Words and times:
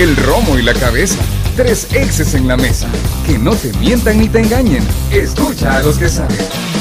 El 0.00 0.16
romo 0.16 0.58
y 0.58 0.62
la 0.62 0.72
cabeza. 0.72 1.18
Tres 1.56 1.88
exes 1.92 2.32
en 2.32 2.48
la 2.48 2.56
mesa. 2.56 2.88
Que 3.26 3.38
no 3.38 3.54
te 3.54 3.70
mientan 3.74 4.18
ni 4.18 4.30
te 4.30 4.40
engañen. 4.40 4.82
Escucha 5.12 5.76
a 5.76 5.82
los 5.82 5.98
que 5.98 6.08
saben. 6.08 6.38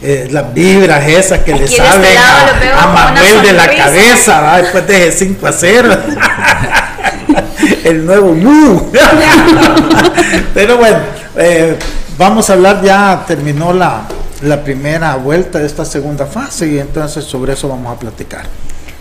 eh, 0.00 0.28
las 0.30 0.52
vibras 0.54 1.06
esas 1.08 1.40
que 1.40 1.52
le 1.52 1.64
Aquí 1.64 1.76
salen 1.76 2.04
este 2.04 2.70
a, 2.70 2.86
Manuel 2.86 3.42
de 3.42 3.52
la 3.52 3.74
cabeza, 3.74 4.40
¿va? 4.40 4.62
después 4.62 4.86
de 4.86 5.08
ese 5.08 5.26
5 5.26 5.46
a 5.46 5.52
0. 5.52 5.96
El 7.84 8.06
nuevo 8.06 8.32
Mu. 8.32 8.90
Pero 10.54 10.76
bueno, 10.76 10.98
eh, 11.36 11.76
vamos 12.16 12.48
a 12.50 12.52
hablar, 12.52 12.82
ya 12.82 13.24
terminó 13.26 13.72
la, 13.72 14.02
la 14.42 14.62
primera 14.62 15.16
vuelta 15.16 15.58
de 15.58 15.66
esta 15.66 15.84
segunda 15.84 16.26
fase 16.26 16.68
y 16.68 16.78
entonces 16.78 17.24
sobre 17.24 17.54
eso 17.54 17.68
vamos 17.68 17.96
a 17.96 17.98
platicar. 17.98 18.46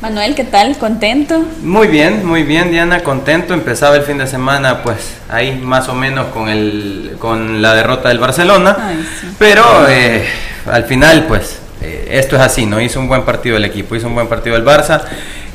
Manuel, 0.01 0.33
¿qué 0.33 0.43
tal? 0.43 0.77
¿Contento? 0.79 1.43
Muy 1.61 1.87
bien, 1.87 2.25
muy 2.25 2.41
bien, 2.41 2.71
Diana, 2.71 3.01
contento. 3.03 3.53
Empezaba 3.53 3.95
el 3.97 4.01
fin 4.01 4.17
de 4.17 4.25
semana, 4.25 4.81
pues 4.81 5.17
ahí 5.29 5.59
más 5.63 5.89
o 5.89 5.93
menos 5.93 6.27
con 6.27 6.49
el 6.49 7.17
con 7.19 7.61
la 7.61 7.75
derrota 7.75 8.09
del 8.09 8.17
Barcelona, 8.17 8.75
Ay, 8.79 9.07
sí. 9.21 9.27
pero 9.37 9.63
eh, 9.87 10.25
al 10.65 10.85
final, 10.85 11.25
pues 11.27 11.59
eh, 11.83 12.07
esto 12.13 12.35
es 12.35 12.41
así, 12.41 12.65
¿no? 12.65 12.81
Hizo 12.81 12.99
un 12.99 13.07
buen 13.07 13.23
partido 13.25 13.57
el 13.57 13.65
equipo, 13.65 13.95
hizo 13.95 14.07
un 14.07 14.15
buen 14.15 14.27
partido 14.27 14.55
el 14.55 14.65
Barça. 14.65 15.01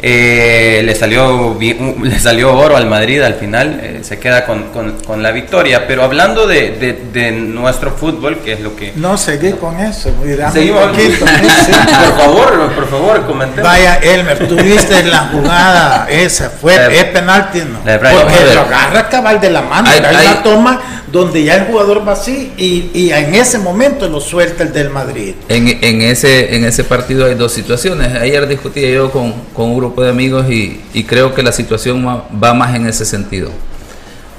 Eh, 0.03 0.83
le 0.84 0.95
salió 0.95 1.57
le 2.03 2.19
salió 2.19 2.55
oro 2.57 2.77
al 2.77 2.87
Madrid 2.87 3.23
al 3.23 3.34
final, 3.34 3.81
eh, 3.83 4.01
se 4.03 4.19
queda 4.19 4.45
con, 4.45 4.65
con- 4.65 4.99
con 5.05 5.23
la 5.23 5.33
victoria. 5.33 5.87
Pero 5.87 6.03
hablando 6.05 6.47
de, 6.47 6.71
de- 6.73 6.93
de 7.12 7.33
nuestro 7.33 7.93
fútbol, 7.93 8.39
que 8.41 8.53
es 8.53 8.61
lo 8.61 8.77
que 8.77 8.93
No, 8.97 9.17
seguí 9.17 9.53
con 9.53 9.79
eso. 9.81 10.11
un 10.21 10.53
seguimos. 10.53 10.87
poquito, 10.89 11.27
sí. 11.27 11.73
por 12.05 12.17
favor, 12.19 12.73
por 12.75 12.91
favor, 12.91 13.27
comentemos. 13.27 13.71
Vaya, 13.71 13.97
Elmer, 13.97 14.47
tuviste 14.49 15.03
la 15.05 15.29
jugada 15.33 16.07
esa, 16.11 16.51
fue 16.51 16.77
La 16.77 16.89
de- 16.89 16.99
es 16.99 17.05
penalti, 17.07 17.61
¿no? 17.61 17.81
la 17.84 17.99
Porque 17.99 18.55
lo 18.55 18.61
agarra 18.63 19.09
cabal 19.09 19.41
de 19.41 19.51
la 19.51 19.63
mano, 19.63 19.89
Hay- 19.91 20.01
hay, 20.05 20.27
una 20.27 20.43
toma 20.43 20.81
donde 21.16 21.43
ya 21.44 21.56
el 21.56 21.65
jugador 21.66 22.06
va 22.06 22.12
así 22.12 22.53
y, 22.56 22.91
y 22.94 23.10
en 23.12 23.34
ese 23.34 23.59
momento 23.59 24.09
lo 24.09 24.21
suelta 24.21 24.62
el 24.62 24.72
del 24.72 24.91
Madrid. 24.91 25.34
En, 25.49 25.66
en 25.69 26.03
ese, 26.03 26.54
en 26.54 26.65
ese 26.65 26.84
partido 26.84 27.27
hay 27.27 27.34
dos 27.34 27.53
situaciones. 27.53 28.15
Ayer 28.15 28.47
discutía 28.47 28.91
yo 28.91 29.10
con, 29.10 29.32
con 29.54 29.66
un 29.71 29.77
grupo 29.77 30.03
de 30.03 30.10
amigos 30.10 30.47
y, 30.50 30.81
y 30.94 31.04
creo 31.04 31.34
que 31.34 31.43
la 31.43 31.53
situación 31.53 32.06
va, 32.06 32.25
va 32.43 32.54
más 32.54 32.75
en 32.77 32.87
ese 32.87 33.04
sentido. 33.04 33.50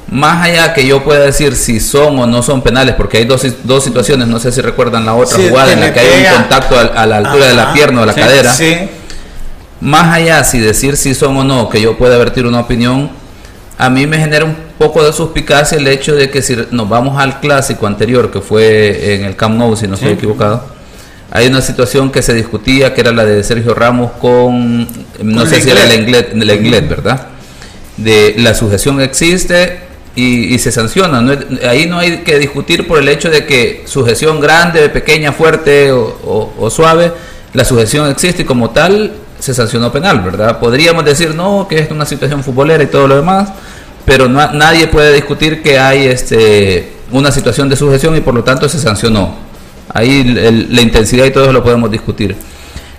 Más 0.09 0.45
allá 0.45 0.73
que 0.73 0.87
yo 0.87 1.03
pueda 1.03 1.19
decir 1.25 1.53
si 1.55 1.81
son 1.81 2.17
o 2.19 2.25
no 2.25 2.41
son 2.41 2.61
penales, 2.61 2.95
porque 2.95 3.17
hay 3.17 3.25
dos, 3.25 3.45
dos 3.63 3.83
situaciones, 3.83 4.27
no 4.29 4.39
sé 4.39 4.53
si 4.53 4.61
recuerdan 4.61 5.05
la 5.05 5.13
otra 5.15 5.37
Sí, 5.37 5.47
jugada 5.49 5.73
en 5.73 5.81
la 5.81 5.93
que 5.93 5.99
hay 5.99 6.25
un 6.25 6.33
contacto 6.41 6.77
a, 6.79 6.81
a 7.01 7.05
la 7.05 7.17
altura 7.17 7.47
de 7.47 7.53
la 7.55 7.73
pierna 7.73 7.97
o 7.97 8.01
de 8.01 8.07
la 8.07 8.13
Sí, 8.13 8.19
cadera. 8.21 8.53
Sí, 8.53 8.77
Más 9.81 10.15
allá 10.15 10.43
si 10.45 10.59
decir 10.59 10.95
si 10.95 11.13
son 11.13 11.35
o 11.35 11.43
no, 11.43 11.67
que 11.67 11.81
yo 11.81 11.97
pueda 11.97 12.17
vertir 12.17 12.45
una 12.45 12.61
opinión, 12.61 13.09
a 13.77 13.89
mí 13.89 14.07
me 14.07 14.17
genera 14.17 14.45
un 14.45 14.55
poco 14.77 15.03
de 15.03 15.13
suspicacia 15.13 15.77
el 15.77 15.87
hecho 15.87 16.15
de 16.15 16.29
que 16.29 16.41
si 16.41 16.57
nos 16.71 16.89
vamos 16.89 17.19
al 17.21 17.39
clásico 17.39 17.85
anterior, 17.87 18.31
que 18.31 18.41
fue 18.41 19.15
en 19.15 19.25
el 19.25 19.35
Camp 19.35 19.55
Nou, 19.55 19.75
si 19.75 19.87
no 19.87 19.93
estoy 19.95 20.09
Sí. 20.09 20.15
equivocado, 20.15 20.63
hay 21.31 21.47
una 21.47 21.61
situación 21.61 22.09
que 22.11 22.21
se 22.21 22.33
discutía, 22.33 22.93
que 22.93 23.01
era 23.01 23.11
la 23.11 23.25
de 23.25 23.43
Sergio 23.43 23.73
Ramos 23.73 24.11
con, 24.21 24.81
no 25.21 25.41
Con 25.41 25.49
sé 25.49 25.61
si 25.61 25.69
era 25.69 25.83
el 25.83 25.89
Lenglet. 25.89 26.33
inglés, 26.33 26.49
el 26.49 26.65
inglés, 26.65 26.89
¿verdad? 26.89 27.27
De 27.97 28.35
la 28.37 28.53
sujeción 28.53 29.01
existe 29.01 29.79
y, 30.15 30.53
y 30.55 30.59
se 30.59 30.71
sanciona. 30.71 31.19
No 31.21 31.33
ahí 31.67 31.85
no 31.87 31.99
hay 31.99 32.19
que 32.19 32.39
discutir 32.39 32.87
por 32.87 32.99
el 32.99 33.07
hecho 33.09 33.29
de 33.29 33.45
que 33.45 33.83
sujeción 33.85 34.39
grande, 34.39 34.89
pequeña, 34.89 35.31
fuerte 35.33 35.91
o, 35.91 36.17
o- 36.25 36.53
o 36.59 36.69
suave, 36.69 37.11
la 37.53 37.65
sujeción 37.65 38.09
existe 38.09 38.43
y 38.43 38.45
como 38.45 38.69
tal 38.69 39.11
se 39.39 39.53
sancionó 39.53 39.91
penal, 39.91 40.21
¿verdad? 40.21 40.59
Podríamos 40.59 41.05
decir, 41.05 41.35
no, 41.35 41.67
que 41.69 41.77
es 41.79 41.91
una 41.91 42.05
situación 42.05 42.43
futbolera 42.43 42.83
y 42.83 42.87
todo 42.87 43.07
lo 43.07 43.15
demás, 43.17 43.49
pero 44.07 44.29
no- 44.29 44.53
nadie 44.53 44.87
puede 44.87 45.13
discutir 45.13 45.61
que 45.61 45.77
hay 45.77 46.05
este, 46.07 46.93
una 47.11 47.29
situación 47.29 47.67
de 47.67 47.75
sujeción 47.75 48.15
y 48.15 48.21
por 48.21 48.33
lo 48.33 48.41
tanto 48.41 48.69
se 48.69 48.79
sancionó. 48.79 49.35
Ahí 49.93 50.23
la 50.69 50.81
intensidad 50.81 51.25
y 51.25 51.31
todo 51.31 51.51
lo 51.51 51.61
podemos 51.61 51.91
discutir. 51.91 52.35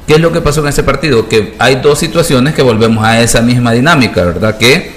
¿Qué 0.07 0.15
es 0.15 0.21
lo 0.21 0.31
que 0.33 0.43
pasó 0.43 0.61
en 0.61 0.69
ese 0.69 0.83
partido? 0.83 1.27
Que 1.27 1.55
hay 1.59 1.77
dos 1.77 1.99
situaciones 1.99 2.55
que 2.55 2.61
volvemos 2.61 3.03
a 3.05 3.23
esa 3.23 3.41
misma 3.41 3.73
dinámica, 3.73 4.23
¿verdad? 4.23 4.59
Que 4.59 4.93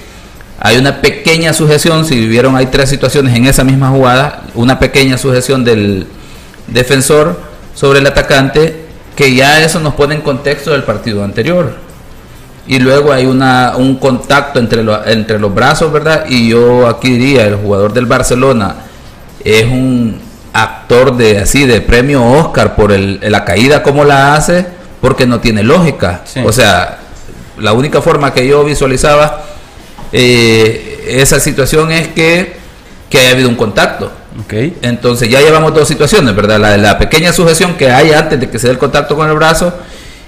hay 0.59 0.77
una 0.77 0.99
pequeña 1.01 1.53
sujeción, 1.53 2.05
si 2.05 2.15
vivieron, 2.19 2.57
hay 2.57 2.65
tres 2.65 2.89
situaciones 2.89 3.33
en 3.35 3.45
esa 3.45 3.63
misma 3.63 3.89
jugada, 3.89 4.43
una 4.53 4.79
pequeña 4.79 5.17
sujeción 5.17 5.63
del 5.63 6.07
defensor 6.67 7.39
sobre 7.73 7.99
el 7.99 8.07
atacante, 8.07 8.81
que 9.15 9.33
ya 9.33 9.63
eso 9.63 9.79
nos 9.79 9.93
pone 9.95 10.15
en 10.15 10.21
contexto 10.21 10.71
del 10.71 10.83
partido 10.83 11.23
anterior. 11.23 11.75
Y 12.67 12.79
luego 12.79 13.11
hay 13.11 13.25
una, 13.25 13.73
un 13.75 13.95
contacto 13.97 14.59
entre, 14.59 14.83
lo- 14.83 15.05
entre 15.05 15.39
los 15.39 15.53
brazos, 15.53 15.91
¿verdad? 15.91 16.25
Y 16.29 16.49
yo 16.49 16.87
aquí 16.87 17.11
diría, 17.17 17.45
el 17.47 17.55
jugador 17.55 17.91
del 17.93 18.05
Barcelona 18.05 18.75
es 19.43 19.65
un 19.65 20.19
actor 20.53 21.15
de 21.17 21.39
así 21.39 21.65
de 21.65 21.81
premio 21.81 22.23
Oscar 22.23 22.75
por 22.75 22.91
el, 22.91 23.19
la 23.29 23.43
caída 23.45 23.81
como 23.81 24.03
la 24.03 24.35
hace, 24.35 24.65
porque 25.01 25.25
no 25.25 25.39
tiene 25.39 25.63
lógica. 25.63 26.21
Sí. 26.25 26.41
O 26.45 26.51
sea, 26.51 26.99
la 27.57 27.73
única 27.73 28.01
forma 28.01 28.33
que 28.33 28.47
yo 28.47 28.63
visualizaba 28.63 29.41
eh, 30.11 31.03
esa 31.07 31.39
situación 31.39 31.91
es 31.91 32.09
que, 32.09 32.53
que 33.09 33.19
haya 33.19 33.31
habido 33.31 33.49
un 33.49 33.55
contacto. 33.55 34.11
Entonces 34.81 35.29
ya 35.29 35.41
llevamos 35.41 35.73
dos 35.73 35.87
situaciones, 35.87 36.35
¿verdad? 36.35 36.59
La, 36.59 36.77
la 36.77 36.97
pequeña 36.97 37.33
sujeción 37.33 37.73
que 37.75 37.89
hay 37.91 38.11
antes 38.11 38.39
de 38.39 38.49
que 38.49 38.59
se 38.59 38.67
dé 38.67 38.73
el 38.73 38.79
contacto 38.79 39.15
con 39.15 39.27
el 39.29 39.35
brazo 39.35 39.73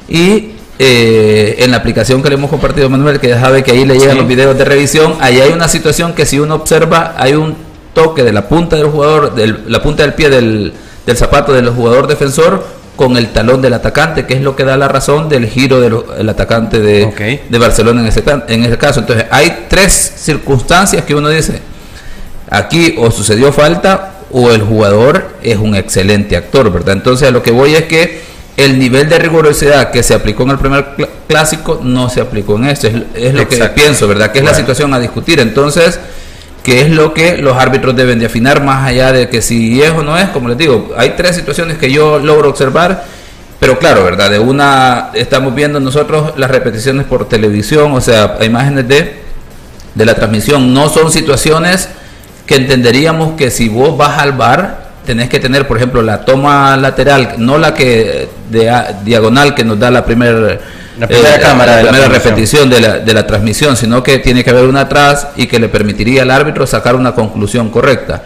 y 0.09 0.49
eh, 0.79 1.55
en 1.59 1.71
la 1.71 1.77
aplicación 1.77 2.21
que 2.23 2.29
le 2.29 2.35
hemos 2.35 2.49
compartido 2.49 2.87
a 2.87 2.89
Manuel, 2.89 3.19
que 3.19 3.27
ya 3.29 3.39
sabe 3.39 3.63
que 3.63 3.71
ahí 3.71 3.85
le 3.85 3.93
llegan 3.95 4.11
Sí. 4.15 4.17
los 4.19 4.27
videos 4.27 4.57
de 4.57 4.65
revisión, 4.65 5.15
ahí 5.19 5.39
hay 5.39 5.51
una 5.51 5.67
situación 5.67 6.13
que 6.13 6.25
si 6.25 6.39
uno 6.39 6.55
observa 6.55 7.13
hay 7.17 7.33
un 7.33 7.55
toque 7.93 8.23
de 8.23 8.33
la 8.33 8.47
punta 8.47 8.75
del 8.75 8.87
jugador, 8.87 9.35
de 9.35 9.55
la 9.67 9.81
punta 9.83 10.03
del 10.03 10.13
pie 10.13 10.29
del, 10.29 10.73
del 11.05 11.17
zapato 11.17 11.53
del 11.53 11.69
jugador 11.69 12.07
defensor 12.07 12.65
con 12.95 13.17
el 13.17 13.29
talón 13.29 13.61
del 13.61 13.73
atacante, 13.73 14.25
que 14.25 14.33
es 14.35 14.41
lo 14.41 14.55
que 14.55 14.63
da 14.63 14.77
la 14.77 14.87
razón 14.87 15.29
del 15.29 15.47
giro 15.47 15.79
del 15.79 16.29
atacante 16.29 16.79
de, 16.79 17.05
de 17.49 17.57
Barcelona 17.59 18.01
en 18.01 18.07
ese, 18.07 18.23
en 18.47 18.63
ese 18.63 18.77
caso. 18.77 18.99
Entonces 18.99 19.25
hay 19.31 19.65
tres 19.67 20.13
circunstancias 20.17 21.03
que 21.03 21.15
uno 21.15 21.29
dice, 21.29 21.59
aquí 22.49 22.95
o 22.97 23.09
sucedió 23.11 23.51
falta 23.51 24.11
o 24.31 24.51
el 24.51 24.61
jugador 24.63 25.29
es 25.43 25.57
un 25.57 25.75
excelente 25.75 26.35
actor, 26.35 26.71
¿verdad? 26.71 26.93
Entonces 26.95 27.27
a 27.27 27.31
lo 27.31 27.43
que 27.43 27.51
voy 27.51 27.75
es 27.75 27.83
que 27.83 28.21
el 28.55 28.77
nivel 28.77 29.09
de 29.09 29.17
rigurosidad 29.19 29.91
que 29.91 30.03
se 30.03 30.13
aplicó 30.13 30.43
en 30.43 30.51
el 30.51 30.59
primer 30.59 30.95
cl- 30.95 31.09
clásico 31.27 31.79
no 31.83 32.09
se 32.09 32.21
aplicó 32.21 32.55
en 32.57 32.65
este, 32.65 32.87
es, 32.87 32.95
es 33.15 33.33
lo 33.33 33.47
que 33.47 33.57
pienso, 33.69 34.07
¿verdad? 34.07 34.31
Que 34.31 34.39
es 34.39 34.45
la 34.45 34.53
situación 34.53 34.93
a 34.93 34.99
discutir. 34.99 35.39
Entonces, 35.39 35.99
¿qué 36.63 36.81
es 36.81 36.89
lo 36.89 37.13
que 37.13 37.37
los 37.37 37.57
árbitros 37.57 37.95
deben 37.95 38.19
de 38.19 38.27
afinar 38.27 38.63
más 38.63 38.87
allá 38.87 39.11
de 39.11 39.27
que 39.29 39.41
si 39.41 39.81
es 39.81 39.91
o 39.91 40.03
no 40.03 40.17
es? 40.17 40.29
Como 40.29 40.49
les 40.49 40.57
digo, 40.57 40.93
hay 40.97 41.11
tres 41.17 41.35
situaciones 41.35 41.77
que 41.77 41.91
yo 41.91 42.19
logro 42.19 42.49
observar. 42.49 43.05
Pero 43.59 43.79
claro, 43.79 44.03
¿verdad? 44.03 44.29
De 44.29 44.39
una, 44.39 45.11
estamos 45.13 45.55
viendo 45.55 45.79
nosotros 45.79 46.33
las 46.37 46.51
repeticiones 46.51 47.05
por 47.05 47.29
televisión, 47.29 47.93
o 47.93 48.01
sea, 48.01 48.37
imágenes 48.43 48.87
de, 48.89 49.21
de 49.95 50.05
la 50.05 50.15
transmisión. 50.15 50.73
No 50.73 50.89
son 50.89 51.11
situaciones 51.11 51.87
que 52.45 52.55
entenderíamos 52.55 53.37
que 53.37 53.49
si 53.49 53.69
vos 53.69 53.97
vas 53.97 54.19
al 54.19 54.33
bar, 54.33 54.91
tenés 55.05 55.29
que 55.29 55.39
tener, 55.39 55.65
por 55.65 55.77
ejemplo, 55.77 56.01
la 56.01 56.25
toma 56.25 56.75
lateral, 56.75 57.35
no 57.37 57.57
la 57.57 57.73
que 57.73 58.27
de 58.49 58.69
a- 58.69 58.99
diagonal 59.03 59.53
que 59.55 59.63
nos 59.63 59.79
da 59.79 59.89
la 59.91 60.05
primera 60.05 60.59
la 60.99 61.07
primera, 61.07 61.39
cámara 61.39 61.77
la 61.77 61.89
primera 61.89 62.07
repetición 62.07 62.69
de 62.69 62.79
la, 62.79 62.99
de 62.99 63.13
la 63.13 63.25
transmisión, 63.25 63.75
sino 63.75 64.03
que 64.03 64.19
tiene 64.19 64.43
que 64.43 64.51
haber 64.51 64.65
una 64.65 64.81
atrás 64.81 65.27
y 65.35 65.47
que 65.47 65.57
le 65.59 65.67
permitiría 65.69 66.21
al 66.21 66.29
árbitro 66.31 66.67
sacar 66.67 66.95
una 66.95 67.13
conclusión 67.13 67.69
correcta. 67.69 68.21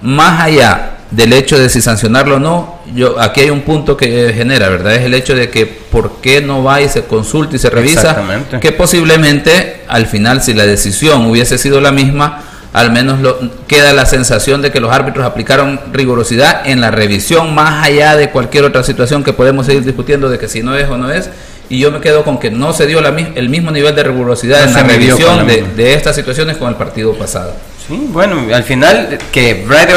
Más 0.00 0.40
allá 0.40 0.92
del 1.10 1.32
hecho 1.32 1.58
de 1.58 1.68
si 1.68 1.80
sancionarlo 1.82 2.36
o 2.36 2.38
no, 2.38 2.78
yo 2.94 3.20
aquí 3.20 3.40
hay 3.42 3.50
un 3.50 3.62
punto 3.62 3.96
que 3.96 4.32
genera, 4.34 4.68
¿verdad? 4.68 4.94
Es 4.94 5.02
el 5.02 5.12
hecho 5.14 5.34
de 5.34 5.50
que 5.50 5.66
por 5.66 6.20
qué 6.20 6.40
no 6.40 6.62
va 6.62 6.80
y 6.80 6.88
se 6.88 7.04
consulta 7.04 7.56
y 7.56 7.58
se 7.58 7.68
revisa, 7.70 8.14
que 8.60 8.72
posiblemente 8.72 9.82
al 9.88 10.06
final 10.06 10.42
si 10.42 10.54
la 10.54 10.64
decisión 10.66 11.26
hubiese 11.26 11.58
sido 11.58 11.80
la 11.80 11.92
misma, 11.92 12.42
al 12.72 12.92
menos 12.92 13.20
lo, 13.20 13.38
queda 13.66 13.92
la 13.92 14.06
sensación 14.06 14.62
de 14.62 14.70
que 14.70 14.80
los 14.80 14.92
árbitros 14.92 15.24
aplicaron 15.24 15.80
rigurosidad 15.92 16.66
en 16.66 16.80
la 16.80 16.90
revisión 16.90 17.54
más 17.54 17.86
allá 17.86 18.16
de 18.16 18.30
cualquier 18.30 18.64
otra 18.64 18.82
situación 18.82 19.24
que 19.24 19.32
podemos 19.32 19.66
seguir 19.66 19.84
discutiendo 19.84 20.28
de 20.28 20.38
que 20.38 20.48
si 20.48 20.62
no 20.62 20.76
es 20.76 20.88
o 20.88 20.96
no 20.96 21.10
es. 21.10 21.30
Y 21.70 21.80
yo 21.80 21.90
me 21.90 22.00
quedo 22.00 22.24
con 22.24 22.38
que 22.38 22.50
no 22.50 22.72
se 22.72 22.86
dio 22.86 23.02
la, 23.02 23.10
el 23.10 23.50
mismo 23.50 23.70
nivel 23.70 23.94
de 23.94 24.02
rigurosidad 24.02 24.64
en 24.64 24.72
la 24.72 24.82
revisión 24.84 25.46
de, 25.46 25.62
de 25.76 25.94
estas 25.94 26.16
situaciones 26.16 26.56
con 26.56 26.68
el 26.68 26.76
partido 26.76 27.12
pasado. 27.14 27.54
Sí, 27.86 28.08
bueno, 28.10 28.46
al 28.54 28.64
final 28.64 29.18
que 29.32 29.64
Brady 29.66 29.92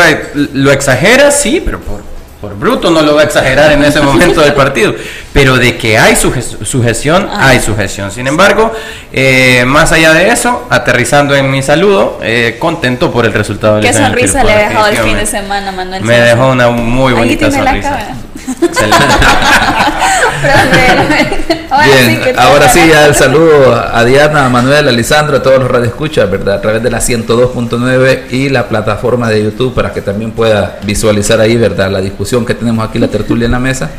lo 0.53 0.71
exagera, 0.71 1.31
sí, 1.31 1.61
pero 1.63 1.79
por, 1.79 2.10
por 2.41 2.57
bruto 2.57 2.89
no 2.89 3.03
lo 3.03 3.13
va 3.13 3.21
a 3.21 3.25
exagerar 3.25 3.71
en 3.71 3.83
ese 3.83 4.01
momento 4.01 4.41
del 4.41 4.53
partido. 4.53 4.95
Pero 5.31 5.57
de 5.57 5.77
que 5.77 5.97
hay 5.97 6.15
sujeción, 6.15 7.29
ah. 7.31 7.49
hay 7.49 7.59
sujeción. 7.59 8.11
Sin 8.11 8.27
embargo, 8.27 8.73
eh, 9.13 9.63
más 9.67 9.91
allá 9.91 10.11
de 10.13 10.29
eso, 10.29 10.67
aterrizando 10.69 11.35
en 11.35 11.51
mi 11.51 11.61
saludo, 11.61 12.19
eh, 12.23 12.57
contento 12.59 13.11
por 13.11 13.25
el 13.25 13.33
resultado 13.33 13.75
del 13.75 13.85
¿Qué 13.85 13.93
sonrisa 13.93 14.43
le 14.43 14.53
ha 14.53 14.69
dejado 14.69 14.87
el 14.87 14.97
fin 14.97 15.17
de 15.17 15.25
semana, 15.27 15.71
Manuel? 15.71 16.03
Me 16.03 16.19
dejó 16.19 16.49
una 16.49 16.69
muy 16.69 17.13
bonita 17.13 17.51
sonrisa. 17.51 18.15
Bien, 21.85 22.21
ahora 22.37 22.67
sí 22.67 22.81
ya 22.89 23.05
el 23.05 23.15
saludo 23.15 23.73
a 23.73 24.03
Diana, 24.03 24.45
a 24.45 24.49
Manuel, 24.49 24.89
a 24.89 24.91
Lisandro, 24.91 25.37
a 25.37 25.43
todos 25.43 25.59
los 25.59 25.71
radioescuchas, 25.71 26.29
¿verdad? 26.29 26.55
A 26.55 26.61
través 26.61 26.83
de 26.83 26.91
la 26.91 26.99
102.9 26.99 28.31
y 28.31 28.49
la 28.49 28.67
plataforma 28.67 29.29
de 29.29 29.43
YouTube 29.43 29.73
para 29.73 29.93
que 29.93 30.01
también 30.01 30.31
pueda 30.31 30.79
visualizar 30.83 31.39
ahí, 31.39 31.55
¿verdad? 31.55 31.89
La 31.89 32.01
discusión 32.01 32.45
que 32.45 32.55
tenemos 32.55 32.87
aquí, 32.87 32.99
la 32.99 33.07
tertulia 33.07 33.45
en 33.45 33.51
la 33.51 33.59
mesa. 33.59 33.89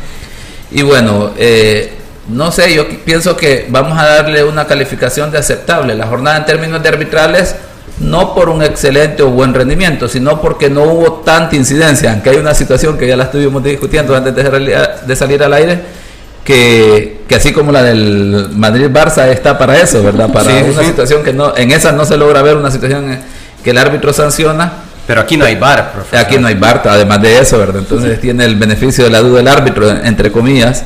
Y 0.71 0.83
bueno, 0.83 1.31
eh, 1.37 1.93
no 2.27 2.51
sé, 2.51 2.73
yo 2.73 2.87
pienso 3.03 3.35
que 3.35 3.65
vamos 3.69 3.97
a 3.97 4.05
darle 4.05 4.43
una 4.43 4.65
calificación 4.65 5.31
de 5.31 5.39
aceptable. 5.39 5.95
La 5.95 6.07
jornada 6.07 6.37
en 6.37 6.45
términos 6.45 6.83
de 6.83 6.89
arbitrales 6.89 7.55
no 7.99 8.33
por 8.33 8.49
un 8.49 8.63
excelente 8.63 9.23
o 9.23 9.29
buen 9.29 9.53
rendimiento, 9.53 10.07
sino 10.07 10.41
porque 10.41 10.69
no 10.69 10.83
hubo 10.83 11.21
tanta 11.25 11.55
incidencia, 11.55 12.11
aunque 12.11 12.31
hay 12.31 12.37
una 12.37 12.53
situación 12.53 12.97
que 12.97 13.07
ya 13.07 13.15
la 13.15 13.25
estuvimos 13.25 13.63
discutiendo 13.63 14.15
antes 14.15 14.33
de, 14.35 15.15
salir 15.15 15.43
al 15.43 15.53
aire, 15.53 15.81
que, 16.43 17.21
así 17.35 17.53
como 17.53 17.71
la 17.71 17.83
del 17.83 18.49
Madrid-Barça 18.51 19.27
está 19.29 19.57
para 19.57 19.77
eso, 19.77 20.03
¿verdad? 20.03 20.31
Para 20.31 20.51
una 20.63 20.83
situación 20.83 21.23
que 21.23 21.33
no, 21.33 21.55
en 21.55 21.71
esa 21.71 21.91
no 21.91 22.05
se 22.05 22.17
logra 22.17 22.41
ver 22.41 22.57
una 22.57 22.71
situación 22.71 23.19
que 23.63 23.69
el 23.69 23.77
árbitro 23.77 24.11
sanciona. 24.13 24.73
Pero 25.05 25.19
aquí 25.19 25.35
no 25.35 25.43
hay 25.43 25.55
bar, 25.55 25.91
profesor. 25.91 26.19
Aquí 26.19 26.37
no 26.37 26.47
hay 26.47 26.55
bar, 26.55 26.81
además 26.85 27.21
de 27.21 27.37
eso, 27.37 27.59
¿verdad? 27.59 27.79
Entonces 27.79 28.21
tiene 28.21 28.45
el 28.45 28.55
beneficio 28.55 29.03
de 29.03 29.09
la 29.09 29.19
duda 29.19 29.39
del 29.39 29.49
árbitro, 29.49 29.89
entre 29.89 30.31
comillas, 30.31 30.85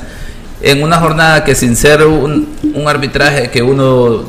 en 0.60 0.82
una 0.82 0.98
jornada 0.98 1.44
que 1.44 1.54
sin 1.54 1.76
ser 1.76 2.04
un, 2.04 2.50
un 2.74 2.88
arbitraje 2.88 3.52
que 3.52 3.62
uno 3.62 4.26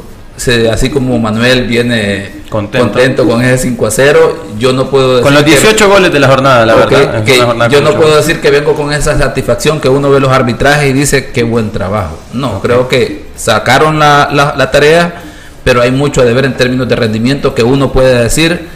así 0.70 0.90
como 0.90 1.19
Manuel 1.19 1.66
viene 1.66 2.38
contento, 2.49 3.27
con 3.27 3.43
ese 3.43 3.59
5 3.65 3.87
a 3.87 3.91
0, 3.91 4.45
yo 4.59 4.73
no 4.73 4.91
puedo 4.91 5.17
decir 5.17 5.25
Con 5.25 5.35
los 5.35 5.45
18 5.45 5.89
goles 5.89 6.12
de 6.12 6.19
la 6.19 6.29
jornada, 6.29 6.67
la 6.67 6.75
verdad. 6.75 7.25
yo 7.71 7.81
no 7.81 7.95
puedo 7.95 8.17
decir 8.17 8.41
que 8.41 8.50
vengo 8.50 8.75
con 8.75 8.93
esa 8.93 9.17
satisfacción 9.19 9.81
que 9.81 9.89
uno 9.89 10.11
ve 10.11 10.21
los 10.21 10.31
arbitrajes 10.31 10.91
y 10.91 10.93
dice 10.93 11.31
qué 11.31 11.43
buen 11.43 11.71
trabajo. 11.71 12.19
No, 12.33 12.61
creo 12.61 12.89
que 12.89 13.27
sacaron 13.37 13.99
la, 13.99 14.31
la, 14.33 14.71
tarea, 14.71 15.23
pero 15.65 15.83
hay 15.83 15.91
mucho 15.91 16.23
a 16.23 16.25
deber 16.25 16.45
en 16.45 16.56
términos 16.56 16.89
de 16.89 16.97
rendimiento 16.97 17.55
que 17.55 17.62
uno 17.62 17.93
puede 17.93 18.23
decir 18.23 18.69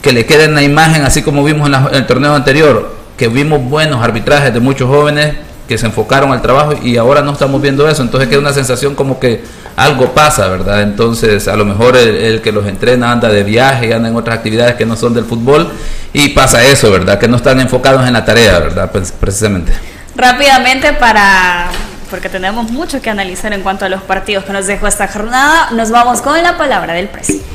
que 0.00 0.12
le 0.12 0.26
quede 0.26 0.44
en 0.44 0.54
la 0.54 0.62
imagen, 0.62 1.02
así 1.02 1.22
como 1.22 1.44
vimos 1.44 1.68
en, 1.68 1.74
en 1.74 1.94
el 1.94 2.06
torneo 2.06 2.34
anterior, 2.34 2.94
que 3.16 3.28
vimos 3.28 3.62
buenos 3.62 4.02
arbitrajes 4.02 4.52
de 4.52 4.60
muchos 4.60 4.88
jóvenes 4.88 5.34
que 5.68 5.78
se 5.78 5.86
enfocaron 5.86 6.32
al 6.32 6.42
trabajo 6.42 6.74
y 6.82 6.96
ahora 6.96 7.22
no 7.22 7.32
estamos 7.32 7.60
viendo 7.62 7.88
eso, 7.88 8.02
entonces 8.02 8.28
queda 8.28 8.40
una 8.40 8.52
sensación 8.52 8.94
como 8.94 9.18
que 9.18 9.42
algo 9.76 10.12
pasa, 10.12 10.48
¿verdad? 10.48 10.82
Entonces 10.82 11.48
a 11.48 11.56
lo 11.56 11.64
mejor 11.64 11.96
el, 11.96 12.40
que 12.42 12.52
los 12.52 12.66
entrena 12.66 13.12
anda 13.12 13.28
de 13.28 13.42
viaje, 13.42 13.94
anda 13.94 14.08
en 14.08 14.16
otras 14.16 14.38
actividades 14.38 14.74
que 14.74 14.84
no 14.84 14.96
son 14.96 15.14
del 15.14 15.24
fútbol 15.24 15.70
y 16.12 16.30
pasa 16.30 16.64
eso, 16.64 16.90
¿verdad? 16.90 17.18
Que 17.18 17.28
no 17.28 17.36
están 17.36 17.60
enfocados 17.60 18.06
en 18.06 18.12
la 18.12 18.24
tarea, 18.24 18.58
¿verdad? 18.58 18.90
Precisamente. 19.20 19.72
Rápidamente 20.16 20.92
para 20.92 21.70
porque 22.10 22.28
tenemos 22.28 22.70
mucho 22.70 23.00
que 23.00 23.08
analizar 23.08 23.54
en 23.54 23.62
cuanto 23.62 23.86
a 23.86 23.88
los 23.88 24.02
partidos 24.02 24.44
que 24.44 24.52
nos 24.52 24.66
dejó 24.66 24.86
esta 24.86 25.08
jornada, 25.08 25.70
nos 25.70 25.90
vamos 25.90 26.20
con 26.20 26.42
la 26.42 26.58
palabra 26.58 26.92
del 26.92 27.08
presidente. 27.08 27.46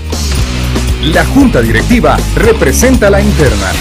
La 1.03 1.23
junta 1.25 1.61
directiva 1.61 2.17
representa 2.35 3.11
la 3.11 3.21
interna. 3.21 3.71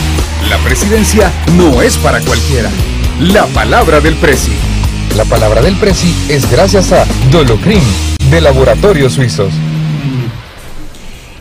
La 0.51 0.59
presidencia 0.59 1.33
no 1.57 1.81
es 1.81 1.97
para 1.97 2.21
cualquiera. 2.21 2.69
La 3.21 3.47
palabra 3.47 4.01
del 4.01 4.15
presi. 4.17 4.53
La 5.17 5.25
palabra 5.25 5.63
del 5.63 5.75
presi 5.77 6.15
es 6.29 6.51
gracias 6.51 6.93
a 6.93 7.07
Dolocrim 7.31 7.83
de 8.29 8.43
Laboratorios 8.43 9.15
Suizos. 9.15 9.55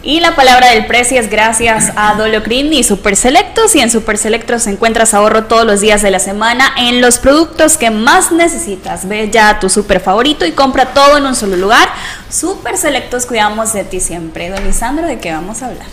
Y 0.02 0.22
la 0.22 0.38
palabra 0.38 0.70
del 0.70 0.86
precio 0.86 1.20
es 1.20 1.30
gracias 1.30 1.92
a 1.98 2.16
Dolocrin 2.16 2.72
y 2.72 2.86
Super 2.86 3.18
Selectos. 3.18 3.76
Y 3.76 3.82
en 3.82 3.92
Super 3.92 4.18
Selectos 4.18 4.68
encuentras 4.68 5.14
ahorro 5.14 5.46
todos 5.46 5.66
los 5.66 5.82
días 5.82 6.02
de 6.02 6.12
la 6.12 6.20
semana 6.20 6.64
en 6.78 7.02
los 7.02 7.20
productos 7.20 7.78
que 7.78 7.92
más 7.92 8.32
necesitas. 8.32 9.06
Ve 9.10 9.30
ya 9.30 9.60
tu 9.60 9.68
super 9.68 10.00
favorito 10.00 10.46
y 10.46 10.54
compra 10.54 10.94
todo 10.94 11.18
en 11.18 11.26
un 11.26 11.36
solo 11.36 11.58
lugar. 11.58 11.90
Super 12.30 12.78
Selectos, 12.78 13.26
cuidamos 13.26 13.74
de 13.74 13.84
ti 13.84 14.00
siempre. 14.00 14.48
Don 14.48 14.64
Lisandro, 14.64 15.08
¿de 15.08 15.20
qué 15.20 15.34
vamos 15.34 15.62
a 15.62 15.66
hablar? 15.66 15.88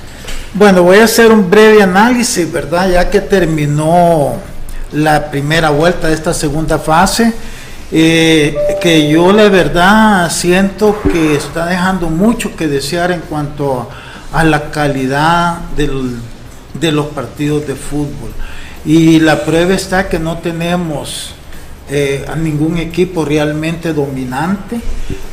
Bueno, 0.55 0.85
voy 0.85 0.99
a 0.99 1.05
hacer 1.05 1.33
un 1.33 1.51
breve 1.51 1.83
análisis, 1.83 2.53
¿verdad? 2.53 2.89
Ya 2.89 3.11
que 3.11 3.21
terminó 3.21 4.52
la 4.93 5.31
primera 5.31 5.71
vuelta 5.71 6.09
de 6.09 6.15
esta 6.15 6.35
segunda 6.35 6.79
fase. 6.79 7.33
Eh, 7.95 8.57
que 8.81 9.11
yo 9.11 9.33
la 9.33 9.51
verdad 9.51 10.31
siento 10.31 10.99
que 11.03 11.35
está 11.35 11.67
dejando 11.67 12.09
mucho 12.09 12.57
que 12.57 12.67
desear 12.67 13.13
en 13.13 13.21
cuanto 13.21 13.87
a, 14.33 14.45
la 14.45 14.71
calidad 14.71 15.59
de 15.77 16.93
los 16.93 17.07
partidos 17.09 17.67
de 17.67 17.75
fútbol. 17.75 18.33
Y 18.85 19.21
la 19.21 19.45
prueba 19.45 19.75
está 19.75 20.09
que 20.09 20.19
no 20.19 20.39
tenemos 20.39 21.35
eh, 21.91 22.25
a 22.29 22.37
ningún 22.37 22.79
equipo 22.79 23.25
realmente 23.25 23.93
dominante 23.93 24.81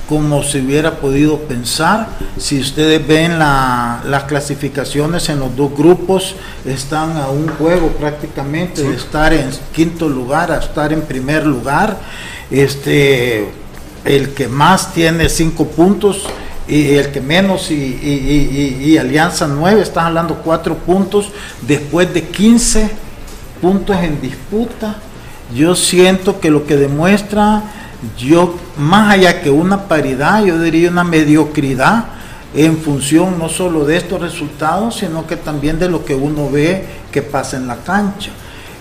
como 0.10 0.42
se 0.42 0.60
hubiera 0.60 0.98
podido 0.98 1.38
pensar. 1.42 2.10
Si 2.38 2.60
ustedes 2.60 3.06
ven 3.08 3.38
las 3.38 4.24
clasificaciones 4.24 5.30
en 5.30 5.40
los 5.40 5.56
dos 5.56 5.72
grupos, 5.78 6.36
están 6.66 7.16
a 7.18 7.30
un 7.30 7.48
juego 7.48 7.90
prácticamente 7.90 8.82
de 8.82 8.96
estar 8.96 9.32
en 9.34 9.52
quinto 9.72 10.10
lugar 10.10 10.52
a 10.52 10.58
estar 10.58 10.92
en 10.92 11.04
primer 11.04 11.46
lugar 11.46 12.00
este, 12.50 13.52
el 14.04 14.30
que 14.30 14.48
más 14.48 14.94
tiene 14.94 15.30
cinco 15.30 15.68
puntos 15.68 16.26
y 16.68 16.96
el 16.96 17.12
que 17.12 17.22
menos 17.22 17.70
y, 17.72 18.98
Alianza 18.98 19.48
9, 19.48 19.82
están 19.82 20.08
hablando 20.08 20.42
cuatro 20.44 20.76
puntos 20.76 21.32
después 21.62 22.12
de 22.14 22.24
15 22.24 22.90
puntos 23.62 23.96
en 23.98 24.22
disputa. 24.22 24.96
Yo 25.54 25.76
siento 25.76 26.40
que 26.40 26.50
lo 26.50 26.66
que 26.66 26.78
demuestra, 26.78 27.64
yo 28.18 28.56
más 28.78 29.14
allá 29.14 29.42
que 29.42 29.50
una 29.50 29.88
paridad, 29.88 30.44
yo 30.44 30.60
diría 30.60 30.90
una 30.90 31.04
mediocridad 31.04 32.06
en 32.54 32.78
función 32.78 33.38
no 33.38 33.50
solo 33.50 33.86
de 33.86 33.98
estos 33.98 34.22
resultados, 34.22 34.98
sino 34.98 35.28
que 35.28 35.36
también 35.36 35.80
de 35.80 35.90
lo 35.90 36.06
que 36.06 36.16
uno 36.16 36.50
ve 36.50 36.86
que 37.12 37.22
pasa 37.22 37.58
en 37.58 37.68
la 37.68 37.78
cancha. 37.78 38.32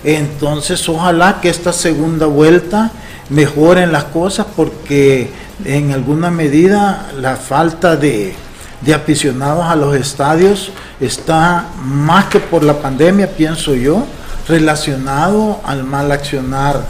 Entonces, 0.04 0.88
ojalá 0.88 1.40
que 1.40 1.48
esta 1.48 1.72
segunda 1.72 2.26
vuelta 2.26 2.92
mejoren 3.30 3.92
las 3.92 4.04
cosas 4.04 4.46
porque 4.56 5.30
en 5.64 5.92
alguna 5.92 6.30
medida 6.30 7.10
la 7.20 7.36
falta 7.36 7.96
de, 7.96 8.34
aficionados 8.94 9.64
a 9.64 9.74
los 9.74 9.94
estadios 9.96 10.70
está 11.00 11.66
más 11.82 12.26
que 12.26 12.38
por 12.38 12.62
la 12.62 12.74
pandemia, 12.74 13.28
pienso 13.28 13.74
yo, 13.74 14.06
relacionado 14.48 15.60
al 15.64 15.84
mal 15.84 16.10
accionar 16.10 16.82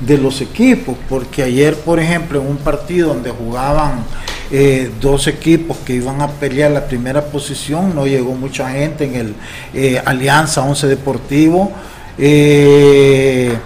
de 0.00 0.18
los 0.18 0.40
equipos, 0.40 0.96
porque 1.08 1.42
ayer, 1.42 1.74
por 1.74 1.98
ejemplo, 1.98 2.40
en 2.40 2.46
un 2.46 2.58
partido 2.58 3.08
donde 3.08 3.30
jugaban 3.30 4.04
eh, 4.50 4.90
dos 5.00 5.26
equipos 5.26 5.78
que 5.78 5.94
iban 5.94 6.20
a 6.20 6.28
pelear 6.28 6.70
la 6.70 6.86
primera 6.86 7.24
posición, 7.24 7.94
no 7.94 8.06
llegó 8.06 8.32
mucha 8.34 8.70
gente 8.70 9.04
en 9.04 9.14
el 9.14 9.34
eh, 9.74 10.02
Alianza 10.04 10.62
11 10.62 10.86
Deportivo. 10.86 11.72
Eh, 12.18 13.56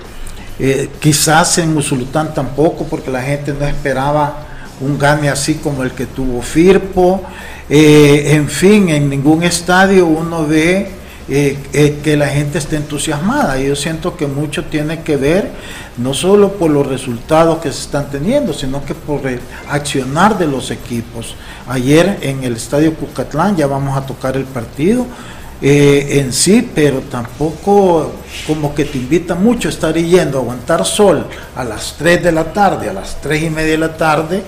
quizás 1.00 1.58
en 1.58 1.76
Usulután 1.76 2.32
tampoco, 2.32 2.84
porque 2.84 3.10
la 3.10 3.22
gente 3.22 3.52
no 3.52 3.66
esperaba 3.66 4.46
un 4.80 4.98
gane 4.98 5.28
así 5.28 5.54
como 5.54 5.82
el 5.82 5.92
que 5.92 6.06
tuvo 6.06 6.42
Firpo. 6.42 7.22
En 7.68 8.48
fin, 8.48 8.88
en 8.88 9.08
ningún 9.08 9.42
estadio 9.42 10.06
uno 10.06 10.46
ve 10.46 10.99
eh, 11.32 11.56
eh, 11.72 12.00
que 12.02 12.16
la 12.16 12.26
gente 12.26 12.58
esté 12.58 12.74
entusiasmada. 12.74 13.56
Yo 13.56 13.76
siento 13.76 14.16
que 14.16 14.26
mucho 14.26 14.64
tiene 14.64 15.02
que 15.02 15.16
ver 15.16 15.48
no 15.96 16.12
solo 16.12 16.54
por 16.54 16.72
los 16.72 16.86
resultados 16.86 17.60
que 17.60 17.70
se 17.70 17.82
están 17.82 18.10
teniendo, 18.10 18.52
sino 18.52 18.84
que 18.84 18.96
por 18.96 19.24
el 19.28 19.40
accionar 19.68 20.36
de 20.38 20.48
los 20.48 20.72
equipos. 20.72 21.36
Ayer 21.68 22.18
en 22.22 22.42
el 22.42 22.56
Estadio 22.56 22.94
Cucatlán 22.94 23.56
ya 23.56 23.68
vamos 23.68 23.96
a 23.96 24.04
tocar 24.04 24.36
el 24.36 24.44
partido. 24.44 25.06
Eh, 25.62 26.18
en 26.18 26.32
sí, 26.32 26.68
pero 26.74 27.00
tampoco 27.02 28.12
como 28.46 28.74
que 28.74 28.86
te 28.86 28.98
invita 28.98 29.34
mucho 29.34 29.68
a 29.68 29.70
estar 29.70 29.94
yendo 29.94 30.38
aguantar 30.38 30.84
sol 30.84 31.26
a 31.54 31.62
las 31.62 31.94
3 31.96 32.24
de 32.24 32.32
la 32.32 32.52
tarde, 32.52 32.88
a 32.88 32.92
las 32.92 33.20
3 33.20 33.42
y 33.44 33.50
media 33.50 33.72
de 33.72 33.78
la 33.78 33.96
tarde, 33.96 34.42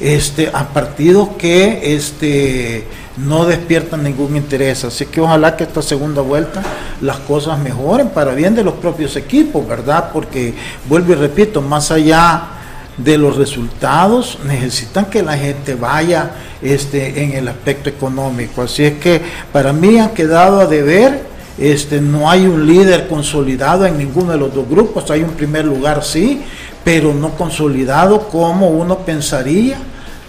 este, 0.00 0.50
a 0.52 0.68
partidos 0.68 1.30
que 1.38 1.94
este, 1.94 2.84
no 3.16 3.46
despiertan 3.46 4.02
ningún 4.02 4.36
interés. 4.36 4.84
Así 4.84 5.06
que 5.06 5.20
ojalá 5.20 5.56
que 5.56 5.64
esta 5.64 5.82
segunda 5.82 6.22
vuelta 6.22 6.62
las 7.00 7.18
cosas 7.18 7.58
mejoren 7.58 8.10
para 8.10 8.34
bien 8.34 8.54
de 8.54 8.64
los 8.64 8.74
propios 8.74 9.16
equipos, 9.16 9.66
¿verdad? 9.66 10.10
Porque 10.12 10.54
vuelvo 10.88 11.12
y 11.12 11.16
repito, 11.16 11.62
más 11.62 11.90
allá 11.90 12.48
de 12.96 13.18
los 13.18 13.36
resultados, 13.36 14.38
necesitan 14.46 15.06
que 15.06 15.22
la 15.22 15.36
gente 15.36 15.74
vaya 15.74 16.30
este, 16.62 17.22
en 17.22 17.32
el 17.32 17.48
aspecto 17.48 17.90
económico. 17.90 18.62
Así 18.62 18.84
es 18.84 18.94
que 18.94 19.20
para 19.52 19.72
mí 19.72 19.98
han 19.98 20.10
quedado 20.10 20.60
a 20.60 20.66
deber. 20.66 21.36
Este, 21.58 22.02
no 22.02 22.30
hay 22.30 22.44
un 22.46 22.66
líder 22.66 23.08
consolidado 23.08 23.86
en 23.86 23.96
ninguno 23.96 24.32
de 24.32 24.36
los 24.36 24.54
dos 24.54 24.68
grupos, 24.68 25.10
hay 25.10 25.22
un 25.22 25.30
primer 25.30 25.64
lugar 25.64 26.04
sí, 26.04 26.42
pero 26.86 27.12
no 27.12 27.30
consolidado 27.30 28.28
como 28.28 28.68
uno 28.68 28.98
pensaría 28.98 29.76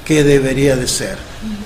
que 0.04 0.24
debería 0.24 0.76
de 0.76 0.88
ser. 0.88 1.16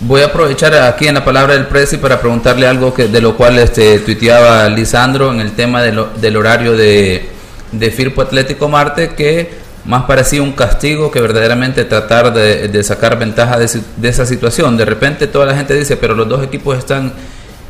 Voy 0.01 0.19
a 0.19 0.25
aprovechar 0.25 0.73
aquí 0.73 1.07
en 1.07 1.13
la 1.13 1.23
palabra 1.23 1.53
del 1.53 1.67
Presi 1.67 1.95
para 1.95 2.19
preguntarle 2.19 2.67
algo 2.67 2.93
que, 2.93 3.07
de 3.07 3.21
lo 3.21 3.37
cual 3.37 3.57
este, 3.57 3.99
tuiteaba 3.99 4.67
Lisandro 4.67 5.31
en 5.31 5.39
el 5.39 5.53
tema 5.53 5.81
del 5.81 6.35
horario 6.35 6.75
de, 6.75 7.25
de 7.71 7.91
Firpo 7.91 8.21
Atlético 8.21 8.67
Marte, 8.67 9.11
que 9.15 9.61
más 9.85 10.03
parecía 10.03 10.41
un 10.41 10.51
castigo 10.51 11.09
que 11.09 11.21
verdaderamente 11.21 11.85
tratar 11.85 12.33
de, 12.33 12.83
sacar 12.83 13.17
ventaja 13.17 13.57
de, 13.57 14.09
esa 14.09 14.25
situación. 14.25 14.75
De 14.75 14.83
repente 14.83 15.25
toda 15.27 15.45
la 15.45 15.55
gente 15.55 15.73
dice, 15.73 15.95
pero 15.95 16.15
los 16.15 16.27
dos 16.27 16.43
equipos 16.43 16.77
están 16.77 17.13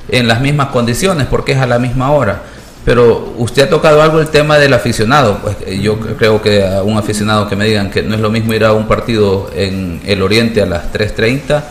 en 0.09 0.27
las 0.27 0.41
mismas 0.41 0.69
condiciones 0.69 1.27
porque 1.29 1.51
es 1.51 1.59
a 1.59 1.67
la 1.67 1.77
misma 1.77 2.09
hora. 2.09 2.41
Pero 2.83 3.35
usted 3.37 3.63
ha 3.63 3.69
tocado 3.69 4.01
algo 4.01 4.19
el 4.19 4.29
tema 4.29 4.57
del 4.57 4.73
aficionado. 4.73 5.37
Pues 5.39 5.57
yo 5.79 5.99
creo 5.99 6.41
que 6.41 6.65
a 6.65 6.81
un 6.81 6.97
aficionado 6.97 7.47
que 7.47 7.55
me 7.55 7.65
digan 7.65 7.91
que 7.91 8.01
no 8.01 8.15
es 8.15 8.21
lo 8.21 8.31
mismo 8.31 8.53
ir 8.53 8.65
a 8.65 8.73
un 8.73 8.87
partido 8.87 9.51
en 9.55 10.01
el 10.05 10.21
Oriente 10.21 10.61
a 10.61 10.65
las 10.65 10.91
3.30 10.91 11.63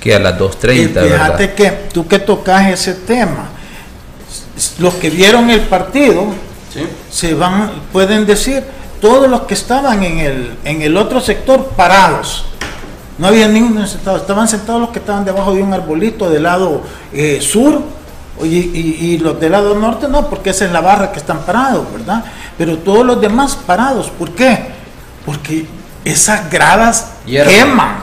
que 0.00 0.14
a 0.14 0.18
las 0.18 0.38
2.30. 0.38 1.02
Fíjate 1.02 1.54
que 1.54 1.70
tú 1.92 2.06
que 2.06 2.18
tocas 2.18 2.68
ese 2.70 2.94
tema, 2.94 3.50
los 4.78 4.94
que 4.94 5.10
vieron 5.10 5.50
el 5.50 5.62
partido 5.62 6.26
se 7.10 7.34
van, 7.34 7.70
pueden 7.92 8.26
decir, 8.26 8.62
todos 9.00 9.28
los 9.28 9.42
que 9.42 9.54
estaban 9.54 10.02
en 10.02 10.18
el, 10.18 10.56
en 10.64 10.82
el 10.82 10.96
otro 10.96 11.20
sector 11.20 11.70
parados. 11.76 12.46
No 13.18 13.26
había 13.26 13.46
ninguno 13.46 13.86
sentado, 13.86 14.16
estaban 14.16 14.48
sentados 14.48 14.80
los 14.80 14.90
que 14.90 14.98
estaban 14.98 15.24
debajo 15.24 15.54
de 15.54 15.62
un 15.62 15.72
arbolito 15.72 16.30
del 16.30 16.44
lado 16.44 16.82
eh, 17.12 17.40
sur 17.40 17.82
y, 18.44 19.18
los 19.18 19.38
del 19.40 19.52
lado 19.52 19.74
norte 19.74 20.08
no, 20.08 20.28
porque 20.28 20.50
esa 20.50 20.64
es 20.64 20.72
la 20.72 20.80
barra 20.80 21.12
que 21.12 21.18
están 21.18 21.40
parados, 21.40 21.90
¿verdad? 21.92 22.24
Pero 22.58 22.78
todos 22.78 23.04
los 23.04 23.20
demás 23.20 23.56
parados, 23.56 24.10
¿por 24.10 24.30
qué? 24.30 24.66
Porque 25.24 25.66
esas 26.04 26.50
gradas 26.50 27.12
queman, 27.26 27.96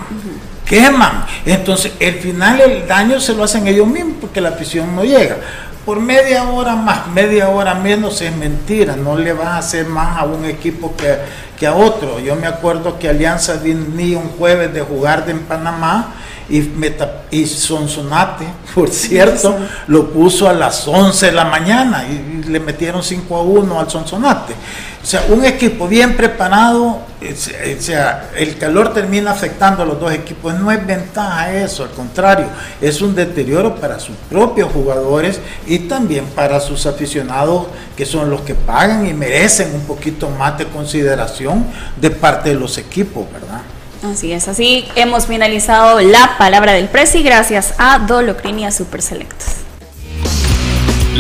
queman. 0.66 1.26
Entonces, 1.46 1.94
el 2.00 2.16
final 2.16 2.62
el 2.62 2.88
daño 2.88 3.20
se 3.20 3.34
lo 3.34 3.44
hacen 3.44 3.68
ellos 3.68 3.88
mismos 3.88 4.16
porque 4.22 4.42
la 4.42 4.56
prisión 4.56 4.96
no 4.96 5.04
llega 5.04 5.38
por 5.90 6.00
media 6.00 6.44
hora 6.44 6.76
más, 6.76 7.08
media 7.08 7.50
hora 7.50 7.74
menos 7.74 8.22
es 8.22 8.36
mentira, 8.36 8.96
no 8.96 9.18
le 9.18 9.34
vas 9.34 9.48
a 9.48 9.58
hacer 9.58 9.88
más 9.88 10.20
a 10.20 10.26
un 10.26 10.46
equipo 10.46 10.96
que, 10.96 11.18
que 11.58 11.66
a 11.66 11.74
otro. 11.74 12.20
Yo 12.20 12.36
me 12.36 12.46
acuerdo 12.46 13.00
que 13.00 13.10
Alianza 13.10 13.56
venía 13.56 14.20
un 14.20 14.30
jueves 14.30 14.72
de 14.72 14.82
jugar 14.82 15.26
de 15.26 15.32
en 15.32 15.40
Panamá 15.40 16.14
y, 16.50 16.72
y 17.32 17.46
Sonsonate, 17.46 18.46
por 18.76 18.90
cierto, 18.90 19.58
lo 19.88 20.10
puso 20.10 20.50
a 20.50 20.54
las 20.54 20.88
11 20.88 21.28
de 21.28 21.32
la 21.32 21.46
mañana 21.46 22.06
y, 22.08 22.40
le 22.50 22.60
metieron 22.60 23.04
5 23.04 23.36
a 23.36 23.42
1 23.44 23.80
al 23.80 23.90
Sonsonate. 23.90 24.54
O 25.02 25.06
sea, 25.06 25.26
un 25.30 25.46
equipo 25.46 25.88
bien 25.88 26.18
preparado, 26.18 27.00
eh, 27.22 27.78
o 27.78 27.82
sea, 27.82 28.32
el 28.36 28.58
calor 28.58 28.94
termina 28.94 29.32
afectando 29.32 29.84
a 29.84 29.86
los 29.86 30.00
dos 30.00 30.12
equipos. 30.12 30.54
No 30.56 30.72
es 30.72 30.86
ventaja 30.86 31.54
eso, 31.54 31.84
al 31.84 31.92
contrario, 31.92 32.48
es 32.82 33.02
un 33.02 33.16
deterioro 33.16 33.76
para 33.76 34.00
sus 34.00 34.16
propios 34.30 34.72
jugadores 34.72 35.40
y 35.68 35.80
también 35.80 36.26
para 36.36 36.60
sus 36.60 36.86
aficionados, 36.86 37.68
que 37.96 38.06
son 38.06 38.30
los 38.30 38.42
que 38.42 38.56
pagan 38.56 39.08
y 39.08 39.14
merecen 39.14 39.74
un 39.74 39.82
poquito 39.82 40.30
más 40.32 40.58
de 40.58 40.66
consideración 40.66 41.66
de 41.96 42.10
parte 42.10 42.50
de 42.50 42.56
los 42.56 42.78
equipos, 42.78 43.26
¿verdad? 43.32 43.62
Así 44.04 44.32
es, 44.32 44.48
así 44.48 44.86
hemos 44.96 45.28
finalizado 45.28 46.00
la 46.00 46.38
palabra 46.38 46.72
del 46.72 46.88
Presi 46.88 47.22
gracias 47.22 47.74
a 47.78 48.00
Dolocrinia 48.00 48.72
Super 48.72 49.02
Selectos. 49.02 49.48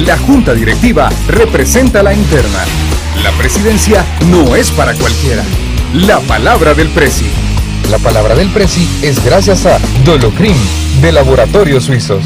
La 0.05 0.17
Junta 0.17 0.53
Directiva 0.53 1.09
representa 1.27 2.01
la 2.01 2.13
interna. 2.13 2.63
La 3.21 3.31
presidencia 3.31 4.05
no 4.27 4.55
es 4.55 4.71
para 4.71 4.93
cualquiera. 4.93 5.43
La 5.93 6.19
palabra 6.21 6.73
del 6.73 6.87
Presi. 6.89 7.25
La 7.91 7.97
palabra 7.97 8.33
del 8.35 8.49
Presi 8.49 8.87
es 9.01 9.23
gracias 9.25 9.65
a 9.65 9.77
Dolocrin 10.05 10.55
de 11.01 11.11
Laboratorios 11.11 11.83
Suizos. 11.83 12.23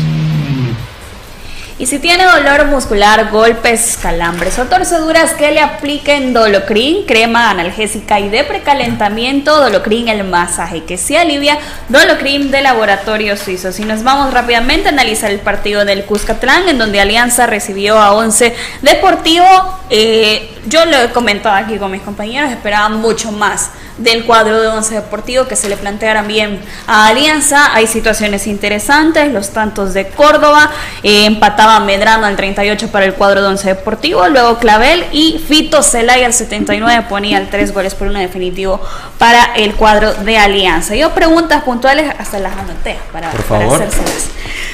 Y 1.79 1.87
si 1.87 1.97
tiene 1.97 2.23
dolor 2.25 2.65
muscular, 2.65 3.31
golpes, 3.31 3.97
calambres 3.99 4.59
o 4.59 4.65
torceduras, 4.65 5.33
que 5.33 5.51
le 5.51 5.59
apliquen 5.59 6.31
Dolocrin, 6.31 7.05
crema 7.07 7.49
analgésica 7.49 8.19
y 8.19 8.29
de 8.29 8.43
precalentamiento, 8.43 9.59
Dolocrin 9.59 10.07
el 10.07 10.23
masaje 10.23 10.83
que 10.83 10.99
se 10.99 11.17
alivia, 11.17 11.57
Dolocrin 11.89 12.51
de 12.51 12.61
Laboratorio 12.61 13.35
Suizo. 13.37 13.71
Si 13.71 13.85
nos 13.85 14.03
vamos 14.03 14.31
rápidamente 14.31 14.89
a 14.89 14.91
analizar 14.91 15.31
el 15.31 15.39
partido 15.39 15.83
del 15.83 16.05
Cuscatlán, 16.05 16.69
en 16.69 16.77
donde 16.77 17.01
Alianza 17.01 17.47
recibió 17.47 17.97
a 17.97 18.13
11 18.13 18.55
Deportivo, 18.83 19.45
eh, 19.89 20.55
yo 20.67 20.85
lo 20.85 20.97
he 20.97 21.09
comentado 21.09 21.55
aquí 21.55 21.77
con 21.77 21.91
mis 21.91 22.03
compañeros, 22.03 22.51
esperaba 22.51 22.89
mucho 22.89 23.31
más 23.31 23.71
del 23.97 24.25
cuadro 24.25 24.59
de 24.59 24.67
Once 24.67 24.95
Deportivo 24.95 25.47
que 25.47 25.55
se 25.55 25.69
le 25.69 25.77
plantearan 25.77 26.27
bien 26.27 26.59
a 26.87 27.07
Alianza. 27.07 27.73
Hay 27.73 27.87
situaciones 27.87 28.47
interesantes, 28.47 29.31
los 29.31 29.51
tantos 29.51 29.93
de 29.93 30.07
Córdoba, 30.07 30.71
eh, 31.03 31.25
empataba 31.63 31.85
Medrano 31.85 32.25
al 32.25 32.35
38 32.35 32.89
para 32.89 33.05
el 33.05 33.13
cuadro 33.13 33.41
de 33.41 33.47
Once 33.47 33.67
Deportivo, 33.67 34.27
luego 34.27 34.57
Clavel 34.59 35.05
y 35.11 35.39
Fito 35.39 35.81
Celaya 35.81 36.25
al 36.25 36.33
79 36.33 37.05
ponía 37.09 37.37
el 37.37 37.49
3 37.49 37.73
goles 37.73 37.95
por 37.95 38.07
uno 38.07 38.19
definitivo 38.19 38.81
para 39.17 39.55
el 39.55 39.73
cuadro 39.75 40.13
de 40.13 40.37
Alianza. 40.37 40.95
Yo 40.95 41.11
preguntas 41.11 41.63
puntuales 41.63 42.13
hasta 42.17 42.39
las 42.39 42.53
anoté 42.57 42.97
para, 43.11 43.31
por 43.31 43.43
favor. 43.43 43.81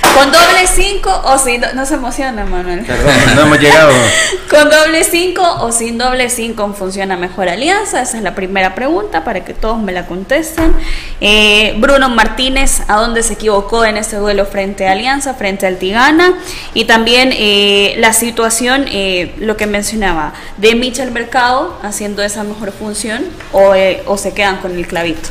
¿Con 0.01 0.31
doble 0.31 0.67
5 0.67 1.21
o 1.25 1.37
sin 1.37 1.61
no 1.73 1.85
se 1.85 1.93
emociona 1.95 2.45
Manuel? 2.45 2.85
Perdón, 2.85 3.13
no 3.35 3.41
hemos 3.41 3.59
llegado. 3.59 3.91
¿Con 4.49 4.69
doble 4.69 5.03
5 5.03 5.57
o 5.61 5.71
sin 5.71 5.97
doble 5.97 6.29
5 6.29 6.73
funciona 6.73 7.15
mejor 7.17 7.49
Alianza? 7.49 8.01
Esa 8.01 8.17
es 8.17 8.23
la 8.23 8.35
primera 8.35 8.75
pregunta 8.75 9.23
para 9.23 9.43
que 9.45 9.53
todos 9.53 9.79
me 9.79 9.91
la 9.91 10.05
contesten. 10.05 10.73
Eh, 11.21 11.75
Bruno 11.77 12.09
Martínez, 12.09 12.81
¿a 12.87 12.95
dónde 12.97 13.23
se 13.23 13.33
equivocó 13.33 13.85
en 13.85 13.97
este 13.97 14.15
duelo 14.15 14.45
frente 14.45 14.87
a 14.87 14.93
Alianza, 14.93 15.33
frente 15.33 15.67
al 15.67 15.77
Tigana? 15.77 16.33
Y 16.73 16.85
también 16.85 17.29
eh, 17.33 17.95
la 17.97 18.13
situación, 18.13 18.85
eh, 18.91 19.35
lo 19.39 19.57
que 19.57 19.67
mencionaba, 19.67 20.33
de 20.57 20.75
Michel 20.75 21.11
Mercado 21.11 21.79
haciendo 21.83 22.23
esa 22.23 22.43
mejor 22.43 22.71
función 22.71 23.25
o, 23.51 23.73
o 24.05 24.17
se 24.17 24.33
quedan 24.33 24.57
con 24.57 24.75
el 24.75 24.87
clavito. 24.87 25.29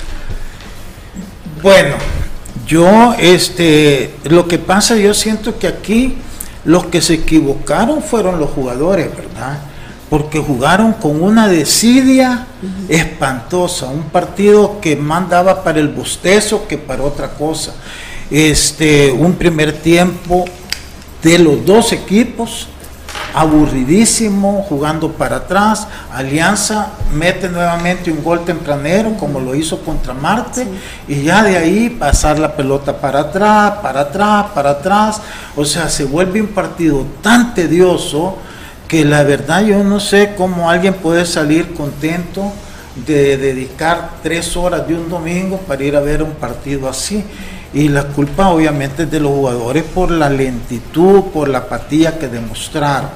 Bueno, 1.62 1.96
yo, 2.68 3.14
este, 3.18 4.14
lo 4.24 4.46
que 4.46 4.58
pasa, 4.58 4.94
yo 4.96 5.14
siento 5.14 5.58
que 5.58 5.66
aquí 5.66 6.16
los 6.66 6.84
que 6.86 7.00
se 7.00 7.14
equivocaron 7.14 8.02
fueron 8.02 8.38
los 8.38 8.50
jugadores, 8.50 9.08
¿verdad? 9.16 9.58
Porque 10.10 10.38
jugaron 10.38 10.92
con 10.92 11.22
una 11.22 11.48
desidia 11.48 12.46
espantosa, 12.88 13.86
un 13.86 14.04
partido 14.04 14.80
que 14.80 14.96
mandaba 14.96 15.64
para 15.64 15.80
el 15.80 15.88
bostezo 15.88 16.68
que 16.68 16.76
para 16.76 17.02
otra 17.02 17.30
cosa. 17.30 17.74
Este, 18.30 19.10
un 19.12 19.32
primer 19.32 19.72
tiempo 19.72 20.44
de 21.22 21.38
los 21.38 21.64
dos 21.64 21.92
equipos 21.92 22.68
aburridísimo, 23.40 24.66
jugando 24.68 25.12
para 25.12 25.36
atrás. 25.36 25.86
Alianza 26.12 26.88
mete 27.12 27.48
nuevamente 27.48 28.10
un 28.10 28.22
gol 28.22 28.44
tempranero, 28.44 29.16
como 29.16 29.38
lo 29.38 29.54
hizo 29.54 29.80
contra 29.82 30.12
Marte, 30.12 30.66
y 31.06 31.22
ya 31.22 31.42
de 31.44 31.56
ahí 31.56 31.90
pasar 31.90 32.38
la 32.38 32.56
pelota 32.56 33.00
para 33.00 33.20
atrás, 33.20 33.74
para 33.82 34.00
atrás, 34.00 34.46
para 34.54 34.70
atrás. 34.70 35.20
O 35.54 35.64
sea, 35.64 35.88
se 35.88 36.04
vuelve 36.04 36.40
un 36.40 36.48
partido 36.48 37.06
tan 37.22 37.54
tedioso 37.54 38.36
que 38.88 39.04
la 39.04 39.22
verdad 39.22 39.62
yo 39.62 39.84
no 39.84 40.00
sé 40.00 40.34
cómo 40.36 40.70
alguien 40.70 40.94
puede 40.94 41.24
salir 41.24 41.74
contento 41.74 42.52
de 43.06 43.36
dedicar 43.36 44.14
tres 44.22 44.56
horas 44.56 44.88
de 44.88 44.94
un 44.94 45.08
domingo 45.08 45.58
para 45.58 45.84
ir 45.84 45.94
a 45.94 46.00
ver 46.00 46.22
un 46.22 46.32
partido 46.32 46.88
así. 46.88 47.22
Y 47.74 47.88
la 47.88 48.04
culpa 48.04 48.48
obviamente 48.48 49.02
es 49.02 49.10
de 49.10 49.20
los 49.20 49.32
jugadores 49.32 49.84
por 49.84 50.10
la 50.10 50.30
lentitud, 50.30 51.24
por 51.32 51.48
la 51.48 51.58
apatía 51.58 52.18
que 52.18 52.28
demostraron. 52.28 53.10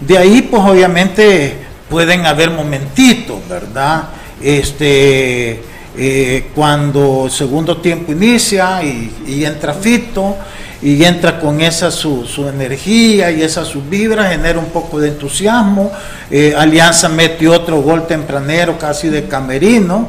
De 0.00 0.16
ahí 0.18 0.42
pues 0.42 0.62
obviamente 0.62 1.56
pueden 1.90 2.24
haber 2.26 2.50
momentitos, 2.50 3.46
¿verdad? 3.48 4.04
Este, 4.40 5.62
eh, 5.96 6.46
cuando 6.54 7.28
segundo 7.28 7.76
tiempo 7.76 8.12
inicia 8.12 8.82
y, 8.82 9.44
entra 9.44 9.74
Fito 9.74 10.36
y 10.80 11.04
entra 11.04 11.38
con 11.38 11.60
esa 11.60 11.90
su, 11.90 12.26
energía 12.48 13.30
y 13.30 13.42
esa 13.42 13.64
su 13.64 13.82
vibra, 13.82 14.30
genera 14.30 14.58
un 14.58 14.70
poco 14.70 14.98
de 14.98 15.08
entusiasmo. 15.08 15.92
Eh, 16.30 16.54
Alianza 16.56 17.10
mete 17.10 17.46
otro 17.46 17.82
gol 17.82 18.06
tempranero 18.06 18.78
casi 18.78 19.08
de 19.08 19.28
camerino 19.28 20.08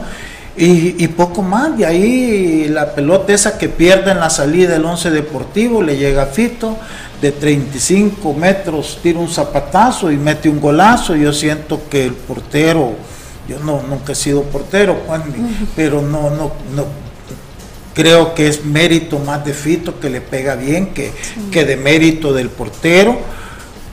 y, 0.56 1.08
poco 1.08 1.42
más, 1.42 1.76
de 1.78 1.86
ahí 1.86 2.68
la 2.70 2.94
pelota 2.94 3.34
esa 3.34 3.58
que 3.58 3.70
pierde 3.70 4.12
en 4.12 4.20
la 4.20 4.30
salida 4.30 4.74
del 4.74 4.86
11 4.86 5.10
Deportivo, 5.10 5.82
le 5.82 5.98
llega 5.98 6.24
a 6.24 6.26
Fito, 6.28 6.78
de 7.20 7.32
35 7.32 8.34
metros 8.34 9.00
tira 9.02 9.18
un 9.18 9.30
zapatazo 9.30 10.12
y 10.12 10.18
mete 10.18 10.50
un 10.50 10.60
golazo. 10.60 11.16
Yo 11.16 11.34
siento 11.34 11.82
que 11.90 12.06
el 12.06 12.14
portero, 12.14 12.94
yo 13.48 13.60
no, 13.60 13.82
nunca 13.82 14.12
he 14.12 14.16
sido 14.16 14.44
portero, 14.44 14.98
pero 15.76 16.02
no, 16.02 16.30
no, 16.30 16.52
no, 16.76 16.86
creo 17.94 18.36
que 18.36 18.48
es 18.48 18.66
mérito 18.66 19.20
más 19.20 19.44
de 19.46 19.54
Fito 19.54 20.00
que 20.00 20.10
le 20.10 20.22
pega 20.22 20.56
bien 20.56 20.94
que, 20.94 21.14
que 21.50 21.66
de 21.66 21.78
mérito 21.78 22.34
del 22.34 22.50
portero. 22.50 23.18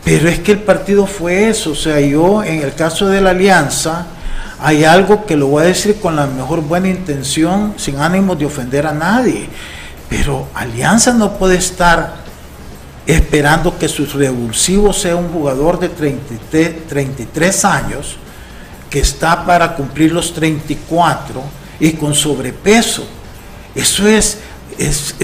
Pero 0.05 0.29
es 0.29 0.41
que 0.41 0.53
el 0.53 0.61
partido 0.61 1.07
fue 1.07 1.51
eso, 1.51 1.73
o 1.73 1.75
sea, 1.75 2.01
yo 2.01 2.43
en 2.43 2.63
el 2.63 2.75
caso 2.75 3.09
de 3.09 3.21
la 3.21 3.31
Alianza, 3.31 4.07
hay 4.63 4.85
algo 4.85 5.25
que 5.25 5.37
lo 5.37 5.47
voy 5.47 5.65
a 5.65 5.67
decir 5.67 5.99
con 6.01 6.17
la 6.17 6.27
mejor 6.27 6.61
buena 6.61 6.89
intención, 6.89 7.75
sin 7.79 7.99
ánimo 7.99 8.37
de 8.37 8.45
ofender 8.45 8.87
a 8.87 8.93
nadie. 8.93 9.49
Pero 10.09 10.49
Alianza 10.55 11.15
no 11.15 11.39
puede 11.39 11.57
estar 11.57 12.17
esperando 13.07 13.79
que 13.79 13.89
su 13.89 14.05
revulsivo 14.07 14.93
sea 14.93 15.17
un 15.17 15.29
jugador 15.31 15.81
de 15.81 15.89
33, 15.89 16.87
33 16.89 17.65
años, 17.65 18.17
que 18.91 19.01
está 19.01 19.47
para 19.47 19.75
cumplir 19.75 20.13
los 20.13 20.35
34 20.35 21.43
y 21.81 21.93
con 21.93 22.15
sobrepeso. 22.15 23.07
Eso 23.75 24.07
es, 24.07 24.39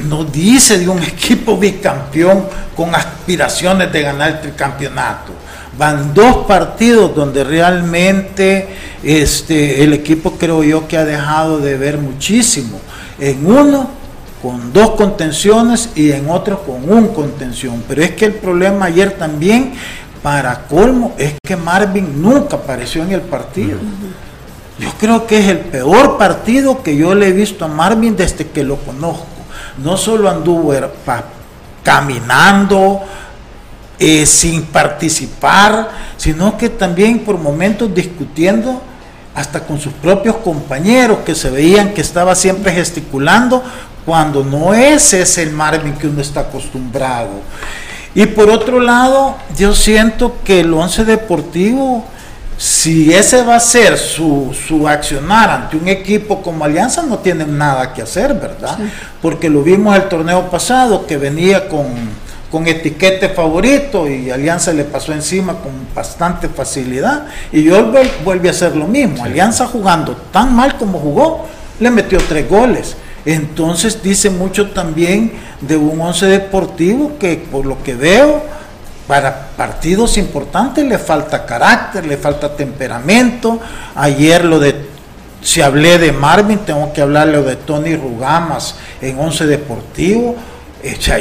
no 0.04 0.24
dice 0.24 0.78
de 0.78 0.88
un 0.88 1.02
equipo 1.02 1.58
bicampeón 1.58 2.46
con 2.74 2.94
aspiraciones 2.94 3.92
de 3.92 4.02
ganar 4.02 4.40
el 4.42 4.54
campeonato 4.54 5.35
van 5.78 6.14
dos 6.14 6.46
partidos 6.46 7.14
donde 7.14 7.44
realmente 7.44 8.68
este, 9.02 9.84
el 9.84 9.92
equipo 9.92 10.32
creo 10.32 10.64
yo 10.64 10.88
que 10.88 10.96
ha 10.96 11.04
dejado 11.04 11.58
de 11.58 11.76
ver 11.76 11.98
muchísimo. 11.98 12.80
En 13.18 13.46
uno 13.46 13.90
con 14.42 14.72
dos 14.72 14.90
contenciones 14.92 15.90
y 15.94 16.12
en 16.12 16.28
otro 16.30 16.62
con 16.62 16.88
un 16.90 17.08
contención. 17.08 17.82
Pero 17.88 18.02
es 18.02 18.12
que 18.12 18.26
el 18.26 18.34
problema 18.34 18.86
ayer 18.86 19.12
también, 19.12 19.72
para 20.22 20.66
colmo, 20.66 21.14
es 21.18 21.34
que 21.42 21.56
Marvin 21.56 22.22
nunca 22.22 22.56
apareció 22.56 23.02
en 23.02 23.12
el 23.12 23.22
partido. 23.22 23.78
Yo 24.78 24.90
creo 25.00 25.26
que 25.26 25.38
es 25.38 25.48
el 25.48 25.58
peor 25.60 26.18
partido 26.18 26.82
que 26.82 26.96
yo 26.96 27.14
le 27.14 27.28
he 27.28 27.32
visto 27.32 27.64
a 27.64 27.68
Marvin 27.68 28.14
desde 28.16 28.46
que 28.46 28.62
lo 28.62 28.76
conozco. 28.76 29.26
No 29.78 29.96
solo 29.96 30.28
anduvo 30.28 30.74
caminando, 31.82 33.02
eh, 33.98 34.26
sin 34.26 34.62
participar, 34.64 35.90
sino 36.16 36.56
que 36.58 36.68
también 36.68 37.20
por 37.20 37.38
momentos 37.38 37.94
discutiendo 37.94 38.82
hasta 39.34 39.60
con 39.60 39.78
sus 39.78 39.92
propios 39.92 40.36
compañeros 40.36 41.18
que 41.24 41.34
se 41.34 41.50
veían 41.50 41.92
que 41.92 42.00
estaba 42.00 42.34
siempre 42.34 42.72
gesticulando 42.72 43.62
cuando 44.06 44.44
no 44.44 44.72
ese 44.72 45.22
es 45.22 45.36
el 45.38 45.50
Marvin 45.50 45.94
que 45.94 46.06
uno 46.06 46.20
está 46.20 46.40
acostumbrado. 46.40 47.30
Y 48.14 48.24
por 48.26 48.48
otro 48.48 48.80
lado, 48.80 49.36
yo 49.58 49.74
siento 49.74 50.36
que 50.42 50.60
el 50.60 50.72
once 50.72 51.04
deportivo, 51.04 52.04
si 52.56 53.12
ese 53.12 53.42
va 53.42 53.56
a 53.56 53.60
ser 53.60 53.98
su, 53.98 54.56
su 54.66 54.88
accionar 54.88 55.50
ante 55.50 55.76
un 55.76 55.88
equipo 55.88 56.40
como 56.40 56.64
Alianza, 56.64 57.02
no 57.02 57.18
tiene 57.18 57.44
nada 57.44 57.92
que 57.92 58.00
hacer, 58.00 58.32
¿verdad? 58.32 58.78
Porque 59.20 59.50
lo 59.50 59.62
vimos 59.62 59.94
el 59.96 60.08
torneo 60.08 60.50
pasado 60.50 61.06
que 61.06 61.18
venía 61.18 61.68
con 61.68 61.86
con 62.50 62.66
etiquete 62.66 63.28
favorito 63.28 64.08
y 64.08 64.30
Alianza 64.30 64.72
le 64.72 64.84
pasó 64.84 65.12
encima 65.12 65.54
con 65.54 65.72
bastante 65.94 66.48
facilidad 66.48 67.26
y 67.52 67.64
yo 67.64 67.92
vuelve 68.24 68.48
a 68.48 68.52
hacer 68.52 68.76
lo 68.76 68.86
mismo. 68.86 69.24
Alianza 69.24 69.66
jugando 69.66 70.16
tan 70.32 70.54
mal 70.54 70.76
como 70.76 70.98
jugó, 70.98 71.46
le 71.80 71.90
metió 71.90 72.18
tres 72.28 72.48
goles. 72.48 72.96
Entonces 73.24 74.02
dice 74.02 74.30
mucho 74.30 74.70
también 74.70 75.32
de 75.60 75.76
un 75.76 76.00
once 76.00 76.26
deportivo 76.26 77.18
que 77.18 77.36
por 77.36 77.66
lo 77.66 77.82
que 77.82 77.94
veo 77.94 78.42
para 79.08 79.48
partidos 79.56 80.16
importantes 80.16 80.84
le 80.84 80.98
falta 80.98 81.44
carácter, 81.44 82.06
le 82.06 82.16
falta 82.16 82.56
temperamento. 82.56 83.60
Ayer 83.96 84.44
lo 84.44 84.60
de 84.60 84.96
si 85.42 85.60
hablé 85.62 85.98
de 85.98 86.10
Marvin, 86.10 86.58
tengo 86.58 86.92
que 86.92 87.00
hablarle 87.00 87.40
de 87.42 87.54
Tony 87.56 87.94
Rugamas 87.94 88.74
en 89.00 89.18
once 89.18 89.46
deportivo. 89.46 90.34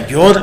yo 0.09 0.33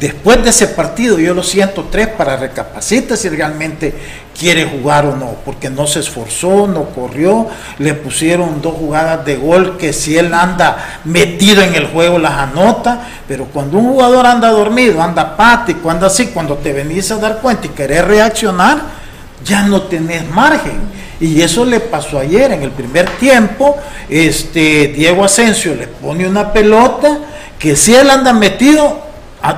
Después 0.00 0.44
de 0.44 0.50
ese 0.50 0.68
partido 0.68 1.18
yo 1.18 1.34
lo 1.34 1.42
siento 1.42 1.88
tres 1.90 2.06
para 2.06 2.36
recapacitar 2.36 3.16
si 3.16 3.28
realmente 3.28 3.92
quiere 4.38 4.64
jugar 4.64 5.04
o 5.06 5.16
no, 5.16 5.34
porque 5.44 5.68
no 5.68 5.88
se 5.88 5.98
esforzó, 5.98 6.68
no 6.68 6.90
corrió, 6.90 7.48
le 7.78 7.94
pusieron 7.94 8.62
dos 8.62 8.74
jugadas 8.74 9.24
de 9.24 9.34
gol 9.34 9.76
que 9.76 9.92
si 9.92 10.16
él 10.16 10.32
anda 10.32 11.00
metido 11.04 11.62
en 11.62 11.74
el 11.74 11.88
juego 11.88 12.20
las 12.20 12.34
anota, 12.34 13.08
pero 13.26 13.46
cuando 13.46 13.78
un 13.78 13.88
jugador 13.88 14.26
anda 14.26 14.50
dormido, 14.50 15.02
anda 15.02 15.22
apático, 15.22 15.90
anda 15.90 16.06
así, 16.06 16.26
cuando 16.26 16.54
te 16.58 16.72
venís 16.72 17.10
a 17.10 17.16
dar 17.16 17.38
cuenta 17.38 17.66
y 17.66 17.70
querés 17.70 18.04
reaccionar, 18.04 18.78
ya 19.44 19.62
no 19.62 19.82
tenés 19.82 20.28
margen. 20.30 20.78
Y 21.20 21.42
eso 21.42 21.64
le 21.64 21.80
pasó 21.80 22.20
ayer 22.20 22.52
en 22.52 22.62
el 22.62 22.70
primer 22.70 23.10
tiempo, 23.18 23.76
este 24.08 24.92
Diego 24.94 25.24
Asensio 25.24 25.74
le 25.74 25.88
pone 25.88 26.28
una 26.28 26.52
pelota 26.52 27.18
que 27.58 27.74
si 27.74 27.96
él 27.96 28.08
anda 28.08 28.32
metido, 28.32 29.07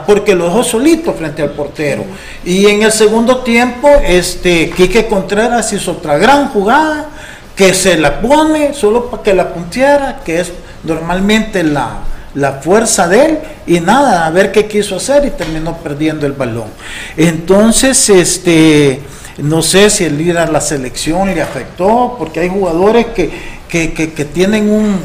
porque 0.07 0.35
lo 0.35 0.45
dejó 0.45 0.63
solito 0.63 1.13
frente 1.15 1.43
al 1.43 1.51
portero. 1.51 2.05
Y 2.45 2.67
en 2.67 2.83
el 2.83 2.93
segundo 2.93 3.39
tiempo, 3.39 3.89
este, 4.05 4.71
Quique 4.71 5.07
Contreras 5.07 5.73
hizo 5.73 5.93
otra 5.93 6.19
gran 6.19 6.49
jugada 6.49 7.09
que 7.57 7.75
se 7.75 7.97
la 7.97 8.21
pone 8.21 8.75
solo 8.75 9.11
para 9.11 9.23
que 9.23 9.35
la 9.35 9.53
punteara, 9.53 10.21
que 10.25 10.41
es 10.41 10.53
normalmente 10.85 11.63
la, 11.63 11.99
la 12.35 12.55
fuerza 12.55 13.09
de 13.09 13.25
él, 13.25 13.39
y 13.67 13.81
nada, 13.81 14.27
a 14.27 14.31
ver 14.31 14.53
qué 14.53 14.67
quiso 14.67 14.97
hacer 14.97 15.25
y 15.27 15.31
terminó 15.31 15.77
perdiendo 15.79 16.27
el 16.27 16.33
balón. 16.33 16.69
Entonces, 17.17 18.09
este, 18.09 19.01
no 19.39 19.63
sé 19.63 19.91
si 19.91 20.05
el 20.05 20.21
ir 20.21 20.39
a 20.39 20.47
la 20.47 20.61
selección 20.61 21.35
le 21.35 21.43
afectó, 21.43 22.17
porque 22.19 22.41
hay 22.41 22.49
jugadores 22.49 23.07
que, 23.15 23.31
que, 23.69 24.25
tienen 24.33 24.71
un 24.71 25.01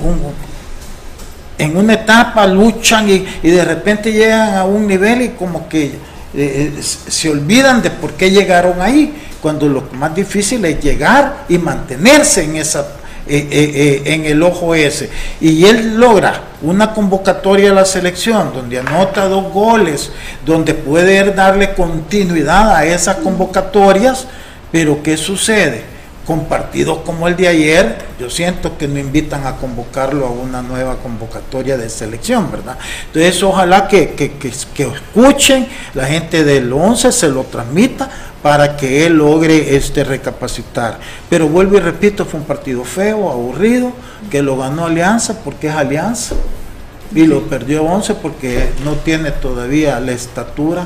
en 1.57 1.77
una 1.77 1.93
etapa 1.93 2.45
luchan 2.47 3.09
y, 3.09 3.25
de 3.41 3.65
repente 3.65 4.11
llegan 4.11 4.55
a 4.55 4.65
un 4.65 4.87
nivel 4.87 5.21
y 5.21 5.29
como 5.29 5.67
que 5.69 5.85
eh, 5.85 5.93
eh, 6.33 6.73
se 6.81 7.29
olvidan 7.29 7.81
de 7.81 7.91
por 7.91 8.13
qué 8.13 8.29
llegaron 8.29 8.81
ahí, 8.81 9.13
cuando 9.41 9.67
lo 9.67 9.83
más 9.93 10.13
difícil 10.13 10.65
es 10.65 10.81
llegar 10.81 11.45
y 11.47 11.57
mantenerse 11.57 12.43
en 12.43 12.57
esa 12.57 12.87
eh, 13.27 14.03
en 14.05 14.25
el 14.25 14.43
ojo 14.43 14.75
ese. 14.75 15.09
Y 15.41 15.65
él 15.65 15.95
logra 15.97 16.41
una 16.61 16.93
convocatoria 16.93 17.71
a 17.71 17.73
la 17.73 17.85
selección 17.85 18.53
donde 18.53 18.79
anota 18.79 19.27
dos 19.27 19.51
goles, 19.51 20.11
donde 20.45 20.75
puede 20.75 21.31
darle 21.31 21.73
continuidad 21.73 22.75
a 22.75 22.85
esas 22.85 23.17
convocatorias, 23.17 24.27
pero 24.71 25.01
¿qué 25.01 25.17
sucede? 25.17 25.94
Con 26.25 26.45
partidos 26.45 26.99
como 27.05 27.27
el 27.27 27.35
de 27.35 27.47
ayer, 27.47 27.97
yo 28.19 28.29
siento 28.29 28.77
que 28.77 28.87
no 28.87 28.97
invitan 28.99 29.45
a 29.45 29.57
convocarlo 29.57 30.25
a 30.25 30.31
una 30.31 30.61
nueva 30.61 30.97
convocatoria 30.97 31.77
de 31.77 31.89
selección, 31.89 32.51
¿verdad? 32.51 32.77
Entonces, 33.07 33.41
ojalá 33.43 33.87
que, 33.87 34.11
que, 34.11 34.31
que, 34.33 34.47
escuchen 34.47 35.67
la 35.93 36.05
gente 36.05 36.43
del 36.43 36.71
11, 36.73 37.11
se 37.11 37.29
lo 37.29 37.43
transmita 37.43 38.09
para 38.41 38.75
que 38.75 39.05
él 39.05 39.17
logre 39.17 39.75
este 39.75 40.03
recapacitar. 40.03 40.99
Pero 41.29 41.47
vuelvo 41.47 41.77
y 41.77 41.79
repito, 41.79 42.25
fue 42.25 42.39
un 42.39 42.45
partido 42.45 42.83
feo, 42.83 43.31
aburrido, 43.31 43.91
que 44.31 44.41
lo 44.41 44.57
ganó 44.57 44.85
Alianza 44.85 45.39
porque 45.43 45.67
es 45.67 45.75
Alianza 45.75 46.35
y 47.13 47.25
lo 47.25 47.43
perdió 47.43 47.83
11 47.83 48.15
porque 48.15 48.69
no 48.83 48.93
tiene 48.93 49.31
todavía 49.31 49.99
la 49.99 50.11
estatura 50.11 50.85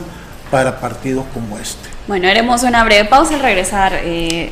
para 0.52 0.80
partidos 0.80 1.26
como 1.34 1.58
este. 1.58 1.89
Bueno, 2.10 2.28
haremos 2.28 2.64
una 2.64 2.84
breve 2.84 3.08
pausa 3.08 3.36
al 3.36 3.42
regresar. 3.42 3.94
Eh, 4.04 4.52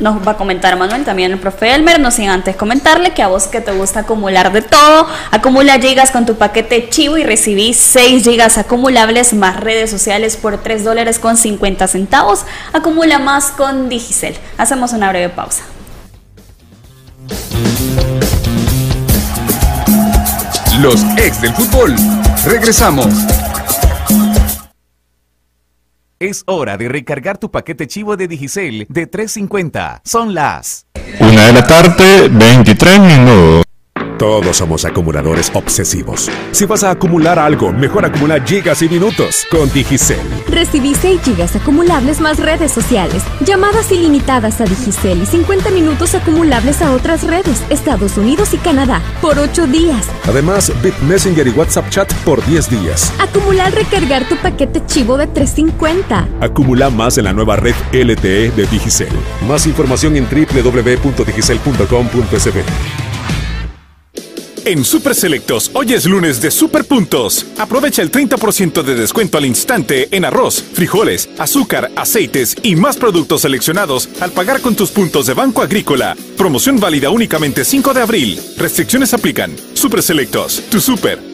nos 0.00 0.26
va 0.26 0.32
a 0.32 0.36
comentar 0.38 0.74
Manuel, 0.78 1.04
también 1.04 1.32
el 1.32 1.38
profe 1.38 1.74
Elmer. 1.74 2.00
No 2.00 2.10
sin 2.10 2.30
antes 2.30 2.56
comentarle 2.56 3.12
que 3.12 3.22
a 3.22 3.28
vos 3.28 3.46
que 3.46 3.60
te 3.60 3.72
gusta 3.72 4.00
acumular 4.00 4.50
de 4.50 4.62
todo, 4.62 5.06
acumula 5.30 5.78
gigas 5.78 6.10
con 6.10 6.24
tu 6.24 6.36
paquete 6.36 6.88
Chivo 6.88 7.18
y 7.18 7.22
recibí 7.22 7.74
6 7.74 8.24
gigas 8.24 8.56
acumulables 8.56 9.34
más 9.34 9.60
redes 9.60 9.90
sociales 9.90 10.38
por 10.38 10.62
3 10.62 10.82
dólares 10.82 11.18
con 11.18 11.36
50 11.36 11.86
centavos. 11.88 12.46
Acumula 12.72 13.18
más 13.18 13.50
con 13.50 13.90
Digicel. 13.90 14.38
Hacemos 14.56 14.94
una 14.94 15.10
breve 15.10 15.28
pausa. 15.28 15.62
Los 20.80 21.04
ex 21.18 21.42
del 21.42 21.52
fútbol. 21.52 21.94
Regresamos. 22.46 23.43
Es 26.24 26.42
hora 26.46 26.78
de 26.78 26.88
recargar 26.88 27.36
tu 27.36 27.50
paquete 27.50 27.86
chivo 27.86 28.16
de 28.16 28.26
Digicel 28.26 28.86
de 28.88 29.06
350. 29.06 30.00
Son 30.06 30.32
las 30.32 30.86
Una 31.20 31.48
de 31.48 31.52
la 31.52 31.66
tarde, 31.66 32.30
23 32.30 32.98
minutos. 32.98 33.63
Todos 34.24 34.56
somos 34.56 34.86
acumuladores 34.86 35.52
obsesivos. 35.52 36.30
Si 36.50 36.64
vas 36.64 36.82
a 36.82 36.92
acumular 36.92 37.38
algo, 37.38 37.74
mejor 37.74 38.06
acumula 38.06 38.42
gigas 38.42 38.80
y 38.80 38.88
minutos 38.88 39.44
con 39.50 39.70
Digicel. 39.70 40.18
Recibí 40.48 40.94
6 40.94 41.20
gigas 41.22 41.54
acumulables 41.54 42.22
más 42.22 42.38
redes 42.38 42.72
sociales, 42.72 43.22
llamadas 43.44 43.92
ilimitadas 43.92 44.62
a 44.62 44.64
Digicel 44.64 45.22
y 45.22 45.26
50 45.26 45.70
minutos 45.72 46.14
acumulables 46.14 46.80
a 46.80 46.92
otras 46.92 47.24
redes, 47.24 47.62
Estados 47.68 48.16
Unidos 48.16 48.54
y 48.54 48.56
Canadá, 48.56 49.02
por 49.20 49.38
8 49.38 49.66
días. 49.66 50.06
Además, 50.26 50.72
Bit 50.82 50.98
Messenger 51.00 51.46
y 51.46 51.50
WhatsApp 51.50 51.90
Chat 51.90 52.10
por 52.24 52.42
10 52.46 52.70
días. 52.70 53.12
Acumular 53.18 53.74
recargar 53.74 54.26
tu 54.26 54.36
paquete 54.36 54.80
chivo 54.86 55.18
de 55.18 55.26
350. 55.26 56.28
Acumula 56.40 56.88
más 56.88 57.18
en 57.18 57.24
la 57.24 57.34
nueva 57.34 57.56
red 57.56 57.74
LTE 57.92 58.52
de 58.52 58.66
Digicel. 58.68 59.12
Más 59.46 59.66
información 59.66 60.16
en 60.16 60.24
www.digicel.com.sb. 60.24 63.13
En 64.66 64.82
Super 64.82 65.14
Selectos, 65.14 65.70
hoy 65.74 65.92
es 65.92 66.06
lunes 66.06 66.40
de 66.40 66.50
Super 66.50 66.84
Puntos. 66.84 67.46
Aprovecha 67.58 68.00
el 68.00 68.10
30% 68.10 68.82
de 68.82 68.94
descuento 68.94 69.36
al 69.36 69.44
instante 69.44 70.08
en 70.10 70.24
arroz, 70.24 70.64
frijoles, 70.72 71.28
azúcar, 71.36 71.90
aceites 71.96 72.56
y 72.62 72.74
más 72.74 72.96
productos 72.96 73.42
seleccionados 73.42 74.08
al 74.22 74.32
pagar 74.32 74.62
con 74.62 74.74
tus 74.74 74.90
puntos 74.90 75.26
de 75.26 75.34
Banco 75.34 75.60
Agrícola. 75.60 76.16
Promoción 76.38 76.80
válida 76.80 77.10
únicamente 77.10 77.62
5 77.62 77.92
de 77.92 78.00
abril. 78.00 78.40
Restricciones 78.56 79.12
aplican. 79.12 79.54
Super 79.74 80.02
Selectos, 80.02 80.62
tu 80.70 80.80
super. 80.80 81.33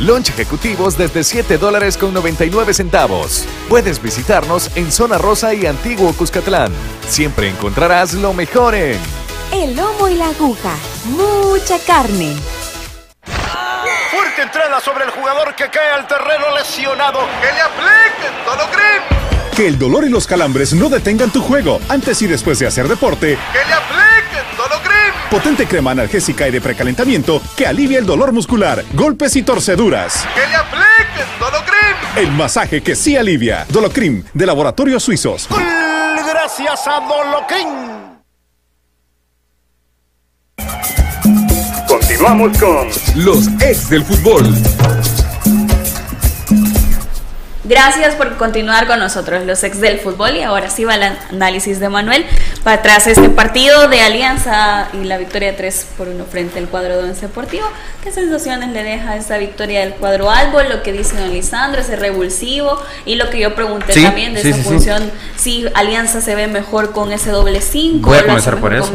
Lunch 0.00 0.30
ejecutivos 0.30 0.98
desde 0.98 1.22
7 1.22 1.56
dólares 1.56 1.96
con 1.96 2.12
99 2.12 2.74
centavos. 2.74 3.44
Puedes 3.68 4.02
visitarnos 4.02 4.70
en 4.76 4.90
Zona 4.90 5.18
Rosa 5.18 5.54
y 5.54 5.66
Antiguo 5.66 6.12
Cuscatlán. 6.12 6.72
Siempre 7.08 7.48
encontrarás 7.48 8.14
lo 8.14 8.32
mejor 8.34 8.74
en 8.74 8.98
El 9.52 9.76
lomo 9.76 10.08
y 10.08 10.14
la 10.16 10.30
aguja. 10.30 10.74
Mucha 11.04 11.78
carne. 11.78 12.34
Fuerte 14.10 14.42
entrada 14.42 14.80
sobre 14.80 15.04
el 15.04 15.10
jugador 15.10 15.54
que 15.54 15.70
cae 15.70 15.92
al 15.92 16.08
terreno 16.08 16.52
lesionado. 16.56 17.20
¡Que 17.40 17.52
le 17.52 17.60
apliquen 17.60 18.44
Dolocrim! 18.44 19.54
Que 19.54 19.68
el 19.68 19.78
dolor 19.78 20.04
y 20.04 20.08
los 20.08 20.26
calambres 20.26 20.74
no 20.74 20.88
detengan 20.88 21.30
tu 21.30 21.40
juego 21.40 21.80
antes 21.88 22.20
y 22.22 22.26
después 22.26 22.58
de 22.58 22.66
hacer 22.66 22.88
deporte. 22.88 23.38
¡Que 23.52 23.64
le 23.68 23.74
apliquen! 23.74 24.23
Potente 25.30 25.66
crema 25.66 25.90
analgésica 25.90 26.46
y 26.48 26.50
de 26.50 26.60
precalentamiento 26.60 27.40
que 27.56 27.66
alivia 27.66 27.98
el 27.98 28.06
dolor 28.06 28.32
muscular, 28.32 28.84
golpes 28.94 29.36
y 29.36 29.42
torceduras. 29.42 30.26
¡Que 30.34 30.46
le 30.46 30.54
apliquen 30.54 31.26
Dolocrim! 31.40 31.96
El 32.16 32.30
masaje 32.32 32.82
que 32.82 32.94
sí 32.94 33.16
alivia. 33.16 33.66
Dolocrim, 33.70 34.24
de 34.32 34.46
Laboratorios 34.46 35.02
Suizos. 35.02 35.48
Gracias 35.50 36.86
a 36.86 37.00
Dolocrim. 37.00 37.94
Continuamos 41.88 42.58
con 42.58 42.88
los 43.16 43.48
ex 43.60 43.90
del 43.90 44.04
fútbol. 44.04 44.44
Gracias 47.66 48.14
por 48.14 48.36
continuar 48.36 48.86
con 48.86 48.98
nosotros, 48.98 49.44
los 49.46 49.64
ex 49.64 49.80
del 49.80 49.98
fútbol. 49.98 50.36
Y 50.36 50.42
ahora 50.42 50.68
sí 50.68 50.84
va 50.84 50.96
el 50.96 51.02
análisis 51.30 51.80
de 51.80 51.88
Manuel. 51.88 52.26
Para 52.62 52.76
atrás 52.76 53.06
este 53.06 53.30
partido 53.30 53.88
de 53.88 54.02
Alianza 54.02 54.88
y 54.92 55.04
la 55.04 55.16
victoria 55.16 55.56
3 55.56 55.86
por 55.96 56.08
1 56.08 56.24
frente 56.30 56.58
al 56.58 56.68
cuadro 56.68 56.98
de 56.98 57.04
Once 57.08 57.22
Deportivo. 57.22 57.64
¿Qué 58.02 58.12
sensaciones 58.12 58.68
le 58.70 58.82
deja 58.82 59.16
esa 59.16 59.38
victoria 59.38 59.80
del 59.80 59.94
cuadro 59.94 60.30
Albo? 60.30 60.62
Lo 60.62 60.82
que 60.82 60.92
dice 60.92 61.16
don 61.16 61.30
Lisandro, 61.32 61.80
ese 61.80 61.96
revulsivo. 61.96 62.78
Y 63.06 63.14
lo 63.14 63.30
que 63.30 63.40
yo 63.40 63.54
pregunté 63.54 63.94
Sí, 63.94 64.02
también 64.02 64.34
de 64.34 64.42
sí, 64.42 64.48
esa 64.50 64.58
sí. 64.58 64.64
función, 64.64 65.10
si 65.36 65.64
Alianza 65.74 66.20
se 66.20 66.34
ve 66.34 66.46
mejor 66.48 66.92
con 66.92 67.12
ese 67.12 67.30
doble 67.30 67.62
5. 67.62 68.06
Voy 68.06 68.18
a 68.18 68.26
comenzar 68.26 68.58
por 68.58 68.74
eso. 68.74 68.92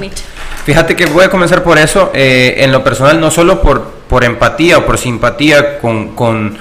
Fíjate 0.66 0.96
que 0.96 1.08
voy 1.08 1.26
a 1.26 1.30
comenzar 1.32 1.64
por 1.64 1.80
eso. 1.80 2.12
eh, 2.14 2.58
en 2.60 2.72
lo 2.72 2.84
personal, 2.84 3.20
no 3.20 3.32
solo 3.32 3.64
por, 3.64 3.90
por 4.08 4.24
empatía 4.24 4.78
o 4.78 4.86
por 4.86 5.00
simpatía 5.00 5.80
con, 5.80 6.16
con, 6.16 6.58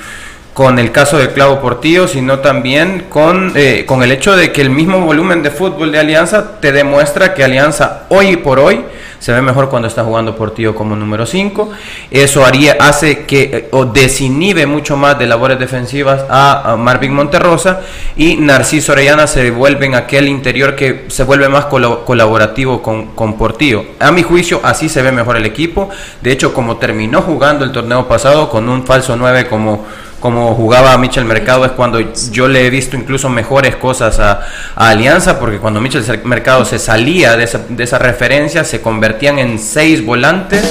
con 0.59 0.81
el 0.81 0.90
caso 0.90 1.18
de 1.18 1.33
Clavo 1.33 1.61
Portillo, 1.61 2.09
sino 2.09 2.40
también 2.40 3.07
con, 3.09 3.53
eh, 3.55 3.85
con 3.87 4.03
el 4.03 4.11
hecho 4.11 4.35
de 4.35 4.51
que 4.51 4.61
el 4.61 4.71
mismo 4.71 4.99
volumen 5.03 5.40
de 5.40 5.53
fútbol 5.53 5.92
de 5.92 6.01
Alianza 6.01 6.59
te 6.61 6.73
demuestra 6.73 7.33
que 7.33 7.44
Alianza 7.44 8.07
hoy 8.09 8.38
por 8.38 8.59
hoy 8.59 8.85
se 9.21 9.33
ve 9.33 9.40
mejor 9.40 9.68
cuando 9.68 9.87
está 9.87 10.03
jugando 10.03 10.35
Portillo 10.35 10.75
como 10.75 10.97
número 10.97 11.27
5. 11.27 11.71
Eso 12.11 12.44
haría, 12.44 12.77
hace 12.81 13.25
que 13.25 13.42
eh, 13.42 13.68
o 13.71 13.85
desinhibe 13.85 14.66
mucho 14.66 14.97
más 14.97 15.16
de 15.16 15.29
labores 15.29 15.61
defensivas 15.61 16.25
a, 16.29 16.75
Marvin 16.77 17.14
Monterrosa 17.14 17.83
y 18.16 18.35
Narciso 18.38 18.90
Orellana 18.90 19.29
se 19.29 19.53
vuelve 19.53 19.87
en 19.87 19.94
aquel 19.94 20.27
interior 20.27 20.75
que 20.75 21.05
se 21.07 21.23
vuelve 21.23 21.49
más 21.49 21.66
colaborativo 21.66 22.83
con, 22.83 23.14
con 23.14 23.38
Portillo. 23.38 23.85
A 24.01 24.11
mi 24.11 24.25
juicio, 24.25 24.61
así 24.64 24.88
se 24.88 25.03
ve 25.03 25.12
mejor 25.12 25.37
el 25.37 25.47
equipo. 25.47 25.88
De 26.21 26.33
hecho, 26.33 26.53
como 26.53 26.79
terminó 26.79 27.23
jugando 27.23 27.64
el 27.64 27.71
torneo 27.71 28.09
pasado 28.09 28.51
con 28.51 28.68
un 28.68 28.85
falso 28.85 29.16
9 29.16 29.47
como 29.47 29.87
como 30.20 30.54
jugaba 30.54 30.96
Michel 30.98 31.24
Mercado 31.24 31.64
es 31.64 31.72
cuando 31.72 32.00
yo 32.33 32.48
le 32.48 32.66
he 32.66 32.70
visto 32.70 32.96
incluso 32.96 33.28
mejores 33.28 33.76
cosas 33.76 34.18
a, 34.18 34.40
Alianza, 34.74 35.38
porque 35.38 35.59
cuando 35.59 35.81
Michel 35.81 36.04
Mercado 36.24 36.64
se 36.64 36.78
salía 36.78 37.37
de 37.37 37.44
esa, 37.44 37.61
de 37.68 37.85
esa 37.85 37.98
referencia, 37.98 38.64
se 38.64 38.81
convertían 38.81 39.38
en 39.38 39.59
seis 39.59 40.04
volantes 40.04 40.62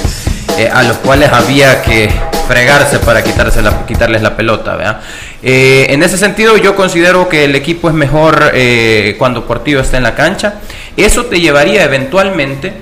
eh, 0.57 0.69
a 0.73 0.83
los 0.83 0.97
cuales 0.97 1.31
había 1.31 1.81
que 1.81 2.09
fregarse 2.47 2.99
para 2.99 3.23
quitarse 3.23 3.61
la- 3.61 3.85
quitarles 3.85 4.21
la 4.21 4.35
pelota. 4.35 5.01
Eh, 5.43 5.87
en 5.89 6.01
ese 6.03 6.17
sentido, 6.17 6.57
yo 6.57 6.75
considero 6.75 7.29
que 7.29 7.45
el 7.45 7.55
equipo 7.55 7.89
es 7.89 7.95
mejor 7.95 8.51
eh, 8.53 9.15
cuando 9.17 9.45
Portillo 9.45 9.79
está 9.81 9.97
en 9.97 10.03
la 10.03 10.15
cancha. 10.15 10.55
Eso 10.95 11.25
te 11.25 11.39
llevaría 11.39 11.83
eventualmente, 11.83 12.73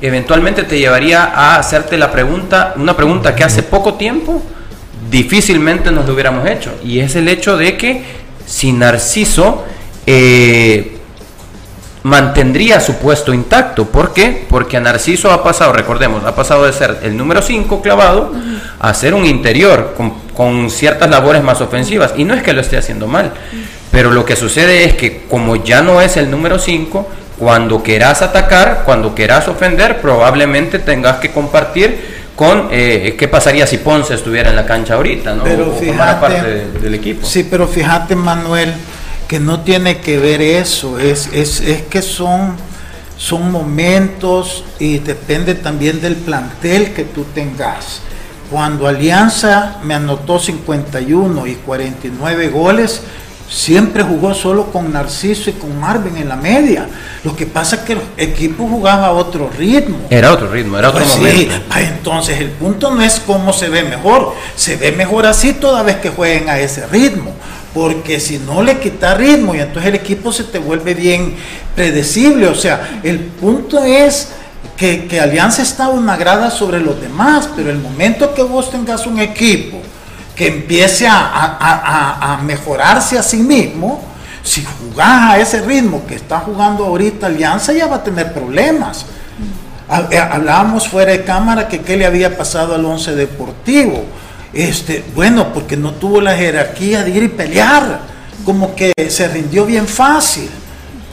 eventualmente 0.00 0.62
te 0.62 0.78
llevaría 0.78 1.24
a 1.24 1.56
hacerte 1.58 1.96
la 1.98 2.10
pregunta, 2.10 2.74
una 2.76 2.96
pregunta 2.96 3.34
que 3.34 3.44
hace 3.44 3.62
poco 3.62 3.94
tiempo 3.94 4.42
difícilmente 5.10 5.90
nos 5.90 6.06
lo 6.06 6.14
hubiéramos 6.14 6.46
hecho. 6.48 6.72
Y 6.84 7.00
es 7.00 7.16
el 7.16 7.28
hecho 7.28 7.56
de 7.56 7.76
que 7.76 8.02
si 8.46 8.72
Narciso 8.72 9.64
eh, 10.06 10.96
mantendría 12.06 12.80
su 12.80 12.94
puesto 12.98 13.34
intacto. 13.34 13.86
¿Por 13.86 14.12
qué? 14.12 14.46
Porque 14.48 14.78
Narciso 14.78 15.32
ha 15.32 15.42
pasado, 15.42 15.72
recordemos, 15.72 16.24
ha 16.24 16.36
pasado 16.36 16.64
de 16.64 16.72
ser 16.72 16.98
el 17.02 17.16
número 17.16 17.42
5 17.42 17.82
clavado 17.82 18.32
a 18.78 18.94
ser 18.94 19.12
un 19.12 19.26
interior 19.26 19.94
con, 19.96 20.10
con 20.32 20.70
ciertas 20.70 21.10
labores 21.10 21.42
más 21.42 21.60
ofensivas. 21.60 22.14
Y 22.16 22.24
no 22.24 22.34
es 22.34 22.44
que 22.44 22.52
lo 22.52 22.60
esté 22.60 22.76
haciendo 22.76 23.08
mal, 23.08 23.32
pero 23.90 24.12
lo 24.12 24.24
que 24.24 24.36
sucede 24.36 24.84
es 24.84 24.94
que 24.94 25.24
como 25.28 25.56
ya 25.56 25.82
no 25.82 26.00
es 26.00 26.16
el 26.16 26.30
número 26.30 26.60
5, 26.60 27.08
cuando 27.38 27.82
quieras 27.82 28.22
atacar, 28.22 28.82
cuando 28.84 29.14
quieras 29.14 29.48
ofender, 29.48 30.00
probablemente 30.00 30.78
tengas 30.78 31.16
que 31.16 31.32
compartir 31.32 32.15
con 32.36 32.68
eh, 32.70 33.16
qué 33.18 33.26
pasaría 33.28 33.66
si 33.66 33.78
Ponce 33.78 34.14
estuviera 34.14 34.50
en 34.50 34.56
la 34.56 34.66
cancha 34.66 34.94
ahorita, 34.94 35.34
¿no? 35.34 35.42
Pero 35.44 35.70
O 35.74 35.78
fíjate- 35.78 36.20
parte 36.20 36.42
de- 36.42 36.80
del 36.80 36.94
equipo. 36.94 37.26
Sí, 37.26 37.46
pero 37.50 37.66
fíjate, 37.66 38.14
Manuel, 38.14 38.72
que 39.26 39.40
no 39.40 39.60
tiene 39.60 39.98
que 39.98 40.18
ver 40.18 40.40
eso, 40.42 40.98
es, 41.00 41.28
es, 41.32 41.60
es 41.60 41.82
que 41.82 42.02
son, 42.02 42.54
son 43.16 43.50
momentos 43.50 44.62
y 44.78 44.98
depende 44.98 45.54
también 45.54 46.00
del 46.00 46.14
plantel 46.16 46.92
que 46.92 47.04
tú 47.04 47.24
tengas. 47.34 48.02
Cuando 48.50 48.86
Alianza 48.86 49.78
me 49.82 49.94
anotó 49.94 50.38
51 50.38 51.46
y 51.48 51.54
49 51.56 52.48
goles, 52.50 53.00
siempre 53.48 54.02
jugó 54.02 54.34
solo 54.34 54.66
con 54.72 54.92
Narciso 54.92 55.50
y 55.50 55.54
con 55.54 55.78
Marvin 55.78 56.16
en 56.16 56.28
la 56.28 56.36
media. 56.36 56.88
Lo 57.24 57.34
que 57.36 57.46
pasa 57.46 57.76
es 57.76 57.82
que 57.82 57.92
el 57.94 58.00
equipo 58.16 58.66
jugaba 58.68 59.06
a 59.06 59.12
otro 59.12 59.50
ritmo. 59.56 59.98
Era 60.10 60.32
otro 60.32 60.50
ritmo, 60.50 60.78
era 60.78 60.88
otro 60.90 61.00
Pues 61.00 61.12
sí, 61.12 61.20
momento. 61.20 61.54
ah, 61.70 61.80
entonces 61.82 62.40
el 62.40 62.50
punto 62.50 62.90
no 62.92 63.02
es 63.02 63.20
cómo 63.24 63.52
se 63.52 63.68
ve 63.68 63.84
mejor, 63.84 64.34
se 64.54 64.76
ve 64.76 64.92
mejor 64.92 65.26
así 65.26 65.52
toda 65.52 65.82
vez 65.82 65.96
que 65.96 66.10
jueguen 66.10 66.48
a 66.48 66.58
ese 66.58 66.86
ritmo, 66.86 67.32
porque 67.74 68.20
si 68.20 68.38
no 68.38 68.62
le 68.62 68.78
quita 68.78 69.14
ritmo 69.14 69.54
y 69.54 69.60
entonces 69.60 69.88
el 69.90 69.94
equipo 69.96 70.32
se 70.32 70.44
te 70.44 70.58
vuelve 70.58 70.94
bien 70.94 71.36
predecible, 71.74 72.48
o 72.48 72.54
sea, 72.54 73.00
el 73.02 73.18
punto 73.20 73.82
es 73.84 74.28
que, 74.76 75.06
que 75.06 75.20
Alianza 75.20 75.62
está 75.62 75.88
una 75.88 76.16
grada 76.16 76.50
sobre 76.50 76.80
los 76.80 77.00
demás, 77.00 77.48
pero 77.54 77.70
el 77.70 77.78
momento 77.78 78.34
que 78.34 78.42
vos 78.42 78.70
tengas 78.70 79.06
un 79.06 79.18
equipo 79.20 79.80
que 80.36 80.46
empiece 80.48 81.08
a, 81.08 81.16
a- 81.18 81.56
a- 81.58 82.34
a- 82.34 82.36
mejorarse 82.42 83.18
a 83.18 83.22
sí 83.22 83.38
mismo, 83.38 84.02
si 84.42 84.64
jugás 84.64 85.32
a 85.32 85.38
ese 85.38 85.62
ritmo 85.62 86.06
que 86.06 86.14
está 86.14 86.38
jugando 86.40 86.84
ahorita 86.84 87.26
Alianza, 87.26 87.72
ya 87.72 87.86
va 87.86 87.96
a 87.96 88.04
tener 88.04 88.32
problemas. 88.32 89.06
Eh, 90.10 90.18
Hablábamos 90.18 90.88
fuera 90.88 91.12
de 91.12 91.24
cámara 91.24 91.66
que 91.68 91.80
qué 91.80 91.96
le 91.96 92.06
había 92.06 92.36
pasado 92.36 92.74
al 92.74 92.84
once 92.84 93.14
deportivo. 93.14 94.04
Este, 94.52 95.04
bueno, 95.14 95.52
porque 95.52 95.76
no 95.76 95.92
tuvo 95.92 96.20
la 96.20 96.34
jerarquía 96.34 97.02
de 97.02 97.10
ir 97.10 97.22
y 97.24 97.28
pelear, 97.28 98.00
como 98.44 98.74
que 98.76 98.92
se 99.10 99.26
rindió 99.28 99.64
bien 99.66 99.86
fácil. 99.88 100.48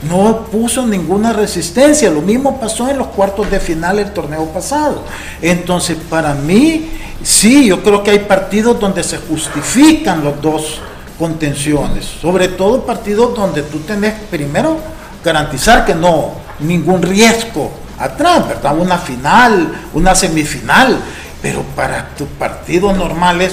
No 0.08 0.46
puso 0.46 0.86
ninguna 0.86 1.32
resistencia. 1.32 2.10
Lo 2.10 2.20
mismo 2.20 2.60
pasó 2.60 2.88
en 2.88 2.98
los 2.98 3.08
cuartos 3.08 3.50
de 3.50 3.60
final 3.60 3.96
del 3.96 4.12
torneo 4.12 4.46
pasado. 4.46 5.02
Entonces, 5.40 5.96
para 6.08 6.34
mí, 6.34 6.90
sí, 7.22 7.66
yo 7.66 7.82
creo 7.82 8.02
que 8.02 8.10
hay 8.10 8.20
partidos 8.20 8.78
donde 8.78 9.02
se 9.02 9.18
justifican 9.18 10.22
los 10.24 10.40
dos 10.40 10.80
contenciones. 11.18 12.04
Sobre 12.04 12.48
todo 12.48 12.84
partidos 12.84 13.34
donde 13.34 13.62
tú 13.62 13.80
tenés 13.80 14.14
primero 14.30 14.78
garantizar 15.24 15.86
que 15.86 15.94
no, 15.94 16.32
ningún 16.60 17.02
riesgo 17.02 17.70
atrás, 17.98 18.46
¿verdad? 18.48 18.76
Una 18.78 18.98
final, 18.98 19.72
una 19.94 20.14
semifinal. 20.14 20.98
Pero 21.40 21.62
para 21.76 22.08
tus 22.16 22.28
partidos 22.28 22.96
normales, 22.96 23.52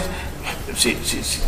sí, 0.75 0.97
sí, 1.03 1.19
sí, 1.23 1.41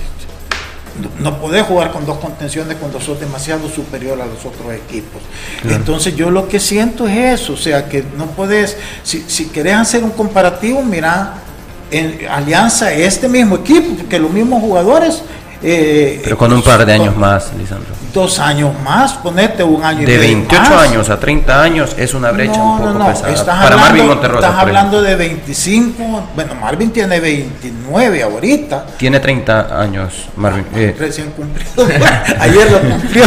no, 1.19 1.39
podés 1.39 1.63
jugar 1.63 1.91
con 1.91 2.06
dos 2.06 2.19
contenciones 2.19 2.77
cuando 2.77 3.01
sos 3.01 3.19
demasiado 3.19 3.67
superior 3.67 4.21
a 4.21 4.25
los 4.25 4.45
otros 4.45 4.73
equipos. 4.73 5.21
Claro. 5.62 5.77
Entonces 5.77 6.15
yo 6.15 6.29
lo 6.29 6.47
que 6.47 6.60
siento 6.60 7.08
es 7.08 7.41
eso, 7.41 7.53
o 7.53 7.58
sea 7.58 7.89
que 7.89 8.03
no 8.17 8.27
podés, 8.27 8.77
si, 9.03 9.23
si 9.27 9.47
querés 9.47 9.75
hacer 9.75 10.03
un 10.03 10.12
comparativo, 10.12 10.84
mira, 10.84 11.36
en 11.91 12.27
Alianza, 12.27 12.91
este 12.91 13.27
mismo 13.27 13.58
equipo, 13.58 14.08
que 14.10 14.19
los 14.19 14.32
mismos 14.32 14.62
jugadores, 14.62 15.21
eh, 15.63 16.21
Pero 16.23 16.38
con 16.38 16.52
un 16.54 16.62
par 16.62 16.86
de 16.86 16.93
años 16.93 17.15
más, 17.15 17.52
Lisandro. 17.58 17.93
dos 18.13 18.38
años 18.39 18.71
más, 18.84 19.13
ponete 19.13 19.63
un 19.63 19.84
año 19.84 20.02
y 20.04 20.06
De 20.06 20.17
medio 20.17 20.36
28 20.38 20.62
más. 20.69 20.82
años 20.89 21.10
a 21.10 21.19
30 21.19 21.62
años 21.63 21.95
es 21.97 22.13
una 22.13 22.32
brecha 22.32 22.58
No, 22.58 22.73
un 22.73 22.78
poco 22.80 22.89
no, 22.93 22.99
no, 22.99 23.08
pesada. 23.08 23.30
estás 23.30 23.45
Para 23.45 23.62
hablando, 23.63 23.86
Marvin 23.86 24.08
Monterrosa, 24.08 24.47
estás 24.47 24.62
hablando 24.62 25.02
de 25.02 25.15
25, 25.15 26.23
bueno, 26.36 26.56
Marvin 26.56 26.91
tiene 26.91 27.19
29 27.19 28.23
ahorita, 28.23 28.86
Tiene 28.97 29.19
30 29.19 29.82
años, 29.82 30.13
Marvin. 30.36 30.65
Eh, 30.76 30.95
recién 30.99 31.32
cumplido, 31.32 31.88
ayer 32.39 32.71
lo 32.71 32.80
cumplió. 32.82 33.26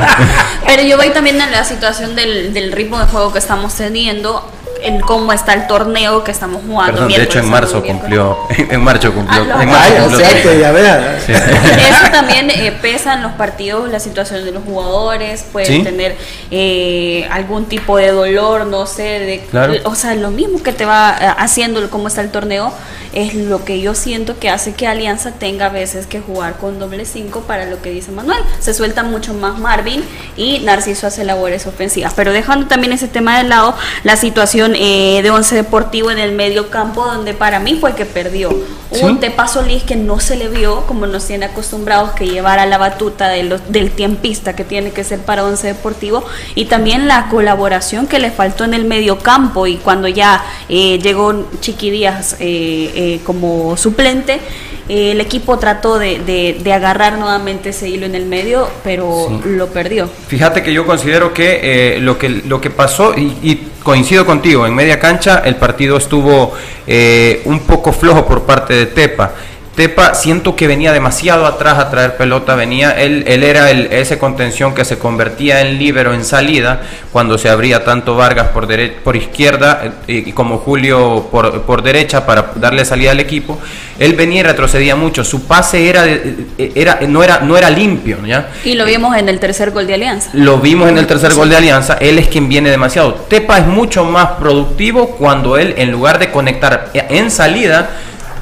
Pero 0.66 0.82
yo 0.82 0.96
voy 0.96 1.10
también 1.10 1.40
en 1.40 1.50
la 1.52 1.64
situación 1.64 2.14
del, 2.14 2.52
del 2.52 2.72
ritmo 2.72 2.98
de 2.98 3.06
juego 3.06 3.32
que 3.32 3.38
estamos 3.38 3.74
teniendo, 3.74 4.48
en 4.82 5.00
cómo 5.00 5.32
está 5.32 5.54
el 5.54 5.66
torneo 5.66 6.22
que 6.24 6.30
estamos 6.30 6.62
jugando. 6.66 6.92
perdón, 6.92 7.08
de 7.12 7.22
hecho 7.22 7.38
en 7.38 7.48
marzo 7.50 7.82
cumplió. 7.82 8.38
En 8.70 8.82
marzo 8.82 9.12
cumplió. 9.12 9.46
Ah, 9.52 9.62
en 9.62 9.68
marzo 9.68 9.84
Ay, 9.84 10.00
cumplió 10.02 10.18
o 10.18 10.20
sea 10.20 10.28
30. 10.42 10.72
que 10.74 10.82
ya. 10.82 11.20
Sí. 11.26 11.32
Eso 11.90 12.10
también 12.12 12.50
eh, 12.50 12.76
pesa 12.80 13.14
en 13.14 13.22
los 13.22 13.32
partidos, 13.32 13.88
la 13.90 14.00
situación 14.00 14.44
de 14.44 14.52
los 14.52 14.64
jugadores, 14.64 15.44
pueden 15.52 15.70
Sí. 15.78 15.82
tener 15.82 16.16
eh, 16.50 17.28
algún 17.30 17.66
tipo 17.66 17.96
de 17.96 18.08
dolor, 18.12 18.66
no 18.66 18.86
sé, 18.86 19.02
de, 19.02 19.40
Claro. 19.50 19.74
o 19.84 19.94
sea, 19.94 20.14
lo 20.14 20.30
mismo 20.30 20.62
que 20.62 20.72
te 20.72 20.84
va 20.84 21.16
eh, 21.20 21.26
haciendo 21.38 21.80
el 21.80 21.88
cómo 21.88 22.08
está 22.08 22.20
el 22.20 22.30
torneo 22.30 22.72
es 23.12 23.34
lo 23.34 23.64
que 23.64 23.80
yo 23.80 23.94
siento 23.96 24.38
que 24.38 24.48
hace 24.50 24.72
que 24.72 24.86
Alianza 24.86 25.32
tenga 25.32 25.66
a 25.66 25.68
veces 25.68 26.06
que 26.06 26.20
jugar 26.20 26.54
con 26.58 26.78
doble 26.78 27.04
5 27.04 27.40
para 27.40 27.66
lo 27.66 27.82
que 27.82 27.90
dice 27.90 28.12
Manuel. 28.12 28.38
Se 28.60 28.72
suelta 28.72 29.02
mucho 29.02 29.34
más 29.34 29.58
Marvin 29.58 30.04
y 30.36 30.60
Narciso 30.60 31.08
hace 31.08 31.24
labores 31.24 31.66
ofensivas. 31.66 32.12
Pero 32.14 32.32
dejando 32.32 32.66
también 32.68 32.92
ese 32.92 33.08
tema 33.08 33.36
de 33.38 33.44
lado, 33.44 33.74
la 34.04 34.16
situación 34.16 34.69
eh, 34.74 35.20
de 35.22 35.30
Once 35.30 35.54
Deportivo 35.54 36.10
en 36.10 36.18
el 36.18 36.32
medio 36.32 36.70
campo, 36.70 37.04
donde 37.04 37.34
para 37.34 37.60
mí 37.60 37.76
fue 37.80 37.94
que 37.94 38.04
perdió. 38.06 38.50
Sí. 38.92 39.04
Un 39.04 39.20
Tepa 39.20 39.46
Solís 39.46 39.82
que 39.82 39.96
no 39.96 40.18
se 40.20 40.36
le 40.36 40.48
vio, 40.48 40.86
como 40.86 41.06
nos 41.06 41.26
tiene 41.26 41.46
acostumbrados, 41.46 42.10
que 42.10 42.26
llevara 42.26 42.66
la 42.66 42.78
batuta 42.78 43.28
de 43.28 43.44
los, 43.44 43.72
del 43.72 43.90
tiempista 43.92 44.56
que 44.56 44.64
tiene 44.64 44.90
que 44.90 45.04
ser 45.04 45.20
para 45.20 45.44
Once 45.44 45.66
Deportivo, 45.66 46.24
y 46.54 46.64
también 46.64 47.06
la 47.06 47.28
colaboración 47.28 48.06
que 48.06 48.18
le 48.18 48.30
faltó 48.30 48.64
en 48.64 48.74
el 48.74 48.84
medio 48.84 49.18
campo, 49.18 49.66
y 49.66 49.76
cuando 49.76 50.08
ya 50.08 50.44
eh, 50.68 50.98
llegó 50.98 51.48
Chiqui 51.60 51.90
Díaz 51.90 52.36
eh, 52.40 53.20
como 53.24 53.76
suplente, 53.76 54.40
eh, 54.90 55.12
el 55.12 55.20
equipo 55.20 55.58
trató 55.58 55.98
de, 55.98 56.18
de- 56.18 56.58
de 56.62 56.72
agarrar 56.72 57.16
nuevamente 57.18 57.68
ese 57.70 57.88
hilo 57.88 58.06
en 58.06 58.14
el 58.16 58.26
medio, 58.26 58.68
pero 58.82 59.28
Sí. 59.28 59.40
lo 59.50 59.68
perdió. 59.68 60.08
Fíjate 60.26 60.62
que 60.62 60.72
yo 60.72 60.84
considero 60.84 61.32
que 61.32 61.60
eh, 61.62 62.00
lo 62.00 62.18
que 62.18 62.28
lo 62.28 62.60
que 62.60 62.70
pasó 62.70 63.14
y, 63.16 63.36
y 63.42 63.68
coincido 63.82 64.26
contigo 64.26 64.66
en 64.66 64.74
media 64.74 64.98
cancha 64.98 65.42
el 65.44 65.56
partido 65.56 65.96
estuvo 65.96 66.52
eh, 66.86 67.40
un 67.44 67.60
poco 67.60 67.92
flojo 67.92 68.26
por 68.26 68.42
parte 68.42 68.74
de 68.74 68.86
Tepa. 68.86 69.32
Tepa 69.80 70.12
siento 70.12 70.56
que 70.56 70.66
venía 70.66 70.92
demasiado 70.92 71.46
atrás 71.46 71.78
a 71.78 71.88
traer 71.90 72.18
pelota, 72.18 72.54
venía 72.54 72.90
él 72.90 73.24
él 73.26 73.42
era 73.42 73.70
el, 73.70 73.86
ese 73.90 74.18
contención 74.18 74.74
que 74.74 74.84
se 74.84 74.98
convertía 74.98 75.62
en 75.62 75.78
líbero 75.78 76.12
en 76.12 76.22
salida 76.22 76.82
cuando 77.10 77.38
se 77.38 77.48
abría 77.48 77.82
tanto 77.82 78.14
Vargas 78.14 78.48
por 78.48 78.66
dere- 78.68 78.92
por 79.02 79.16
izquierda 79.16 79.80
eh, 80.06 80.24
y 80.26 80.32
como 80.32 80.58
Julio 80.58 81.28
por, 81.32 81.62
por 81.62 81.82
derecha 81.82 82.26
para 82.26 82.52
darle 82.56 82.84
salida 82.84 83.12
al 83.12 83.20
equipo. 83.20 83.58
Él 83.98 84.12
venía 84.16 84.40
y 84.40 84.42
retrocedía 84.42 84.96
mucho, 84.96 85.24
su 85.24 85.46
pase 85.46 85.88
era 85.88 86.02
de- 86.02 86.36
eh, 86.58 86.72
era 86.74 86.98
no 87.08 87.22
era 87.24 87.40
no 87.40 87.56
era 87.56 87.70
limpio, 87.70 88.18
¿ya? 88.26 88.50
Y 88.62 88.74
lo 88.74 88.84
vimos 88.84 89.16
en 89.16 89.30
el 89.30 89.38
tercer 89.38 89.70
gol 89.70 89.86
de 89.86 89.94
Alianza. 89.94 90.28
Lo 90.34 90.58
vimos 90.58 90.90
en 90.90 90.98
el 90.98 91.06
tercer 91.06 91.32
gol 91.32 91.48
de 91.48 91.56
Alianza, 91.56 91.96
él 92.02 92.18
es 92.18 92.28
quien 92.28 92.50
viene 92.50 92.68
demasiado. 92.68 93.14
Tepa 93.14 93.56
es 93.56 93.66
mucho 93.66 94.04
más 94.04 94.32
productivo 94.32 95.12
cuando 95.16 95.56
él, 95.56 95.72
en 95.78 95.90
lugar 95.90 96.18
de 96.18 96.30
conectar 96.30 96.90
en 96.92 97.30
salida, 97.30 97.88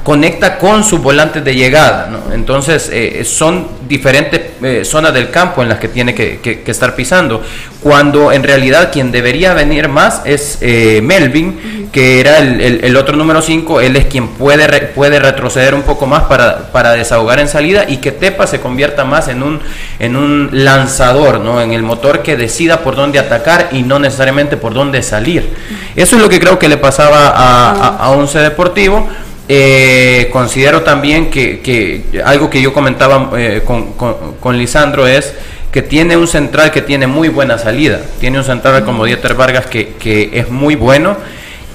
conecta 0.09 0.57
con 0.57 0.83
sus 0.83 0.99
volantes 1.03 1.43
de 1.45 1.53
llegada. 1.53 2.07
¿no? 2.11 2.33
Entonces, 2.33 2.89
eh, 2.91 3.23
son 3.23 3.67
diferentes 3.87 4.41
eh, 4.63 4.81
zonas 4.83 5.13
del 5.13 5.29
campo 5.29 5.61
en 5.61 5.69
las 5.69 5.77
que 5.77 5.87
tiene 5.87 6.15
que, 6.15 6.39
que- 6.39 6.61
que 6.61 6.71
estar 6.71 6.95
pisando. 6.95 7.43
Cuando 7.79 8.31
en 8.31 8.41
realidad 8.41 8.89
quien 8.91 9.11
debería 9.11 9.53
venir 9.53 9.87
más 9.87 10.23
es 10.25 10.57
eh, 10.61 10.99
Melvin, 11.03 11.89
que 11.93 12.19
era 12.19 12.39
el, 12.39 12.59
el- 12.59 12.83
el 12.85 12.97
otro 12.97 13.15
número 13.17 13.39
5. 13.43 13.81
Él 13.81 13.95
es 13.97 14.05
quien 14.07 14.29
puede, 14.29 14.65
re- 14.65 14.87
puede 14.95 15.19
retroceder 15.19 15.75
un 15.75 15.83
poco 15.83 16.07
más 16.07 16.23
para, 16.23 16.71
para 16.71 16.93
desahogar 16.93 17.39
en 17.39 17.47
salida 17.47 17.85
y 17.87 17.97
que 17.97 18.11
Tepa 18.11 18.47
se 18.47 18.59
convierta 18.59 19.05
más 19.05 19.27
en 19.27 19.43
un, 19.43 19.59
en 19.99 20.15
un 20.15 20.49
lanzador, 20.51 21.39
¿no? 21.39 21.61
en 21.61 21.71
el 21.71 21.83
motor 21.83 22.23
que 22.23 22.35
decida 22.35 22.79
por 22.79 22.95
dónde 22.95 23.19
atacar 23.19 23.69
y 23.73 23.83
no 23.83 23.99
necesariamente 23.99 24.57
por 24.57 24.73
dónde 24.73 25.03
salir. 25.03 25.53
Eso 25.95 26.15
es 26.15 26.21
lo 26.23 26.29
que 26.29 26.39
creo 26.39 26.57
que 26.57 26.67
le 26.67 26.77
pasaba 26.77 27.27
a, 27.27 27.69
a, 27.73 27.87
a 28.05 28.09
Once 28.09 28.39
Deportivo. 28.39 29.07
Eh, 29.51 30.29
considero 30.31 30.83
también 30.83 31.31
que, 31.31 31.59
que 31.61 32.03
algo 32.23 32.51
que 32.51 32.61
yo 32.61 32.71
comentaba 32.71 33.31
eh, 33.35 33.63
con, 33.65 33.93
con- 33.93 34.35
con 34.39 34.55
Lisandro 34.57 35.07
es 35.07 35.33
que 35.71 35.81
tiene 35.81 36.15
un 36.17 36.27
central 36.27 36.71
que 36.71 36.83
tiene 36.83 37.07
muy 37.07 37.29
buena 37.29 37.57
salida. 37.57 37.99
Tiene 38.19 38.37
un 38.37 38.43
central 38.43 38.85
como 38.85 39.05
Dieter 39.05 39.33
Vargas 39.33 39.65
que, 39.65 39.93
que 39.99 40.29
es 40.33 40.49
muy 40.51 40.75
bueno. 40.75 41.17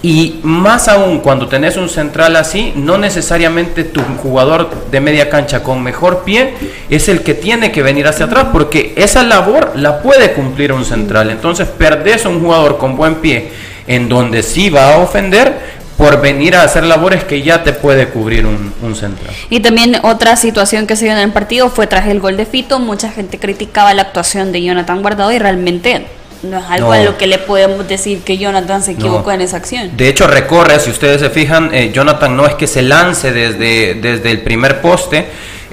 Y 0.02 0.38
más 0.44 0.86
aún 0.86 1.18
cuando 1.20 1.48
tenés 1.48 1.76
un 1.76 1.88
central 1.88 2.36
así, 2.36 2.74
no 2.76 2.96
necesariamente 2.98 3.82
tu 3.84 4.02
jugador 4.22 4.70
de 4.90 5.00
media 5.00 5.28
cancha 5.30 5.62
con 5.62 5.82
mejor 5.82 6.24
pie 6.24 6.52
es 6.90 7.08
el 7.08 7.22
que 7.22 7.34
tiene 7.34 7.72
que 7.72 7.82
venir 7.82 8.06
hacia 8.06 8.26
atrás, 8.26 8.48
porque 8.52 8.92
esa 8.96 9.22
labor 9.24 9.72
la 9.76 10.00
puede 10.02 10.32
cumplir 10.32 10.72
un 10.72 10.84
central. 10.84 11.30
Entonces 11.30 11.66
perdés 11.66 12.24
un 12.26 12.40
jugador 12.40 12.76
con 12.78 12.96
buen 12.96 13.16
pie 13.16 13.48
en 13.86 14.08
donde 14.08 14.42
sí 14.42 14.68
va 14.70 14.92
a 14.94 14.98
ofender 14.98 15.74
por 15.96 16.20
venir 16.20 16.56
a 16.56 16.62
hacer 16.62 16.84
labores 16.84 17.24
que 17.24 17.42
ya 17.42 17.62
te 17.62 17.72
puede 17.72 18.08
cubrir 18.08 18.46
un, 18.46 18.72
un 18.82 18.96
central. 18.96 19.32
Y 19.50 19.60
también 19.60 19.96
otra 20.02 20.36
situación 20.36 20.86
que 20.86 20.96
se 20.96 21.04
dio 21.04 21.12
en 21.14 21.20
el 21.20 21.32
partido 21.32 21.70
fue 21.70 21.86
tras 21.86 22.08
el 22.08 22.20
gol 22.20 22.36
de 22.36 22.46
Fito. 22.46 22.78
Mucha 22.80 23.10
gente 23.10 23.38
criticaba 23.38 23.94
la 23.94 24.02
actuación 24.02 24.50
de 24.52 24.62
Jonathan 24.62 25.02
Guardado 25.02 25.30
y 25.32 25.38
realmente 25.38 26.06
no 26.42 26.58
es 26.58 26.64
algo 26.68 26.88
No. 26.88 26.92
a 26.92 27.02
lo 27.02 27.16
que 27.16 27.26
le 27.26 27.38
podemos 27.38 27.86
decir 27.88 28.20
que 28.22 28.36
Jonathan 28.36 28.82
se 28.82 28.92
equivocó 28.92 29.28
No. 29.30 29.32
en 29.34 29.40
esa 29.42 29.56
acción. 29.56 29.96
De 29.96 30.08
hecho, 30.08 30.26
recorre, 30.26 30.78
si 30.80 30.90
ustedes 30.90 31.20
se 31.20 31.30
fijan, 31.30 31.70
eh, 31.72 31.90
Jonathan 31.94 32.36
no 32.36 32.44
es 32.46 32.54
que 32.54 32.66
se 32.66 32.82
lance 32.82 33.32
desde, 33.32 33.94
desde 33.94 34.30
el 34.30 34.40
primer 34.42 34.80
poste, 34.82 35.26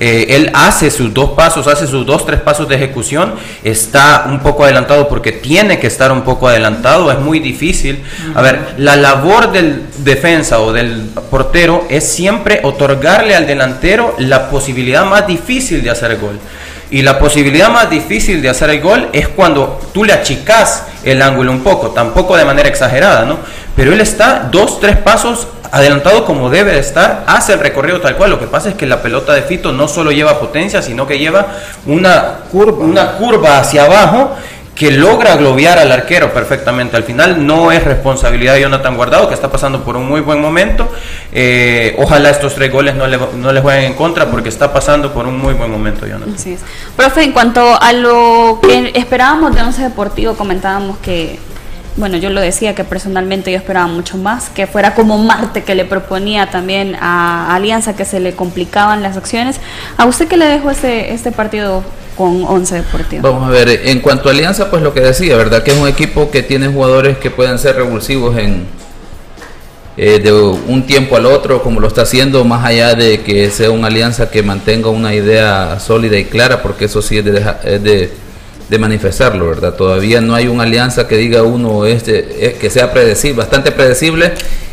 eh, 0.03 0.35
él 0.35 0.49
hace 0.55 0.89
sus 0.89 1.13
dos 1.13 1.33
pasos, 1.33 1.67
hace 1.67 1.85
sus 1.85 2.07
dos, 2.07 2.25
tres 2.25 2.41
pasos 2.41 2.67
de 2.67 2.73
ejecución, 2.73 3.35
está 3.63 4.25
un 4.27 4.39
poco 4.39 4.63
adelantado 4.63 5.07
porque 5.07 5.31
tiene 5.31 5.77
que 5.77 5.85
estar 5.85 6.11
un 6.11 6.23
poco 6.23 6.47
adelantado, 6.47 7.11
es 7.11 7.19
muy 7.19 7.37
difícil. 7.39 8.03
A 8.33 8.41
ver, 8.41 8.73
la 8.79 8.95
labor 8.95 9.51
del 9.51 9.83
defensa 9.99 10.59
o 10.59 10.73
del 10.73 11.07
portero 11.29 11.85
es 11.87 12.11
siempre 12.11 12.61
otorgarle 12.63 13.35
al 13.35 13.45
delantero 13.45 14.15
la 14.17 14.49
posibilidad 14.49 15.05
más 15.05 15.27
difícil 15.27 15.83
de 15.83 15.91
hacer 15.91 16.17
gol. 16.17 16.39
Y 16.89 17.03
la 17.03 17.19
posibilidad 17.19 17.69
más 17.69 17.87
difícil 17.87 18.41
de 18.41 18.49
hacer 18.49 18.71
el 18.71 18.81
gol 18.81 19.07
es 19.13 19.27
cuando 19.27 19.79
tú 19.93 20.03
le 20.03 20.13
achicas 20.13 20.87
el 21.03 21.21
ángulo 21.21 21.51
un 21.51 21.61
poco, 21.61 21.91
tampoco 21.91 22.35
de 22.35 22.45
manera 22.45 22.67
exagerada, 22.67 23.25
¿no? 23.25 23.37
Pero 23.75 23.93
él 23.93 24.01
está 24.01 24.49
dos, 24.51 24.79
tres 24.79 24.97
pasos 24.97 25.47
adelantado 25.71 26.25
como 26.25 26.49
debe 26.49 26.73
de 26.73 26.79
estar, 26.79 27.23
hace 27.27 27.53
el 27.53 27.59
recorrido 27.59 28.01
tal 28.01 28.15
cual. 28.15 28.29
Lo 28.29 28.39
que 28.39 28.47
pasa 28.47 28.69
es 28.69 28.75
que 28.75 28.85
la 28.85 29.01
pelota 29.01 29.33
de 29.33 29.41
Fito 29.41 29.71
no 29.71 29.87
solo 29.87 30.11
lleva 30.11 30.39
potencia, 30.39 30.81
sino 30.81 31.07
que 31.07 31.17
lleva 31.17 31.47
una 31.85 32.39
curva, 32.51 32.83
una 32.83 33.11
curva 33.13 33.59
hacia 33.59 33.85
abajo 33.85 34.35
que 34.75 34.89
logra 34.89 35.35
globear 35.35 35.77
al 35.77 35.91
arquero 35.91 36.33
perfectamente. 36.33 36.97
Al 36.97 37.03
final 37.03 37.45
no 37.45 37.71
es 37.71 37.83
responsabilidad 37.83 38.55
de 38.55 38.61
Jonathan 38.61 38.95
Guardado, 38.95 39.27
que 39.27 39.35
está 39.35 39.51
pasando 39.51 39.83
por 39.83 39.95
un 39.95 40.07
muy 40.07 40.21
buen 40.21 40.41
momento. 40.41 40.89
Eh, 41.31 41.95
ojalá 41.99 42.29
estos 42.29 42.55
tres 42.55 42.71
goles 42.71 42.95
no 42.95 43.05
le, 43.05 43.19
no 43.35 43.51
le 43.51 43.61
jueguen 43.61 43.91
en 43.91 43.93
contra, 43.93 44.31
porque 44.31 44.49
está 44.49 44.73
pasando 44.73 45.13
por 45.13 45.27
un 45.27 45.37
muy 45.37 45.53
buen 45.53 45.69
momento, 45.69 46.07
Jonathan. 46.07 46.33
Así 46.33 46.53
es. 46.53 46.61
Profe, 46.95 47.23
en 47.23 47.31
cuanto 47.31 47.79
a 47.79 47.93
lo 47.93 48.59
que 48.63 48.91
esperábamos 48.95 49.53
de 49.53 49.61
Once 49.61 49.81
Deportivo, 49.83 50.33
comentábamos 50.35 50.97
que 50.97 51.37
bueno, 51.97 52.17
yo 52.17 52.29
lo 52.29 52.39
decía 52.39 52.73
que 52.73 52.83
personalmente 52.83 53.51
yo 53.51 53.57
esperaba 53.57 53.87
mucho 53.87 54.17
más, 54.17 54.49
que 54.49 54.67
fuera 54.67 54.95
como 54.95 55.17
Marte 55.17 55.63
que 55.63 55.75
le 55.75 55.85
proponía 55.85 56.49
también 56.49 56.95
a 56.99 57.53
Alianza 57.53 57.95
que 57.95 58.05
se 58.05 58.19
le 58.19 58.33
complicaban 58.33 59.03
las 59.03 59.17
acciones. 59.17 59.59
¿A 59.97 60.05
usted 60.05 60.27
qué 60.27 60.37
le 60.37 60.45
dejó 60.45 60.71
este, 60.71 61.13
este 61.13 61.31
partido 61.31 61.83
con 62.17 62.43
11 62.45 62.75
Deportivo? 62.75 63.21
Vamos 63.23 63.47
a 63.47 63.51
ver, 63.51 63.69
en 63.85 63.99
cuanto 63.99 64.29
a 64.29 64.31
Alianza, 64.31 64.69
pues 64.69 64.81
lo 64.81 64.93
que 64.93 65.01
decía, 65.01 65.35
¿verdad? 65.35 65.63
Que 65.63 65.71
es 65.71 65.77
un 65.77 65.87
equipo 65.87 66.31
que 66.31 66.43
tiene 66.43 66.67
jugadores 66.67 67.17
que 67.17 67.29
pueden 67.29 67.59
ser 67.59 67.75
revulsivos 67.75 68.37
en 68.37 68.65
eh, 69.97 70.19
de 70.19 70.31
un 70.31 70.85
tiempo 70.85 71.17
al 71.17 71.25
otro, 71.25 71.61
como 71.61 71.81
lo 71.81 71.87
está 71.87 72.03
haciendo, 72.03 72.45
más 72.45 72.65
allá 72.65 72.95
de 72.95 73.21
que 73.21 73.51
sea 73.51 73.71
una 73.71 73.87
alianza 73.87 74.31
que 74.31 74.41
mantenga 74.41 74.89
una 74.89 75.13
idea 75.13 75.79
sólida 75.81 76.17
y 76.17 76.25
clara, 76.25 76.61
porque 76.63 76.85
eso 76.85 77.01
sí 77.01 77.17
es 77.17 77.25
de, 77.25 77.45
es 77.65 77.83
de 77.83 78.13
de 78.71 78.79
manifestarlo, 78.79 79.49
¿verdad? 79.49 79.73
Todavía 79.73 80.21
no 80.21 80.33
hay 80.33 80.47
una 80.47 80.63
alianza 80.63 81.05
que 81.05 81.17
diga 81.17 81.43
uno 81.43 81.85
este, 81.85 82.55
que 82.57 82.69
sea 82.69 82.93
predecible, 82.93 83.39
bastante 83.39 83.73
predecible. 83.73 84.31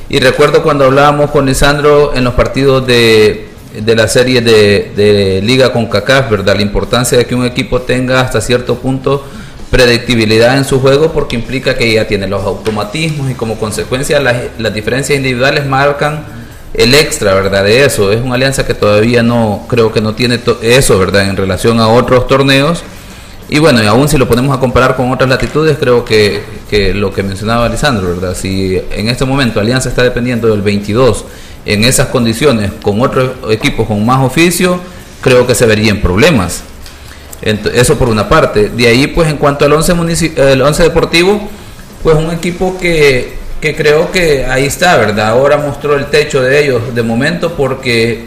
Y 0.08 0.20
recuerdo 0.20 0.62
cuando 0.62 0.84
hablábamos 0.84 1.32
con 1.32 1.46
Lisandro 1.46 2.14
en 2.14 2.22
los 2.22 2.34
partidos 2.34 2.86
de, 2.86 3.48
de 3.76 3.96
la 3.96 4.06
serie 4.06 4.40
de, 4.40 5.40
Liga 5.42 5.72
con 5.72 5.86
CACAF, 5.86 6.30
¿verdad? 6.30 6.54
La 6.54 6.62
importancia 6.62 7.18
de 7.18 7.26
que 7.26 7.34
un 7.34 7.44
equipo 7.44 7.82
tenga 7.82 8.20
hasta 8.20 8.40
cierto 8.40 8.76
punto 8.76 9.24
predictibilidad 9.68 10.56
en 10.56 10.64
su 10.64 10.78
juego 10.80 11.12
porque 11.12 11.34
implica 11.34 11.74
que 11.74 11.92
ya 11.92 12.06
tiene 12.06 12.28
los 12.28 12.44
automatismos 12.44 13.28
y 13.28 13.34
como 13.34 13.58
consecuencia 13.58 14.20
las, 14.20 14.36
las 14.58 14.72
diferencias 14.72 15.16
individuales 15.16 15.66
marcan 15.66 16.24
el 16.72 16.94
extra, 16.94 17.34
¿verdad? 17.34 17.64
De 17.64 17.84
eso. 17.84 18.12
Es 18.12 18.22
una 18.22 18.36
alianza 18.36 18.64
que 18.64 18.74
todavía 18.74 19.24
no, 19.24 19.66
creo 19.68 19.92
que 19.92 20.00
no 20.00 20.14
tiene 20.14 20.38
eso, 20.62 21.00
¿verdad? 21.00 21.28
En 21.28 21.36
relación 21.36 21.80
a 21.80 21.88
otros 21.88 22.28
torneos 22.28 22.84
y 23.48 23.58
bueno, 23.58 23.82
y 23.82 23.86
aún 23.86 24.08
si 24.08 24.18
lo 24.18 24.28
ponemos 24.28 24.56
a 24.56 24.60
comparar 24.60 24.94
con 24.94 25.10
otras 25.10 25.28
latitudes, 25.28 25.78
creo 25.78 26.04
que, 26.04 26.42
que 26.68 26.92
lo 26.92 27.12
que 27.12 27.22
mencionaba 27.22 27.66
Alessandro, 27.66 28.08
¿verdad? 28.08 28.34
Si 28.34 28.80
en 28.90 29.08
este 29.08 29.24
momento 29.24 29.58
Alianza 29.58 29.88
está 29.88 30.02
dependiendo 30.02 30.48
del 30.48 30.60
22 30.60 31.24
en 31.64 31.84
esas 31.84 32.08
condiciones 32.08 32.72
con 32.82 33.00
otros 33.00 33.30
equipos 33.50 33.86
con 33.86 34.04
más 34.04 34.20
oficio, 34.20 34.80
creo 35.22 35.46
que 35.46 35.54
se 35.54 35.66
verían 35.66 35.98
problemas. 36.00 36.62
Eso 37.40 37.96
por 37.98 38.08
una 38.08 38.28
parte. 38.28 38.68
De 38.68 38.86
ahí, 38.88 39.06
pues 39.06 39.28
en 39.28 39.36
cuanto 39.36 39.64
al 39.64 39.72
11, 39.72 40.32
el 40.36 40.60
11 40.60 40.82
deportivo, 40.82 41.40
pues 42.02 42.16
un 42.16 42.30
equipo 42.30 42.76
que, 42.78 43.34
que 43.60 43.74
creo 43.74 44.10
que 44.10 44.44
ahí 44.44 44.66
está, 44.66 44.96
¿verdad? 44.96 45.28
Ahora 45.28 45.56
mostró 45.56 45.96
el 45.96 46.06
techo 46.06 46.42
de 46.42 46.64
ellos 46.64 46.94
de 46.94 47.02
momento 47.02 47.54
porque 47.54 48.26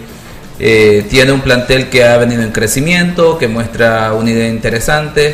eh, 0.64 1.08
tiene 1.10 1.32
un 1.32 1.42
plantel 1.42 1.90
que 1.90 2.04
ha 2.04 2.18
venido 2.18 2.44
en 2.44 2.52
crecimiento, 2.52 3.40
que 3.40 3.48
muestra 3.48 4.14
una 4.14 4.30
idea 4.30 4.48
interesante, 4.48 5.34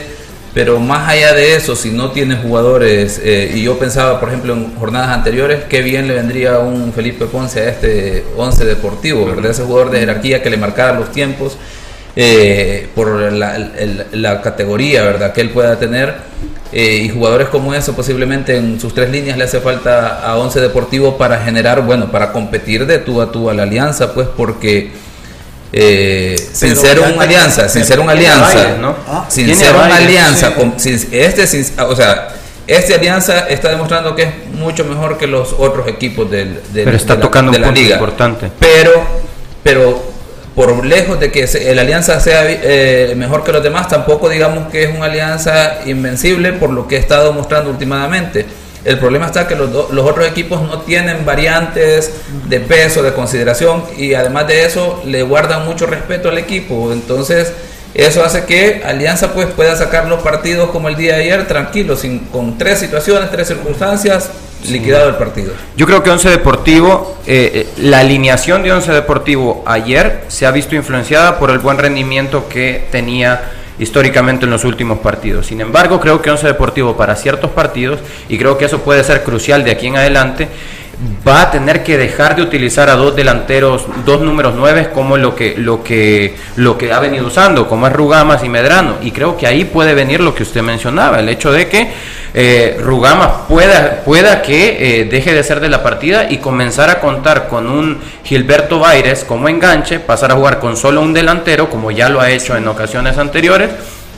pero 0.54 0.80
más 0.80 1.10
allá 1.10 1.34
de 1.34 1.58
eso, 1.58 1.76
si 1.76 1.92
no 1.92 2.12
tiene 2.12 2.38
jugadores, 2.38 3.20
eh, 3.22 3.52
y 3.54 3.64
yo 3.64 3.78
pensaba, 3.78 4.22
por 4.22 4.30
ejemplo, 4.30 4.54
en 4.54 4.74
jornadas 4.76 5.10
anteriores, 5.10 5.66
qué 5.68 5.82
bien 5.82 6.08
le 6.08 6.14
vendría 6.14 6.60
un 6.60 6.94
Felipe 6.94 7.26
Ponce 7.26 7.60
a 7.60 7.70
este 7.72 8.24
11 8.38 8.64
deportivo, 8.64 9.26
¿verdad? 9.26 9.52
Ese 9.52 9.64
jugador 9.64 9.92
de 9.92 10.00
jerarquía 10.00 10.42
que 10.42 10.50
le 10.50 10.56
marcara 10.56 10.98
los 10.98 11.12
tiempos. 11.12 11.58
Eh, 12.16 12.88
por 12.96 13.32
la, 13.32 14.42
categoría 14.42 15.04
verdad 15.04 15.34
que 15.34 15.42
él 15.42 15.52
pueda 15.52 15.78
tener 15.78 16.16
y 16.72 17.10
jugadores 17.10 17.48
como 17.50 17.76
eso 17.76 17.96
posiblemente 17.96 18.58
en 18.58 18.80
sus 18.80 18.96
tres 18.96 19.12
líneas 19.12 19.38
le 19.38 19.44
hace 19.44 19.60
falta 19.60 20.28
a 20.28 20.36
11 20.38 20.60
Deportivo 20.60 21.16
para 21.16 21.38
generar 21.38 21.82
bueno 21.82 22.12
para 22.12 22.32
competir 22.32 22.88
de 22.88 22.98
tú 22.98 23.22
a 23.22 23.32
tú 23.32 23.52
a 23.52 23.54
la 23.54 23.64
alianza 23.64 24.16
pues 24.16 24.28
porque 24.36 24.90
eh, 25.74 26.36
sin 26.54 26.76
ser 26.76 27.00
una 27.00 27.24
alianza, 27.24 27.68
sin 27.68 27.84
ser 27.84 28.00
una 28.00 28.14
alianza, 28.14 28.78
¿no? 28.80 28.96
sin 29.28 29.54
ser 29.56 29.76
una 29.76 29.96
alianza, 29.96 30.54
este, 31.12 31.84
o 31.84 31.96
sea, 31.96 32.30
esta 32.68 32.96
alianza 32.96 33.48
está 33.50 33.70
demostrando 33.70 34.16
que 34.16 34.24
es 34.24 34.30
mucho 34.54 34.84
mejor 34.86 35.18
que 35.18 35.28
los 35.28 35.54
otros 35.58 35.88
equipos 35.88 36.30
del, 36.30 36.60
pero 36.74 36.96
está 36.96 37.16
de 37.16 37.22
tocando 37.22 37.58
la, 37.58 37.70
un 37.70 37.74
liga. 37.74 37.96
importante. 37.96 38.52
Pero, 38.60 39.06
pero 39.64 40.04
por 40.56 40.86
lejos 40.86 41.20
de 41.20 41.32
que 41.32 41.48
la 41.74 41.82
alianza 41.82 42.20
sea 42.20 42.44
eh, 42.46 43.14
mejor 43.16 43.44
que 43.44 43.52
los 43.52 43.64
demás, 43.64 43.88
tampoco 43.88 44.28
digamos 44.28 44.70
que 44.70 44.84
es 44.84 44.96
una 44.96 45.06
alianza 45.06 45.80
invencible 45.86 46.54
por 46.54 46.72
lo 46.72 46.88
que 46.88 46.96
he 46.96 47.00
estado 47.00 47.32
mostrando 47.32 47.70
últimamente 47.70 48.46
el 48.88 49.00
problema 49.00 49.26
está 49.26 49.48
que 49.48 49.56
los, 49.56 49.70
los 49.70 50.10
otros 50.10 50.26
equipos 50.26 50.62
no 50.62 50.80
tienen 50.80 51.26
variantes 51.26 52.14
de 52.48 52.62
peso, 52.62 53.04
de 53.04 53.14
consideración 53.14 53.84
y 53.98 54.14
además 54.14 54.48
de 54.48 54.64
eso 54.64 55.02
le 55.06 55.24
guardan 55.24 55.66
mucho 55.66 55.86
respeto 55.86 56.30
al 56.30 56.38
equipo. 56.38 56.94
Entonces 56.94 57.52
eso 57.94 58.24
hace 58.24 58.46
que 58.46 58.84
Alianza 58.86 59.34
pues 59.34 59.48
pueda 59.48 59.76
sacar 59.76 60.08
los 60.08 60.22
partidos 60.22 60.70
como 60.70 60.88
el 60.88 60.96
día 60.96 61.16
de 61.16 61.24
ayer 61.24 61.48
tranquilo, 61.48 61.98
sin, 61.98 62.20
con 62.20 62.58
tres 62.58 62.80
situaciones, 62.80 63.30
tres 63.30 63.50
circunstancias, 63.50 64.30
liquidado 64.70 65.10
el 65.10 65.16
partido. 65.16 65.52
Yo 65.76 65.86
creo 65.86 66.02
que 66.02 66.10
Once 66.10 66.30
Deportivo, 66.30 67.18
eh, 67.28 67.52
eh, 67.54 67.68
la 67.80 68.00
alineación 68.00 68.64
de 68.64 68.72
Once 68.72 68.92
Deportivo 68.92 69.64
ayer 69.66 70.24
se 70.30 70.46
ha 70.46 70.52
visto 70.52 70.76
influenciada 70.76 71.40
por 71.40 71.50
el 71.50 71.60
buen 71.60 71.78
rendimiento 71.78 72.48
que 72.48 72.86
tenía 72.90 73.52
históricamente 73.80 74.46
en 74.46 74.52
los 74.52 74.64
últimos 74.66 75.00
partidos. 75.00 75.48
Sin 75.48 75.62
embargo, 75.62 76.00
creo 76.00 76.22
que 76.22 76.32
Once 76.32 76.46
Deportivo 76.46 76.98
para 76.98 77.16
ciertos 77.16 77.52
partidos, 77.52 78.00
y 78.30 78.38
creo 78.38 78.58
que 78.58 78.66
eso 78.66 78.82
puede 78.82 79.04
ser 79.04 79.24
crucial 79.24 79.64
de 79.64 79.72
aquí 79.72 79.88
en 79.88 79.98
adelante, 79.98 80.48
va 81.28 81.44
a 81.44 81.52
tener 81.52 81.84
que 81.84 81.98
dejar 81.98 82.36
de 82.36 82.42
utilizar 82.42 82.90
a 82.90 82.96
dos 82.96 83.16
delanteros, 83.16 83.86
dos 84.04 84.22
números 84.22 84.56
nueve 84.58 84.90
como 84.94 85.18
lo 85.18 85.36
que, 85.36 85.56
lo 85.58 85.84
que, 85.84 86.36
lo 86.56 86.78
que 86.78 86.92
ha 86.92 87.00
venido 87.00 87.28
usando, 87.28 87.68
como 87.68 87.88
es 87.88 87.94
Rugamas 87.94 88.44
y 88.44 88.50
Medrano. 88.50 88.96
Y 89.02 89.12
creo 89.12 89.38
que 89.38 89.46
ahí 89.46 89.66
puede 89.66 89.94
venir 89.94 90.22
lo 90.22 90.34
que 90.34 90.44
usted 90.44 90.62
mencionaba, 90.62 91.20
el 91.20 91.30
hecho 91.30 91.52
de 91.52 91.68
que 91.68 91.92
eh, 92.34 92.78
Rugamas 92.82 93.46
pueda, 93.48 94.02
pueda 94.04 94.42
que 94.42 95.02
eh, 95.02 95.06
deje 95.06 95.34
de 95.34 95.44
ser 95.44 95.60
de 95.60 95.70
la 95.70 95.84
partida 95.84 96.32
y 96.32 96.38
comenzar 96.38 96.90
a 96.90 97.00
contar 97.00 97.48
con 97.48 97.68
un 97.68 98.00
Gilberto 98.24 98.80
Baires 98.80 99.24
como 99.24 99.50
enganche, 99.50 100.00
pasar 100.00 100.32
a 100.32 100.36
jugar 100.36 100.60
con 100.60 100.78
solo 100.78 101.02
un 101.02 101.14
delantero, 101.14 101.70
como 101.70 101.92
ya 101.92 102.10
lo 102.10 102.22
ha 102.22 102.32
hecho 102.32 102.58
en 102.58 102.68
ocasiones 102.68 103.18
anteriores 103.18 103.70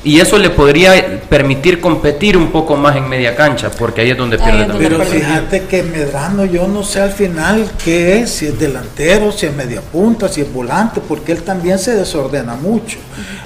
y 0.04 0.20
eso 0.20 0.38
le 0.38 0.50
podría 0.50 1.22
permitir 1.28 1.82
competir 1.82 2.38
un 2.38 2.52
poco 2.52 2.78
más 2.78 2.96
en 2.96 3.10
media 3.10 3.36
cancha, 3.36 3.70
porque 3.70 4.02
ahí 4.02 4.12
es 4.12 4.18
donde 4.18 4.38
pierde 4.38 4.66
también. 4.66 4.94
Pero 4.94 5.04
fíjate 5.04 5.64
que 5.64 5.84
Medrano, 5.84 6.46
yo 6.46 6.68
no 6.68 6.84
sé 6.84 7.02
al 7.02 7.12
final 7.12 7.70
qué 7.84 8.20
es, 8.20 8.32
si 8.32 8.48
es 8.48 8.58
delantero, 8.58 9.32
si 9.32 9.48
es 9.48 9.54
media 9.54 9.82
punta, 9.82 10.30
si 10.30 10.40
es 10.42 10.54
volante, 10.54 11.02
porque 11.06 11.34
él 11.34 11.44
también 11.44 11.80
se 11.80 11.96
desordena 11.96 12.56
mucho. 12.56 12.98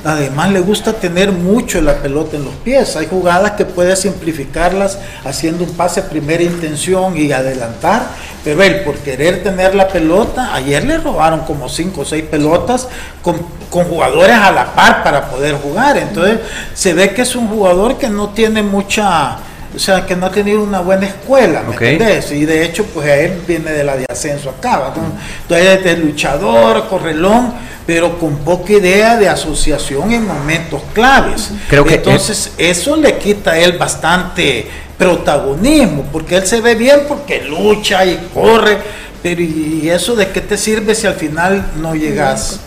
Además, 0.04 0.52
le 0.52 0.60
gusta 0.60 0.94
tener 0.94 1.32
mucho 1.32 1.82
la 1.82 1.96
pelota 1.96 2.38
en 2.38 2.46
los 2.46 2.54
pies. 2.56 2.96
Hay 2.98 3.08
jugadas 3.08 3.54
que 3.54 3.66
puede 3.66 3.96
simplificarlas 3.96 5.00
haciendo 5.24 5.64
un 5.64 5.72
pase 5.72 6.02
a 6.02 6.10
primera 6.10 6.44
intención 6.44 7.18
y 7.18 7.32
adelantar, 7.32 8.10
pero 8.44 8.62
él, 8.62 8.82
por 8.82 8.98
querer 8.98 9.42
tener 9.42 9.74
la 9.74 9.88
pelota, 9.88 10.54
ayer 10.54 10.84
le 10.84 10.98
robaron 10.98 11.42
como 11.42 11.70
cinco 11.70 12.02
o 12.02 12.06
seis 12.06 12.24
pelotas 12.30 12.90
con, 13.22 13.38
con 13.70 13.86
jugadores 13.86 14.36
a 14.36 14.52
la 14.52 14.74
par 14.74 15.04
para 15.04 15.30
poder 15.30 15.56
jugar. 15.56 15.98
Entonces, 15.98 16.40
se 16.74 16.94
ve 16.94 17.14
que 17.14 17.22
es 17.22 17.36
un 17.36 17.48
jugador 17.48 17.98
que 17.98 18.10
no 18.10 18.30
tiene 18.32 18.62
mucha, 18.62 19.38
o 19.74 19.80
sea, 19.80 20.06
que 20.06 20.16
no 20.16 20.26
ha 20.26 20.32
tenido 20.32 20.62
una 20.62 20.82
buena 20.82 21.06
escuela, 21.06 21.64
¿me 21.64 21.74
entiendes? 21.74 22.32
Y 22.34 22.46
de 22.46 22.66
hecho, 22.66 22.84
pues 22.86 23.08
él 23.08 23.42
viene 23.48 23.72
de 23.72 23.84
la 23.84 23.96
de 23.96 24.06
ascenso 24.10 24.50
acá, 24.50 24.92
¿no? 24.96 25.04
Entonces 25.44 25.86
es 25.86 26.00
luchador, 26.00 26.90
correlón, 26.90 27.54
pero 27.86 28.18
con 28.18 28.38
poca 28.38 28.74
idea 28.74 29.18
de 29.18 29.28
asociación 29.30 30.12
en 30.12 30.28
momentos 30.28 30.82
claves. 30.94 31.52
Creo 31.70 31.86
que 31.86 31.96
Entonces, 31.96 32.52
eso 32.58 32.96
le 32.96 33.18
quita 33.18 33.52
a 33.52 33.58
él 33.58 33.78
bastante 33.78 34.68
protagonismo, 34.98 36.06
porque 36.12 36.38
él 36.38 36.46
se 36.46 36.62
ve 36.62 36.76
bien 36.76 37.02
porque 37.08 37.44
lucha 37.44 38.06
y 38.06 38.30
corre, 38.34 38.78
pero 39.22 39.42
¿y 39.42 39.90
eso 39.90 40.16
de 40.16 40.30
qué 40.30 40.42
te 40.42 40.58
sirve 40.58 40.96
si 40.96 41.08
al 41.08 41.16
final 41.16 41.66
no 41.82 41.96
llegas? 41.96 42.60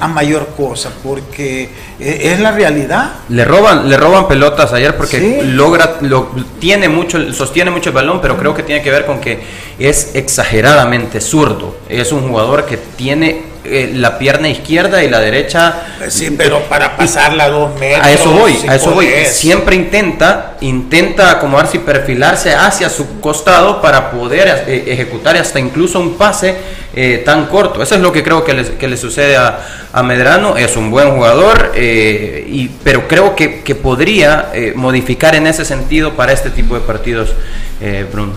a, 0.00 0.08
mayor 0.08 0.48
cosa, 0.56 0.90
porque 1.02 1.68
eh, 2.00 2.32
es 2.32 2.40
la 2.40 2.52
realidad. 2.52 3.12
Le 3.28 3.44
roban, 3.44 3.88
le 3.88 3.96
roban 3.96 4.26
pelotas 4.26 4.72
ayer 4.72 4.96
porque 4.96 5.42
logra, 5.44 5.98
lo, 6.00 6.30
tiene 6.58 6.88
mucho, 6.88 7.32
sostiene 7.32 7.70
mucho 7.70 7.90
el 7.90 7.94
balón, 7.94 8.20
pero 8.20 8.36
creo 8.36 8.54
que 8.54 8.62
tiene 8.62 8.82
que 8.82 8.90
ver 8.90 9.06
con 9.06 9.20
que 9.20 9.40
es 9.78 10.14
exageradamente 10.14 11.20
zurdo. 11.20 11.76
Es 11.88 12.12
un 12.12 12.28
jugador 12.28 12.66
que 12.66 12.76
tiene 12.76 13.53
eh, 13.64 13.92
la 13.94 14.18
pierna 14.18 14.48
izquierda 14.48 15.02
y 15.02 15.08
la 15.08 15.20
derecha. 15.20 15.74
Pues 15.98 16.14
sí, 16.14 16.34
pero 16.36 16.60
para 16.68 16.96
pasarla 16.96 17.48
dos 17.48 17.78
metros. 17.78 18.06
A 18.06 18.12
eso 18.12 18.30
voy, 18.30 18.54
si 18.54 18.68
a 18.68 18.74
eso 18.74 18.90
voy. 18.90 19.08
Siempre 19.26 19.76
intenta, 19.76 20.56
intenta 20.60 21.30
acomodarse 21.30 21.78
y 21.78 21.80
perfilarse 21.80 22.54
hacia 22.54 22.88
su 22.88 23.20
costado 23.20 23.80
para 23.80 24.10
poder 24.10 24.64
eh, 24.66 24.84
ejecutar 24.88 25.36
hasta 25.36 25.58
incluso 25.58 26.00
un 26.00 26.16
pase 26.16 26.54
eh, 26.94 27.22
tan 27.24 27.46
corto. 27.46 27.82
Eso 27.82 27.94
es 27.94 28.00
lo 28.00 28.12
que 28.12 28.22
creo 28.22 28.44
que 28.44 28.54
le, 28.54 28.64
que 28.76 28.88
le 28.88 28.96
sucede 28.96 29.36
a, 29.36 29.58
a 29.92 30.02
Medrano. 30.02 30.56
Es 30.56 30.76
un 30.76 30.90
buen 30.90 31.10
jugador, 31.10 31.72
eh, 31.74 32.44
y, 32.48 32.68
pero 32.82 33.08
creo 33.08 33.34
que, 33.34 33.62
que 33.62 33.74
podría 33.74 34.50
eh, 34.52 34.72
modificar 34.76 35.34
en 35.34 35.46
ese 35.46 35.64
sentido 35.64 36.14
para 36.14 36.32
este 36.32 36.50
tipo 36.50 36.74
de 36.74 36.80
partidos, 36.82 37.32
eh, 37.80 38.06
Bruno. 38.10 38.32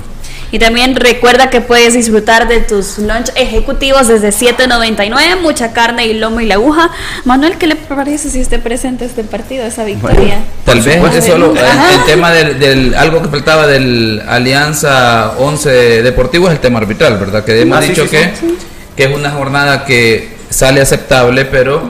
Y 0.51 0.59
también 0.59 0.95
recuerda 0.95 1.49
que 1.49 1.59
puedes 1.61 1.93
disfrutar 1.93 2.47
de 2.47 2.61
tus 2.61 2.97
lunch 2.99 3.29
ejecutivos 3.35 4.07
desde 4.07 4.29
7.99, 4.29 5.41
mucha 5.41 5.73
carne 5.73 6.07
y 6.07 6.13
lomo 6.13 6.39
y 6.39 6.45
la 6.45 6.55
aguja. 6.55 6.89
Manuel, 7.25 7.57
¿qué 7.57 7.67
le 7.67 7.75
parece 7.75 8.29
si 8.29 8.39
esté 8.39 8.57
presente 8.59 9.03
este 9.05 9.23
partido, 9.23 9.65
esa 9.65 9.83
victoria? 9.83 10.39
Tal 10.63 10.81
vez 10.81 11.01
es 11.15 11.25
solo 11.25 11.53
el, 11.53 12.05
tema 12.05 12.31
del, 12.31 12.59
del- 12.59 12.95
algo 12.95 13.21
que 13.21 13.27
faltaba 13.27 13.67
del 13.67 14.21
Alianza 14.27 15.33
11 15.37 16.01
Deportivo 16.03 16.47
es 16.47 16.53
el 16.53 16.59
tema 16.59 16.79
arbitral, 16.79 17.17
¿verdad? 17.17 17.43
Que 17.43 17.61
hemos 17.61 17.77
Ah, 17.77 17.81
sí, 17.81 17.89
dicho 17.89 18.03
sí, 18.05 18.09
que, 18.11 18.31
sí. 18.39 18.57
que 18.95 19.03
es 19.03 19.13
una 19.15 19.31
jornada 19.31 19.83
que 19.85 20.37
sale 20.49 20.79
aceptable, 20.79 21.43
pero 21.45 21.81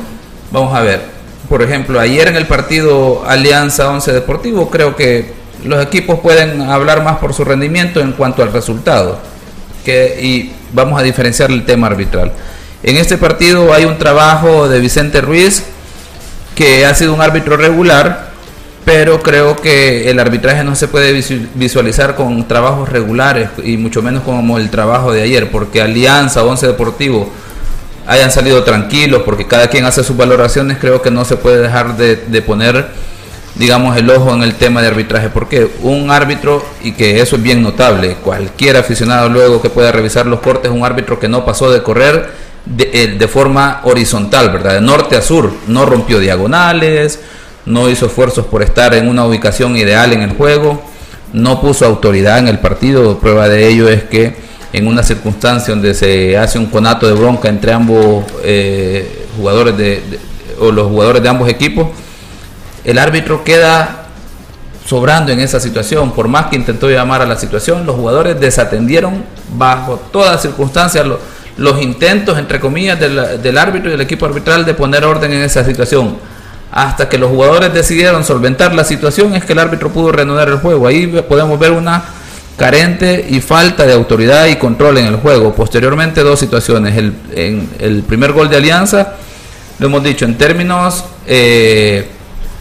vamos 0.51 0.76
a 0.76 0.82
ver. 0.82 1.01
Por 1.47 1.62
ejemplo, 1.62 1.99
ayer 1.99 2.28
en 2.28 2.36
el 2.36 2.45
partido 2.47 3.24
Alianza 3.28 3.89
11 3.89 4.12
Deportivo 4.14 4.70
creo 4.70 4.95
que 4.95 5.36
los 5.66 5.84
equipos 5.84 6.20
pueden 6.20 6.62
hablar 6.62 7.03
más 7.03 7.18
por 7.18 7.34
su 7.34 7.43
rendimiento 7.43 7.99
en 7.99 8.12
cuanto 8.14 8.43
al 8.43 8.51
resultado. 8.53 9.20
Y 10.22 10.51
vamos 10.74 10.99
a 10.99 11.03
diferenciar 11.03 11.49
el 11.49 11.66
tema 11.66 11.88
arbitral. 11.88 12.34
En 12.84 12.97
este 12.97 13.18
partido 13.18 13.74
hay 13.74 13.86
un 13.86 13.97
trabajo 13.97 14.68
de 14.68 14.80
Vicente 14.80 15.22
Ruiz 15.22 15.64
que 16.55 16.86
ha 16.86 16.93
sido 16.93 17.14
un 17.14 17.22
árbitro 17.22 17.55
regular, 17.55 18.32
pero 18.84 19.22
creo 19.22 19.55
que 19.55 20.10
el 20.10 20.20
arbitraje 20.20 20.64
no 20.64 20.76
se 20.76 20.88
puede 20.88 21.14
visu- 21.18 21.47
visualizar 21.55 22.16
con 22.16 22.47
trabajos 22.47 22.89
regulares 22.89 23.49
y 23.64 23.78
mucho 23.78 24.01
menos 24.01 24.24
como 24.24 24.58
el 24.58 24.70
trabajo 24.70 25.14
de 25.14 25.22
ayer, 25.22 25.51
porque 25.51 25.82
Alianza, 25.82 26.43
Once 26.43 26.68
Deportivo 26.68 27.30
hayan 28.08 28.32
salido 28.32 28.64
tranquilos, 28.64 29.24
porque 29.24 29.47
cada 29.47 29.68
quien 29.68 29.86
hace 29.86 30.03
sus 30.03 30.18
valoraciones, 30.18 30.78
creo 30.80 31.01
que 31.01 31.12
no 31.12 31.26
se 31.26 31.36
puede 31.38 31.62
dejar 31.62 31.97
de, 31.97 32.16
de 32.16 32.41
poner, 32.41 32.88
digamos, 33.58 33.97
el 33.97 34.10
ojo 34.10 34.34
en 34.34 34.43
el 34.43 34.55
tema 34.55 34.82
de 34.82 34.88
arbitraje, 34.88 35.30
porque 35.30 35.70
un 35.82 36.12
árbitro, 36.12 36.64
y 36.84 36.91
que 36.91 37.20
eso 37.22 37.36
es 37.38 37.41
bien 37.41 37.62
notable, 37.64 38.16
cualquier 38.24 38.78
aficionado 38.78 39.30
luego 39.30 39.62
que 39.62 39.70
pueda 39.70 39.91
revisar 39.91 40.26
los 40.28 40.39
cortes, 40.41 40.72
un 40.72 40.86
árbitro 40.86 41.20
que 41.20 41.28
no 41.28 41.43
pasó 41.45 41.72
de 41.72 41.82
correr 41.82 42.30
de, 42.66 42.89
eh, 42.93 43.08
de 43.18 43.28
forma 43.28 43.82
horizontal, 43.84 44.49
¿verdad? 44.51 44.74
De 44.76 44.82
norte 44.82 45.16
a 45.16 45.22
sur, 45.22 45.51
no 45.68 45.86
rompió 45.86 46.20
diagonales, 46.20 47.20
no 47.66 47.89
hizo 47.89 48.05
esfuerzos 48.05 48.45
por 48.45 48.62
estar 48.62 48.93
en 48.93 49.08
una 49.08 49.26
ubicación 49.26 49.76
ideal 49.76 50.14
en 50.14 50.22
el 50.22 50.32
juego, 50.32 50.82
no 51.34 51.60
puso 51.60 51.86
autoridad 51.86 52.39
en 52.39 52.47
el 52.47 52.60
partido, 52.60 53.18
prueba 53.20 53.49
de 53.49 53.68
ello 53.68 53.89
es 53.89 54.03
que 54.03 54.36
en 54.74 54.88
una 54.88 55.01
circunstancia 55.01 55.74
donde 55.74 55.93
se 55.93 56.38
hace 56.38 56.60
un 56.60 56.68
conato 56.68 57.08
de 57.08 57.14
bronca 57.14 57.49
entre 57.49 57.72
ambos 57.74 58.26
eh, 58.43 59.26
jugadores 59.38 59.76
de, 59.78 59.86
de- 60.01 60.20
o 60.60 60.72
los 60.72 60.88
jugadores 60.88 61.22
de 61.24 61.30
ambos 61.30 61.49
equipos, 61.49 61.88
el 62.88 62.97
árbitro 62.97 63.43
queda 63.43 64.05
sobrando 64.85 65.31
en 65.33 65.41
esa 65.41 65.59
situación, 65.59 66.13
por 66.13 66.27
más 66.29 66.45
que 66.45 66.55
intentó 66.55 66.89
llamar 66.89 67.21
a 67.21 67.25
la 67.25 67.38
situación, 67.38 67.85
los 67.85 67.95
jugadores 67.97 68.39
desatendieron 68.39 69.25
bajo 69.55 70.01
todas 70.11 70.41
circunstancias 70.41 71.05
lo- 71.05 71.19
los 71.57 71.81
intentos, 71.81 72.38
entre 72.38 72.59
comillas, 72.59 72.97
del, 72.99 73.57
árbitro 73.57 73.89
y 73.89 73.91
del 73.91 74.01
equipo 74.01 74.25
arbitral 74.25 74.63
de 74.63 74.73
poner 74.73 75.03
orden 75.03 75.33
en 75.33 75.41
esa 75.41 75.65
situación. 75.65 76.17
Hasta 76.71 77.09
que 77.09 77.17
los 77.17 77.29
jugadores 77.29 77.73
decidieron 77.73 78.23
solventar 78.23 78.73
la 78.75 78.83
situación 78.83 79.33
es 79.35 79.43
que 79.43 79.53
el 79.53 79.59
árbitro 79.59 79.89
pudo 79.89 80.11
reanudar 80.11 80.47
el 80.49 80.57
juego. 80.59 80.88
Ahí 80.88 81.07
podemos 81.27 81.59
ver 81.59 81.71
una 81.71 82.03
carente 82.57 83.25
y 83.29 83.41
falta 83.41 83.85
de 83.85 83.93
autoridad 83.93 84.45
y 84.45 84.55
control 84.57 84.99
en 84.99 85.07
el 85.07 85.15
juego. 85.17 85.53
Posteriormente 85.55 86.21
dos 86.23 86.39
situaciones. 86.39 86.95
El, 86.95 87.13
en 87.33 87.69
el 87.79 88.03
primer 88.03 88.31
gol 88.33 88.49
de 88.49 88.57
Alianza, 88.57 89.15
lo 89.79 89.88
hemos 89.88 90.03
dicho, 90.03 90.25
en 90.25 90.38
términos 90.38 91.03
eh, 91.25 92.07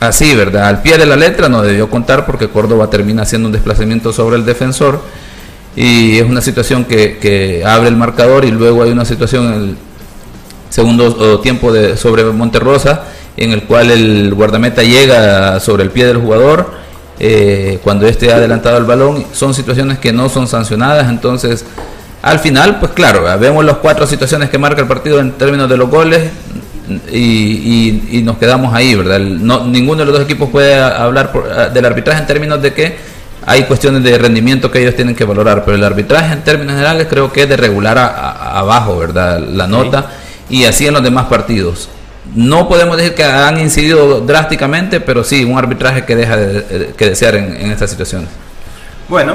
así, 0.01 0.34
¿verdad? 0.34 0.68
Al 0.68 0.82
pie 0.82 0.99
de 0.99 1.07
la 1.07 1.16
letra 1.16 1.49
no 1.49 1.62
debió 1.62 1.88
contar 1.90 2.26
porque 2.26 2.49
Córdoba 2.49 2.90
termina 2.90 3.22
haciendo 3.22 3.47
un 3.49 3.53
desplazamiento 3.53 4.12
sobre 4.12 4.36
el 4.36 4.44
defensor 4.44 5.01
y 5.74 6.18
es 6.18 6.24
una 6.24 6.40
situación 6.40 6.84
que, 6.84 7.18
que 7.18 7.64
abre 7.64 7.88
el 7.88 7.97
marcador 7.97 8.44
y 8.44 8.51
luego 8.51 8.82
hay 8.82 8.90
una 8.90 9.05
situación 9.05 9.47
en 9.47 9.53
el 9.55 9.76
segundo 10.70 11.40
tiempo 11.40 11.72
de, 11.72 11.97
sobre 11.97 12.24
Monterrosa 12.24 13.05
en 13.36 13.53
el 13.53 13.64
cual 13.64 13.90
el 13.90 14.34
guardameta 14.34 14.82
llega 14.82 15.61
sobre 15.61 15.84
el 15.84 15.90
pie 15.90 16.07
del 16.07 16.16
jugador 16.18 16.70
eh, 17.18 17.78
cuando 17.82 18.07
este 18.07 18.32
ha 18.32 18.36
adelantado 18.36 18.78
el 18.78 18.84
balón. 18.84 19.24
Son 19.32 19.55
situaciones 19.55 19.99
que 19.99 20.12
no 20.12 20.28
son 20.28 20.47
sancionadas, 20.49 21.09
entonces 21.09 21.64
al 22.22 22.38
final, 22.40 22.80
pues 22.80 22.92
claro, 22.92 23.24
vemos 23.38 23.64
las 23.64 23.76
cuatro 23.76 24.07
situaciones 24.07 24.51
que 24.51 24.59
marca 24.59 24.80
el 24.80 24.88
partido 24.88 25.20
en 25.20 25.32
términos 25.32 25.68
de 25.68 25.76
los 25.76 25.88
goles 25.88 26.30
y, 27.11 27.18
y- 27.18 28.09
y 28.18 28.22
nos 28.22 28.39
quedamos 28.39 28.74
ahí, 28.74 28.95
¿verdad? 28.95 29.18
No, 29.20 29.64
ninguno 29.64 30.01
de 30.01 30.05
los 30.07 30.14
dos 30.14 30.24
equipos 30.24 30.49
puede 30.51 30.74
hablar 30.80 31.32
por- 31.32 31.72
del 31.72 31.84
arbitraje 31.84 32.20
en 32.20 32.26
términos 32.26 32.62
de 32.62 32.72
que 32.72 32.97
hay 33.45 33.64
cuestiones 33.64 34.03
de 34.03 34.18
rendimiento 34.18 34.70
que 34.70 34.80
ellos 34.82 34.95
tienen 34.97 35.14
que 35.14 35.24
valorar, 35.24 35.64
pero 35.64 35.76
el 35.76 35.84
arbitraje 35.84 36.32
en 36.32 36.43
términos 36.43 36.74
generales 36.74 37.07
creo 37.09 37.32
que 37.32 37.43
es 37.43 37.49
de 37.49 37.57
regular 37.57 37.97
a- 37.99 38.07
a- 38.07 38.59
abajo, 38.61 38.99
¿verdad? 38.99 39.39
La 39.41 39.66
nota 39.66 40.07
y 40.49 40.64
así 40.64 40.87
en 40.87 40.95
los 40.95 41.03
demás 41.03 41.26
partidos. 41.26 41.89
No 42.34 42.68
podemos 42.68 42.97
decir 42.97 43.14
que 43.14 43.22
han 43.24 43.59
incidido 43.61 44.20
drásticamente, 44.20 45.01
pero 45.01 45.22
sí 45.22 45.45
un 45.45 45.57
arbitraje 45.59 46.05
que 46.05 46.16
deja 46.16 46.37
de- 46.37 46.61
de- 46.62 46.87
que 46.97 47.09
desear 47.11 47.37
en, 47.37 47.57
en 47.57 47.70
estas 47.70 47.91
situaciones. 47.91 48.28
Bueno, 49.09 49.34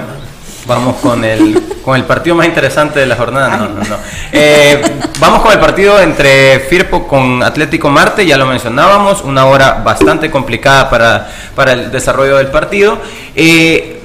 vamos 0.65 0.97
con 0.97 1.23
el, 1.23 1.79
con 1.83 1.95
el 1.95 2.03
partido 2.03 2.35
más 2.35 2.47
interesante 2.47 2.99
de 2.99 3.05
la 3.05 3.15
jornada. 3.15 3.57
No, 3.57 3.67
no, 3.69 3.83
no. 3.83 3.97
Eh, 4.31 4.81
vamos 5.19 5.41
con 5.41 5.51
el 5.51 5.59
partido 5.59 5.99
entre 5.99 6.59
Firpo 6.61 7.07
con 7.07 7.43
Atlético 7.43 7.89
Marte, 7.89 8.25
ya 8.25 8.37
lo 8.37 8.45
mencionábamos, 8.45 9.21
una 9.21 9.45
hora 9.45 9.81
bastante 9.83 10.29
complicada 10.29 10.89
para, 10.89 11.29
para 11.55 11.73
el 11.73 11.91
desarrollo 11.91 12.37
del 12.37 12.47
partido. 12.47 12.97
Eh, 13.35 14.00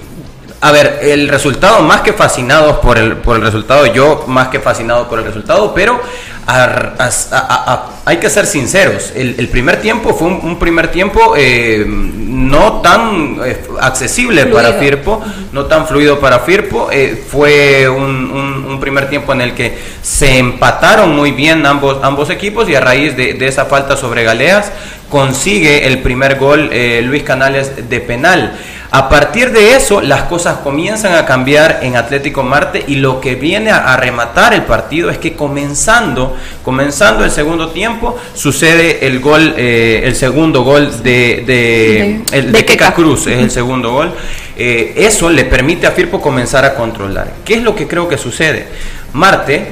a 0.61 0.73
ver, 0.73 1.01
el 1.03 1.29
resultado, 1.29 1.81
más 1.83 2.01
que 2.01 2.13
fascinados 2.13 2.79
por 2.79 2.99
el, 2.99 3.17
por 3.19 3.37
el 3.37 3.43
resultado, 3.43 3.87
yo 3.87 4.25
más 4.27 4.49
que 4.49 4.59
fascinado 4.61 5.09
por 5.09 5.19
el 5.19 5.25
resultado, 5.27 5.73
pero 5.75 6.01
a- 6.47 6.65
a- 6.99 7.09
a- 7.33 7.73
a- 7.73 7.87
hay 8.05 8.17
que 8.19 8.31
ser 8.31 8.47
sinceros, 8.47 9.13
el, 9.15 9.35
el 9.39 9.49
primer 9.49 9.81
tiempo 9.83 10.15
fue 10.15 10.29
un, 10.29 10.41
un 10.43 10.59
primer 10.59 10.89
tiempo 10.93 11.35
eh, 11.37 11.85
no 11.87 12.81
tan 12.81 13.39
eh, 13.45 13.65
accesible 13.81 14.47
para. 14.47 14.73
Firpo, 14.75 15.23
no 15.53 15.65
tan 15.67 15.87
fluido 15.87 16.21
para 16.21 16.41
Firpo, 16.41 16.89
eh, 16.93 17.25
fue 17.31 17.89
un, 17.89 18.31
un- 18.31 18.65
un 18.67 18.81
primer 18.81 19.09
tiempo 19.09 19.33
en 19.33 19.41
el 19.41 19.55
que 19.55 19.77
se 20.03 20.39
empataron 20.39 21.15
muy 21.17 21.33
bien 21.33 21.65
ambos, 21.67 21.99
ambos 22.03 22.31
equipos 22.31 22.69
y 22.69 22.75
a 22.75 22.81
raíz 22.81 23.17
de, 23.17 23.35
de 23.35 23.47
esa 23.49 23.65
falta 23.67 23.97
sobre 23.97 24.23
Galeas 24.23 24.71
consigue 25.11 25.87
el 25.87 26.01
primer 26.01 26.39
gol 26.39 26.71
eh, 26.73 27.01
Luis 27.03 27.23
Canales 27.23 27.89
de 27.89 28.01
penal. 28.01 28.53
A 28.93 29.09
partir 29.09 29.51
de 29.51 29.75
eso, 29.75 30.01
las 30.01 30.23
cosas 30.23 30.59
comienzan 30.59 31.15
a 31.17 31.27
cambiar 31.27 31.81
en 31.83 31.97
Atlético 31.97 32.43
Marte 32.45 32.85
y 32.87 32.95
lo 32.97 33.21
que 33.21 33.35
viene 33.35 33.71
a, 33.71 33.93
a 33.93 33.97
rematar 33.97 34.55
el 34.55 34.63
partido 34.63 35.11
es 35.11 35.19
que 35.19 35.35
comenzando, 35.35 36.37
comenzando 36.65 37.25
el 37.25 37.31
segundo 37.31 37.71
tiempo, 37.71 38.17
sucede 38.35 39.07
el 39.07 39.21
gol, 39.21 39.55
eh, 39.57 40.03
el 40.05 40.15
segundo 40.15 40.63
gol 40.63 41.03
de, 41.03 41.43
de, 41.47 41.47
De- 41.47 42.21
el- 42.39 42.47
de 42.53 42.53
de 42.53 42.65
Keka 42.65 42.85
Keka. 42.87 42.95
Cruz, 42.95 43.27
es 43.27 43.39
el 43.39 43.51
segundo 43.51 43.93
gol. 43.93 44.15
Eh, 44.57 44.95
eso 44.97 45.29
le 45.31 45.45
permite 45.45 45.87
a 45.87 45.91
Firpo 45.91 46.21
comenzar 46.23 46.65
a 46.65 46.75
controlar. 46.75 47.33
¿Qué 47.45 47.55
es 47.55 47.63
lo 47.63 47.75
que 47.75 47.87
creo 47.87 48.09
que 48.09 48.17
sucede? 48.17 48.69
Marte, 49.13 49.67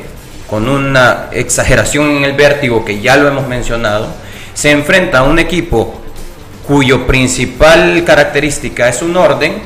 con 0.51 0.68
una 0.68 1.26
exageración 1.32 2.11
en 2.16 2.24
el 2.24 2.32
vértigo 2.35 2.85
que 2.85 3.01
ya 3.01 3.16
lo 3.16 3.28
hemos 3.28 3.47
mencionado, 3.49 4.09
se 4.55 4.70
enfrenta 4.70 5.18
a 5.18 5.22
un 5.24 5.38
equipo 5.38 6.00
cuyo 6.66 7.07
principal 7.07 8.02
característica 8.05 8.88
es 8.88 9.02
un 9.02 9.16
orden 9.16 9.61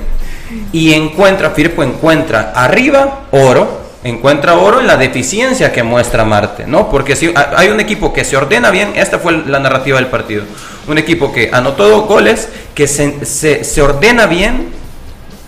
y 0.72 0.92
encuentra, 0.94 1.50
Firpo 1.50 1.82
encuentra 1.82 2.52
arriba 2.54 3.26
oro, 3.30 3.82
encuentra 4.02 4.54
oro 4.54 4.80
en 4.80 4.86
la 4.86 4.96
deficiencia 4.96 5.72
que 5.72 5.82
muestra 5.82 6.24
Marte, 6.24 6.66
¿no? 6.66 6.90
Porque 6.90 7.14
si 7.16 7.32
ha- 7.34 7.52
hay 7.56 7.68
un 7.68 7.80
equipo 7.80 8.12
que 8.12 8.24
se 8.24 8.36
ordena 8.36 8.70
bien, 8.70 8.92
esta 8.96 9.18
fue 9.18 9.44
la 9.46 9.60
narrativa 9.60 9.98
del 9.98 10.06
partido, 10.08 10.44
un 10.88 10.98
equipo 10.98 11.32
que 11.32 11.50
anotó 11.52 11.88
dos 11.88 12.06
goles, 12.08 12.48
que 12.74 12.86
se, 12.88 13.24
se- 13.26 13.62
se 13.64 13.82
ordena 13.82 14.26
bien, 14.26 14.70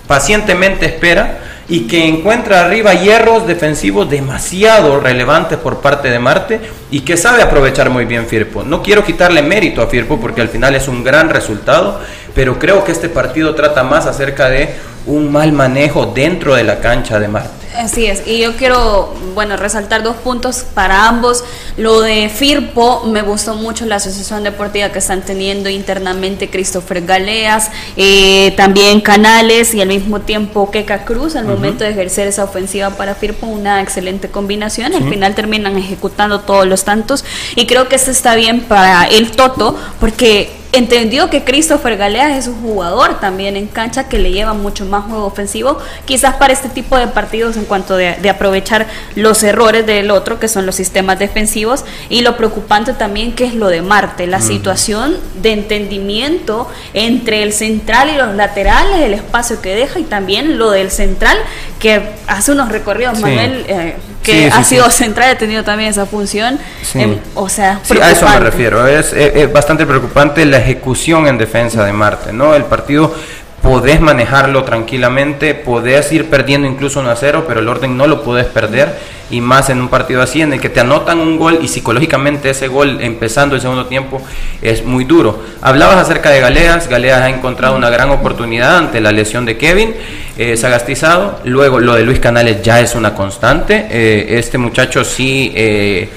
pacientemente 0.07 0.87
espera 0.87 1.39
y 1.71 1.87
que 1.87 2.05
encuentra 2.05 2.65
arriba 2.65 2.95
hierros 2.95 3.47
defensivos 3.47 4.11
demasiado 4.11 4.99
relevantes 4.99 5.57
por 5.57 5.81
parte 5.81 6.11
de 6.11 6.19
Marte 6.19 6.61
y 6.91 7.03
que 7.03 7.17
sabe 7.17 7.43
aprovechar 7.43 7.91
muy 7.91 8.07
bien 8.07 8.27
Firpo. 8.27 8.65
No 8.65 8.83
quiero 8.83 9.05
quitarle 9.05 9.41
mérito 9.41 9.81
a 9.81 9.87
Firpo 9.87 10.21
porque 10.21 10.41
al 10.41 10.49
final 10.49 10.75
es 10.75 10.89
un 10.89 11.05
gran 11.05 11.31
resultado, 11.31 12.01
pero 12.35 12.59
creo 12.59 12.83
que 12.83 12.91
este 12.91 13.09
partido 13.09 13.55
trata 13.55 13.85
más 13.85 14.07
acerca 14.07 14.51
de 14.51 14.75
un 15.07 15.31
mal 15.33 15.53
manejo 15.53 16.07
dentro 16.07 16.55
de 16.55 16.65
la 16.65 16.81
cancha 16.81 17.19
de 17.19 17.29
Marte. 17.29 17.61
Así 17.77 18.07
es, 18.07 18.27
y 18.27 18.41
yo 18.41 18.57
quiero, 18.57 19.15
bueno, 19.35 19.57
resaltar 19.57 20.03
dos 20.03 20.17
puntos 20.17 20.67
para 20.75 21.07
ambos. 21.07 21.45
Lo 21.77 22.01
de 22.01 22.29
Firpo, 22.29 23.05
me 23.07 23.23
gustó 23.23 23.55
mucho 23.55 23.87
la 23.87 23.97
asociación 23.97 24.43
deportiva 24.43 24.89
que 24.91 24.99
están 24.99 25.23
teniendo 25.23 25.69
internamente 25.71 26.51
Christopher 26.51 27.07
Galeas, 27.07 27.71
eh, 27.97 28.53
también 28.57 29.01
Canales 29.01 29.73
y 29.73 29.81
al 29.81 29.89
mismo 29.89 30.21
tiempo 30.21 30.71
Keka 30.71 31.05
Cruz 31.05 31.37
al 31.37 31.45
momento 31.45 31.85
de 31.85 31.91
ejercer 31.91 32.27
esa 32.27 32.43
ofensiva 32.43 32.91
para 32.91 33.15
Firpo, 33.15 33.47
una 33.47 33.81
excelente 33.81 34.29
combinación. 34.29 34.93
Al 34.93 35.09
final 35.09 35.37
terminan 35.37 35.79
ejecutando 35.79 36.41
todos 36.41 36.67
los 36.67 36.85
tantos 36.85 37.25
y 37.55 37.67
creo 37.67 37.89
que 37.89 37.97
esto 37.97 38.11
está 38.11 38.35
bien 38.35 38.63
para 38.63 39.05
el 39.05 39.31
Toto 39.31 39.79
porque 40.01 40.60
entendió 40.73 41.31
que 41.31 41.45
Christopher 41.45 41.97
Galeas 41.97 42.39
es 42.39 42.47
un 42.47 42.61
jugador 42.63 43.19
también 43.21 43.57
en 43.57 43.67
cancha 43.67 44.09
que 44.09 44.19
le 44.19 44.31
lleva 44.31 44.55
mucho 44.55 44.85
más 44.85 45.05
juego 45.05 45.27
ofensivo, 45.27 45.79
quizás 46.05 46.37
para 46.37 46.53
este 46.53 46.69
tipo 46.69 46.97
de 46.97 47.09
partidos 47.09 47.57
en 47.57 47.65
cuanto 47.65 47.97
de, 47.97 48.31
aprovechar 48.31 48.87
los 49.17 49.43
errores 49.43 49.87
del 49.87 50.11
otro, 50.11 50.39
que 50.39 50.49
son 50.49 50.67
los 50.67 50.77
sistemas 50.77 51.19
defensivos, 51.19 51.85
y 52.09 52.21
lo 52.21 52.37
preocupante 52.37 52.93
también 52.93 53.33
que 53.33 53.45
es 53.45 53.55
lo 53.55 53.69
de 53.69 53.83
Marte, 53.83 54.27
la 54.27 54.41
situación 54.41 55.17
de 55.43 55.53
entendimiento 55.53 56.69
entre 56.95 57.43
el 57.43 57.53
central 57.53 58.11
y 58.11 58.17
los 58.17 58.35
laterales, 58.37 59.01
el 59.01 59.15
espacio 59.15 59.61
que 59.61 59.75
deja, 59.75 59.99
y 59.99 60.05
también 60.05 60.59
lo 60.59 60.71
del 60.71 60.91
central, 60.91 61.37
que 61.81 62.11
hace 62.27 62.53
unos 62.53 62.69
recorridos, 62.69 63.19
Manuel, 63.21 63.65
eh, 63.67 63.97
que 64.23 64.49
ha 64.49 64.63
sido 64.65 64.91
central, 64.91 65.31
ha 65.31 65.39
tenido 65.39 65.65
también 65.65 65.91
esa 65.91 66.07
función, 66.07 66.59
em, 66.95 67.19
o 67.35 67.49
sea, 67.49 67.81
a 68.03 68.11
eso 68.11 68.29
me 68.29 68.41
refiero, 68.41 68.87
es, 68.87 69.13
es 69.13 69.53
bastante 69.53 69.87
preocupante 69.87 70.45
la 70.45 70.59
ejecución 70.59 71.27
en 71.27 71.39
defensa 71.39 71.85
de 71.85 71.93
Marte, 71.93 72.33
¿no? 72.33 72.55
El 72.55 72.65
partido 72.65 73.15
podés 73.63 74.01
manejarlo 74.01 74.65
tranquilamente, 74.65 75.55
podés 75.55 76.11
ir 76.13 76.31
perdiendo 76.31 76.67
incluso 76.67 77.01
1 77.01 77.11
a 77.11 77.17
0, 77.17 77.45
pero 77.47 77.61
el 77.61 77.69
orden 77.69 77.97
no 77.97 78.07
lo 78.07 78.23
podés 78.23 78.47
perder 78.47 78.97
y 79.31 79.41
más 79.41 79.71
en 79.71 79.81
un 79.81 79.89
partido 79.89 80.23
así 80.23 80.43
en 80.43 80.53
el 80.53 80.61
que 80.61 80.69
te 80.69 80.81
anotan 80.81 81.21
un 81.21 81.39
gol 81.39 81.61
y 81.63 81.69
psicológicamente 81.69 82.51
ese 82.51 82.69
gol 82.69 82.99
empezando 83.01 83.55
el 83.55 83.61
segundo 83.61 83.87
tiempo 83.87 84.21
es 84.61 84.85
muy 84.85 85.05
duro. 85.05 85.43
Hablabas 85.63 85.97
acerca 85.97 86.31
de 86.31 86.41
Galeas, 86.41 86.89
Galeas 86.89 87.21
ha 87.21 87.29
encontrado 87.29 87.77
una 87.77 87.91
gran 87.91 88.11
oportunidad 88.11 88.77
ante 88.77 89.01
la 89.01 89.13
lesión 89.13 89.45
de 89.45 89.57
Kevin 89.57 89.95
eh, 90.37 90.57
Sagastizado, 90.57 91.41
luego 91.45 91.79
lo 91.79 91.95
de 91.95 92.03
Luis 92.03 92.19
Canales 92.19 92.63
ya 92.63 92.81
es 92.81 92.95
una 92.95 93.15
constante, 93.15 93.87
eh, 93.91 94.39
este 94.39 94.59
muchacho 94.59 95.05
sí... 95.05 95.53
Eh, 95.55 96.09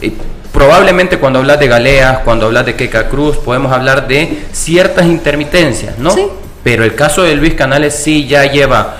eh 0.00 0.12
probablemente 0.52 1.18
cuando 1.18 1.38
hablas 1.38 1.58
de 1.58 1.66
Galeas, 1.66 2.18
cuando 2.18 2.44
hablas 2.44 2.66
de 2.66 2.76
Keka 2.76 3.08
Cruz, 3.08 3.38
podemos 3.38 3.72
hablar 3.72 4.06
de 4.06 4.44
ciertas 4.52 5.06
intermitencias, 5.06 5.98
¿no? 5.98 6.14
Pero 6.62 6.84
el 6.84 6.94
caso 6.94 7.22
de 7.22 7.34
Luis 7.36 7.54
Canales 7.54 7.94
sí 7.94 8.26
ya 8.26 8.44
lleva 8.44 8.96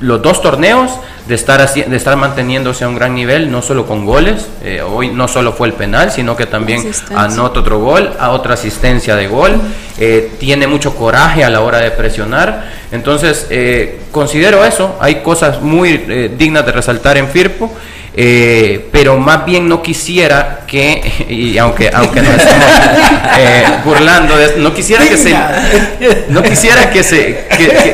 los 0.00 0.22
dos 0.22 0.42
torneos 0.42 0.90
de 1.28 1.34
estar, 1.34 1.68
de 1.72 1.96
estar 1.96 2.16
manteniéndose 2.16 2.84
a 2.84 2.88
un 2.88 2.94
gran 2.94 3.14
nivel, 3.14 3.50
no 3.50 3.60
solo 3.60 3.86
con 3.86 4.06
goles, 4.06 4.46
eh, 4.62 4.80
hoy 4.80 5.08
no 5.08 5.26
solo 5.26 5.52
fue 5.52 5.66
el 5.68 5.74
penal, 5.74 6.12
sino 6.12 6.36
que 6.36 6.46
también 6.46 6.88
anota 7.14 7.60
otro 7.60 7.80
gol, 7.80 8.12
a 8.18 8.30
otra 8.30 8.54
asistencia 8.54 9.16
de 9.16 9.26
gol, 9.26 9.60
eh, 9.98 10.32
tiene 10.38 10.66
mucho 10.68 10.94
coraje 10.94 11.42
a 11.42 11.50
la 11.50 11.60
hora 11.62 11.78
de 11.78 11.90
presionar, 11.90 12.70
entonces 12.92 13.46
eh, 13.50 14.02
considero 14.12 14.64
eso, 14.64 14.96
hay 15.00 15.16
cosas 15.16 15.60
muy 15.60 15.96
dignas 16.38 16.64
de 16.64 16.72
resaltar 16.72 17.16
en 17.16 17.28
Firpo, 17.28 17.72
eh, 18.18 18.88
pero 18.90 19.18
más 19.18 19.44
bien 19.44 19.68
no 19.68 19.82
quisiera 19.82 20.60
que, 20.66 21.26
y 21.28 21.58
aunque, 21.58 21.90
aunque 21.92 22.22
nos 22.22 22.34
estemos 22.34 22.70
eh, 23.38 23.64
burlando, 23.84 24.34
no 24.56 24.72
quisiera 24.72 25.06
que 25.06 25.18
se, 25.18 25.36
no 26.30 26.42
quisiera 26.42 26.88
que 26.90 27.02
se, 27.02 27.46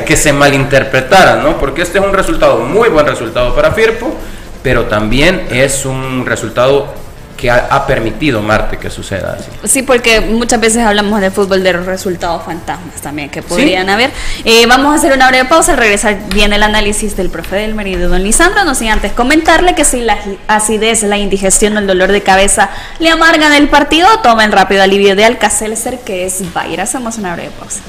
que, 0.07 0.17
se 0.17 0.33
malinterpretara, 0.33 1.43
¿no? 1.43 1.59
Porque 1.59 1.83
este 1.83 1.99
es 1.99 2.05
un 2.05 2.13
resultado, 2.13 2.61
muy 2.61 2.89
buen 2.89 3.05
resultado 3.05 3.53
para 3.53 3.73
Firpo, 3.73 4.15
pero 4.63 4.85
también 4.85 5.49
es 5.51 5.85
un 5.85 6.25
resultado 6.25 6.95
que 7.43 7.51
ha, 7.51 7.87
permitido 7.89 8.41
Marte 8.41 8.77
que 8.79 8.89
suceda 8.89 9.37
así. 9.37 9.51
Sí, 9.65 9.83
porque 9.83 10.21
muchas 10.21 10.61
veces 10.61 10.87
hablamos 10.87 11.21
de 11.21 11.33
fútbol 11.33 11.65
de 11.65 11.73
resultados 11.73 12.45
fantasmas 12.45 13.03
también 13.03 13.31
que 13.31 13.43
podrían 13.43 13.91
haber. 13.91 14.13
Eh, 14.45 14.65
vamos 14.69 14.93
a 14.93 14.95
hacer 14.95 15.13
una 15.13 15.27
breve 15.27 15.49
pausa, 15.49 15.73
al 15.73 15.79
regresar 15.79 16.21
viene 16.33 16.55
el 16.55 16.63
análisis 16.63 17.17
del 17.17 17.31
profe 17.31 17.57
del 17.57 17.75
marido 17.75 17.99
de 18.03 18.07
don 18.07 18.23
Lisandro, 18.23 18.63
no 18.63 18.77
sin 18.77 18.91
antes 18.91 19.11
comentarle 19.11 19.75
que 19.75 19.85
si 19.85 20.03
la 20.03 20.17
acidez, 20.47 21.03
la 21.03 21.19
indigestión 21.19 21.75
o 21.77 21.81
el 21.81 21.89
dolor 21.89 22.13
de 22.13 22.23
cabeza 22.23 22.71
le 23.01 23.11
amargan 23.11 23.53
el 23.55 23.69
partido, 23.69 24.07
tomen 24.23 24.53
rápido 24.53 24.85
alivio 24.85 25.17
de 25.17 25.25
Alcacelser 25.25 25.99
que 25.99 26.27
es 26.27 26.45
Bayer. 26.55 26.81
Hacemos 26.81 27.19
una 27.19 27.35
breve 27.35 27.51
pausa. 27.59 27.81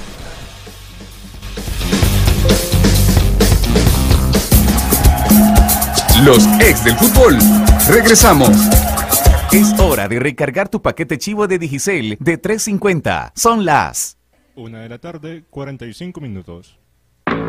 Los 6.24 6.44
ex 6.60 6.84
del 6.84 6.96
fútbol. 6.96 7.38
Regresamos. 7.88 8.50
Es 9.54 9.80
hora 9.80 10.08
de 10.08 10.20
recargar 10.20 10.68
tu 10.68 10.82
paquete 10.82 11.20
chivo 11.20 11.48
de 11.48 11.60
Digicel 11.60 12.18
de 12.20 12.40
350. 12.40 13.34
Son 13.36 13.66
las... 13.66 14.18
Una 14.56 14.82
de 14.82 14.90
la 14.90 14.98
tarde, 14.98 15.44
45 15.52 16.20
minutos. 16.20 16.80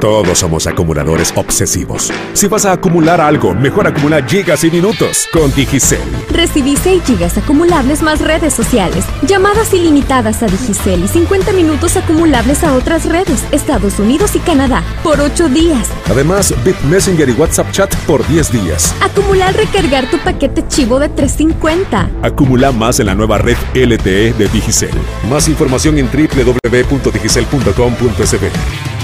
Todos 0.01 0.39
somos 0.39 0.67
acumuladores 0.67 1.33
obsesivos. 1.37 2.13
Si 2.33 2.47
vas 2.47 2.65
a 2.67 2.73
acumular 2.73 3.21
algo, 3.21 3.55
mejor 3.55 3.87
acumula 3.87 4.23
gigas 4.23 4.65
y 4.65 4.71
minutos 4.71 5.29
con 5.33 5.55
Digicel. 5.55 6.01
Recibí 6.31 6.77
6 6.77 7.03
gigas 7.05 7.39
acumulables 7.39 8.03
más 8.03 8.21
redes 8.21 8.53
sociales, 8.53 9.05
llamadas 9.23 9.73
ilimitadas 9.73 10.43
a 10.43 10.47
Digicel 10.47 11.05
y 11.05 11.09
50 11.09 11.53
minutos 11.53 11.97
acumulables 11.97 12.65
a 12.65 12.75
otras 12.75 13.07
redes, 13.07 13.45
Estados 13.53 13.99
Unidos 13.99 14.37
y 14.37 14.41
Canadá, 14.41 14.83
por 15.03 15.21
8 15.21 15.49
días. 15.49 15.89
Además, 16.11 16.55
Bit 16.65 16.81
Messenger 16.83 17.29
y 17.29 17.33
WhatsApp 17.33 17.71
Chat 17.73 17.95
por 18.07 18.27
10 18.27 18.53
días. 18.53 18.95
Acumular 19.01 19.55
recargar 19.55 20.11
tu 20.11 20.19
paquete 20.19 20.67
chivo 20.69 20.99
de 20.99 21.09
350. 21.09 22.11
Acumula 22.23 22.73
más 22.73 23.01
en 23.01 23.07
la 23.07 23.15
nueva 23.15 23.39
red 23.39 23.57
LTE 23.75 24.33
de 24.33 24.49
Digicel. 24.49 24.91
Más 25.29 25.49
información 25.49 25.99
en 25.99 26.09
www.digicel.com.sb. 26.11 29.04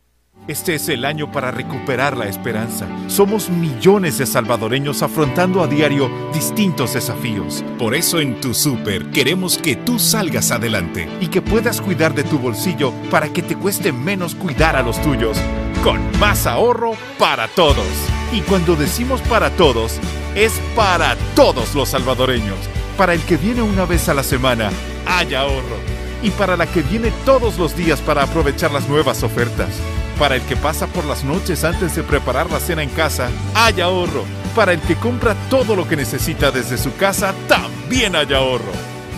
Este 0.47 0.73
es 0.73 0.89
el 0.89 1.05
año 1.05 1.31
para 1.31 1.51
recuperar 1.51 2.17
la 2.17 2.25
esperanza. 2.25 2.87
Somos 3.07 3.51
millones 3.51 4.17
de 4.17 4.25
salvadoreños 4.25 5.03
afrontando 5.03 5.61
a 5.61 5.67
diario 5.67 6.09
distintos 6.33 6.95
desafíos. 6.95 7.63
Por 7.77 7.93
eso 7.93 8.19
en 8.19 8.41
Tu 8.41 8.55
Super 8.55 9.11
queremos 9.11 9.59
que 9.59 9.75
tú 9.75 9.99
salgas 9.99 10.49
adelante 10.49 11.07
y 11.21 11.27
que 11.27 11.43
puedas 11.43 11.79
cuidar 11.79 12.15
de 12.15 12.23
tu 12.23 12.39
bolsillo 12.39 12.91
para 13.11 13.29
que 13.29 13.43
te 13.43 13.55
cueste 13.55 13.91
menos 13.91 14.33
cuidar 14.33 14.75
a 14.75 14.81
los 14.81 14.99
tuyos. 15.03 15.37
Con 15.83 15.99
más 16.19 16.47
ahorro 16.47 16.93
para 17.19 17.47
todos. 17.47 17.85
Y 18.33 18.41
cuando 18.41 18.75
decimos 18.75 19.21
para 19.21 19.51
todos, 19.51 19.99
es 20.33 20.59
para 20.75 21.15
todos 21.35 21.75
los 21.75 21.89
salvadoreños. 21.89 22.57
Para 22.97 23.13
el 23.13 23.21
que 23.21 23.37
viene 23.37 23.61
una 23.61 23.85
vez 23.85 24.09
a 24.09 24.15
la 24.15 24.23
semana, 24.23 24.71
hay 25.05 25.35
ahorro. 25.35 25.77
Y 26.23 26.31
para 26.31 26.57
la 26.57 26.65
que 26.65 26.81
viene 26.81 27.11
todos 27.25 27.59
los 27.59 27.75
días 27.75 28.01
para 28.01 28.23
aprovechar 28.23 28.71
las 28.71 28.89
nuevas 28.89 29.21
ofertas. 29.21 29.79
Para 30.21 30.35
el 30.35 30.43
que 30.43 30.55
pasa 30.55 30.85
por 30.85 31.03
las 31.05 31.23
noches 31.23 31.63
antes 31.63 31.95
de 31.95 32.03
preparar 32.03 32.51
la 32.51 32.59
cena 32.59 32.83
en 32.83 32.89
casa, 32.89 33.31
hay 33.55 33.81
ahorro. 33.81 34.23
Para 34.55 34.71
el 34.71 34.79
que 34.79 34.95
compra 34.95 35.35
todo 35.49 35.75
lo 35.75 35.87
que 35.87 35.95
necesita 35.95 36.51
desde 36.51 36.77
su 36.77 36.95
casa, 36.95 37.33
también 37.47 38.15
hay 38.15 38.31
ahorro. 38.31 38.71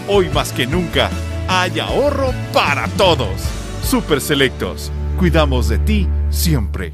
Hoy 0.08 0.30
más 0.30 0.54
que 0.54 0.66
nunca, 0.66 1.10
hay 1.50 1.78
ahorro 1.82 2.32
para 2.54 2.88
todos. 2.88 3.42
Super 3.84 4.22
Selectos. 4.22 4.94
Cuidamos 5.18 5.68
de 5.68 5.80
ti 5.80 6.08
siempre. 6.30 6.94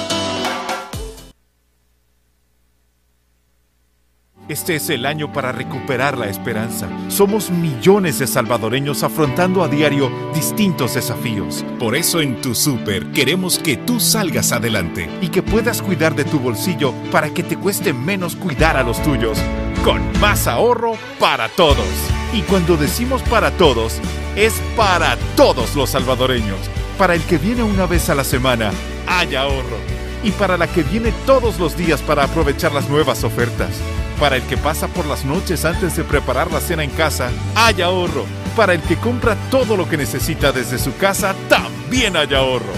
Este 4.51 4.75
es 4.75 4.89
el 4.89 5.05
año 5.05 5.31
para 5.31 5.53
recuperar 5.53 6.17
la 6.17 6.27
esperanza. 6.27 6.89
Somos 7.07 7.49
millones 7.49 8.19
de 8.19 8.27
salvadoreños 8.27 9.01
afrontando 9.01 9.63
a 9.63 9.69
diario 9.69 10.11
distintos 10.33 10.95
desafíos. 10.95 11.63
Por 11.79 11.95
eso 11.95 12.19
en 12.19 12.41
tu 12.41 12.53
super 12.53 13.13
queremos 13.13 13.59
que 13.59 13.77
tú 13.77 14.01
salgas 14.01 14.51
adelante 14.51 15.09
y 15.21 15.29
que 15.29 15.41
puedas 15.41 15.81
cuidar 15.81 16.15
de 16.15 16.25
tu 16.25 16.37
bolsillo 16.37 16.93
para 17.13 17.29
que 17.29 17.43
te 17.43 17.55
cueste 17.55 17.93
menos 17.93 18.35
cuidar 18.35 18.75
a 18.75 18.83
los 18.83 19.01
tuyos. 19.03 19.41
Con 19.85 20.01
más 20.19 20.47
ahorro 20.47 20.95
para 21.17 21.47
todos. 21.47 21.87
Y 22.33 22.41
cuando 22.41 22.75
decimos 22.75 23.21
para 23.21 23.51
todos, 23.51 24.01
es 24.35 24.61
para 24.75 25.15
todos 25.37 25.77
los 25.77 25.91
salvadoreños. 25.91 26.59
Para 26.97 27.15
el 27.15 27.21
que 27.21 27.37
viene 27.37 27.63
una 27.63 27.85
vez 27.85 28.09
a 28.09 28.15
la 28.15 28.25
semana, 28.25 28.71
hay 29.07 29.33
ahorro. 29.33 29.77
Y 30.25 30.31
para 30.31 30.57
la 30.57 30.67
que 30.67 30.83
viene 30.83 31.13
todos 31.25 31.57
los 31.57 31.77
días 31.77 32.01
para 32.01 32.25
aprovechar 32.25 32.73
las 32.73 32.89
nuevas 32.89 33.23
ofertas. 33.23 33.79
Para 34.21 34.35
el 34.35 34.43
que 34.43 34.55
pasa 34.55 34.87
por 34.87 35.07
las 35.07 35.25
noches 35.25 35.65
antes 35.65 35.97
de 35.97 36.03
preparar 36.03 36.51
la 36.51 36.59
cena 36.61 36.83
en 36.83 36.91
casa, 36.91 37.31
hay 37.55 37.81
ahorro. 37.81 38.25
Para 38.55 38.75
el 38.75 38.81
que 38.81 38.95
compra 38.95 39.35
todo 39.49 39.75
lo 39.75 39.89
que 39.89 39.97
necesita 39.97 40.51
desde 40.51 40.77
su 40.77 40.95
casa, 40.95 41.33
también 41.49 42.15
hay 42.15 42.31
ahorro. 42.35 42.71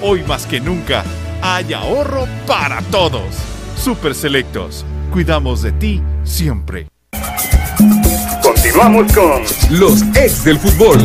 Hoy 0.00 0.22
más 0.22 0.46
que 0.46 0.58
nunca, 0.58 1.04
hay 1.42 1.74
ahorro 1.74 2.26
para 2.46 2.80
todos. 2.80 3.26
Super 3.76 4.14
Selectos. 4.14 4.86
Cuidamos 5.12 5.60
de 5.60 5.72
ti 5.72 6.02
siempre. 6.24 6.88
Continuamos 8.42 9.12
con 9.12 9.42
los 9.78 10.00
ex 10.16 10.44
del 10.44 10.58
fútbol. 10.58 10.98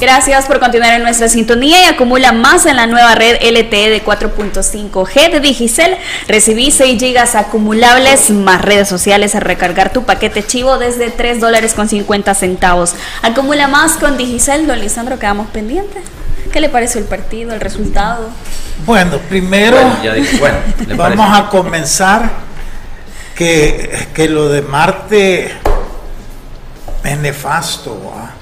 Gracias 0.00 0.46
por 0.46 0.60
continuar 0.60 0.94
en 0.94 1.02
nuestra 1.02 1.28
sintonía 1.28 1.82
y 1.82 1.84
acumula 1.84 2.32
más 2.32 2.64
en 2.64 2.76
la 2.76 2.86
nueva 2.86 3.14
red 3.14 3.36
LTE 3.42 3.90
de 3.90 4.02
4.5G 4.02 5.30
de 5.30 5.40
Digicel. 5.40 5.94
Recibí 6.26 6.70
6 6.70 6.98
gigas 6.98 7.34
acumulables 7.34 8.30
más 8.30 8.62
redes 8.62 8.88
sociales 8.88 9.34
a 9.34 9.40
recargar 9.40 9.92
tu 9.92 10.04
paquete 10.04 10.42
chivo 10.42 10.78
desde 10.78 11.10
3 11.10 11.38
dólares 11.38 11.74
con 11.74 11.86
50 11.86 12.34
centavos. 12.34 12.94
Acumula 13.20 13.68
más 13.68 13.98
con 13.98 14.16
Digicel. 14.16 14.66
Don 14.66 14.80
Lisandro, 14.80 15.18
quedamos 15.18 15.48
pendientes. 15.48 16.02
¿Qué 16.50 16.60
le 16.60 16.70
pareció 16.70 16.98
el 17.02 17.06
partido, 17.06 17.52
el 17.52 17.60
resultado? 17.60 18.30
Bueno, 18.86 19.18
primero 19.28 19.76
vamos 20.96 21.38
a 21.38 21.50
comenzar 21.50 22.30
que, 23.34 24.08
que, 24.14 24.30
lo 24.30 24.48
de 24.48 24.62
Marte 24.62 25.52
es 27.04 27.18
nefasto. 27.18 28.00
¿va? 28.02 28.39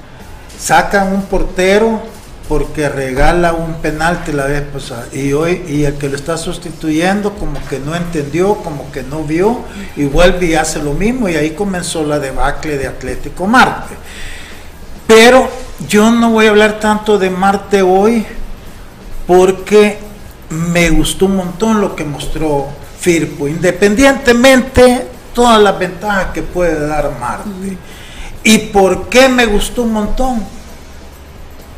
Sacan 0.59 1.13
un 1.13 1.23
portero 1.23 2.01
porque 2.49 2.89
regala 2.89 3.53
un 3.53 3.75
penalti 3.75 4.31
la 4.31 4.45
vez 4.45 4.63
pasada 4.63 5.05
y 5.13 5.33
hoy 5.33 5.63
y 5.67 5.83
el 5.83 5.95
que 5.95 6.09
lo 6.09 6.15
está 6.15 6.35
sustituyendo 6.35 7.33
como 7.33 7.63
que 7.67 7.79
no 7.79 7.95
entendió, 7.95 8.55
como 8.55 8.91
que 8.91 9.03
no 9.03 9.23
vio 9.23 9.61
y 9.95 10.05
vuelve 10.05 10.47
y 10.47 10.55
hace 10.55 10.81
lo 10.81 10.93
mismo 10.93 11.29
y 11.29 11.35
ahí 11.35 11.51
comenzó 11.51 12.03
la 12.03 12.19
debacle 12.19 12.77
de 12.77 12.87
Atlético 12.87 13.45
Marte. 13.45 13.93
Pero 15.05 15.47
yo 15.87 16.09
no 16.09 16.31
voy 16.31 16.47
a 16.47 16.49
hablar 16.49 16.79
tanto 16.79 17.19
de 17.19 17.29
Marte 17.29 17.83
hoy 17.83 18.25
porque 19.27 19.99
me 20.49 20.89
gustó 20.89 21.27
un 21.27 21.35
montón 21.35 21.79
lo 21.79 21.95
que 21.95 22.03
mostró 22.03 22.67
Firpo, 22.99 23.47
independientemente 23.47 25.07
todas 25.35 25.61
las 25.61 25.77
ventajas 25.77 26.27
que 26.33 26.41
puede 26.41 26.87
dar 26.87 27.11
Marte. 27.19 27.77
¿Y 28.49 28.57
por 28.57 29.09
qué 29.09 29.29
me 29.29 29.45
gustó 29.45 29.83
un 29.83 29.93
montón? 29.93 30.43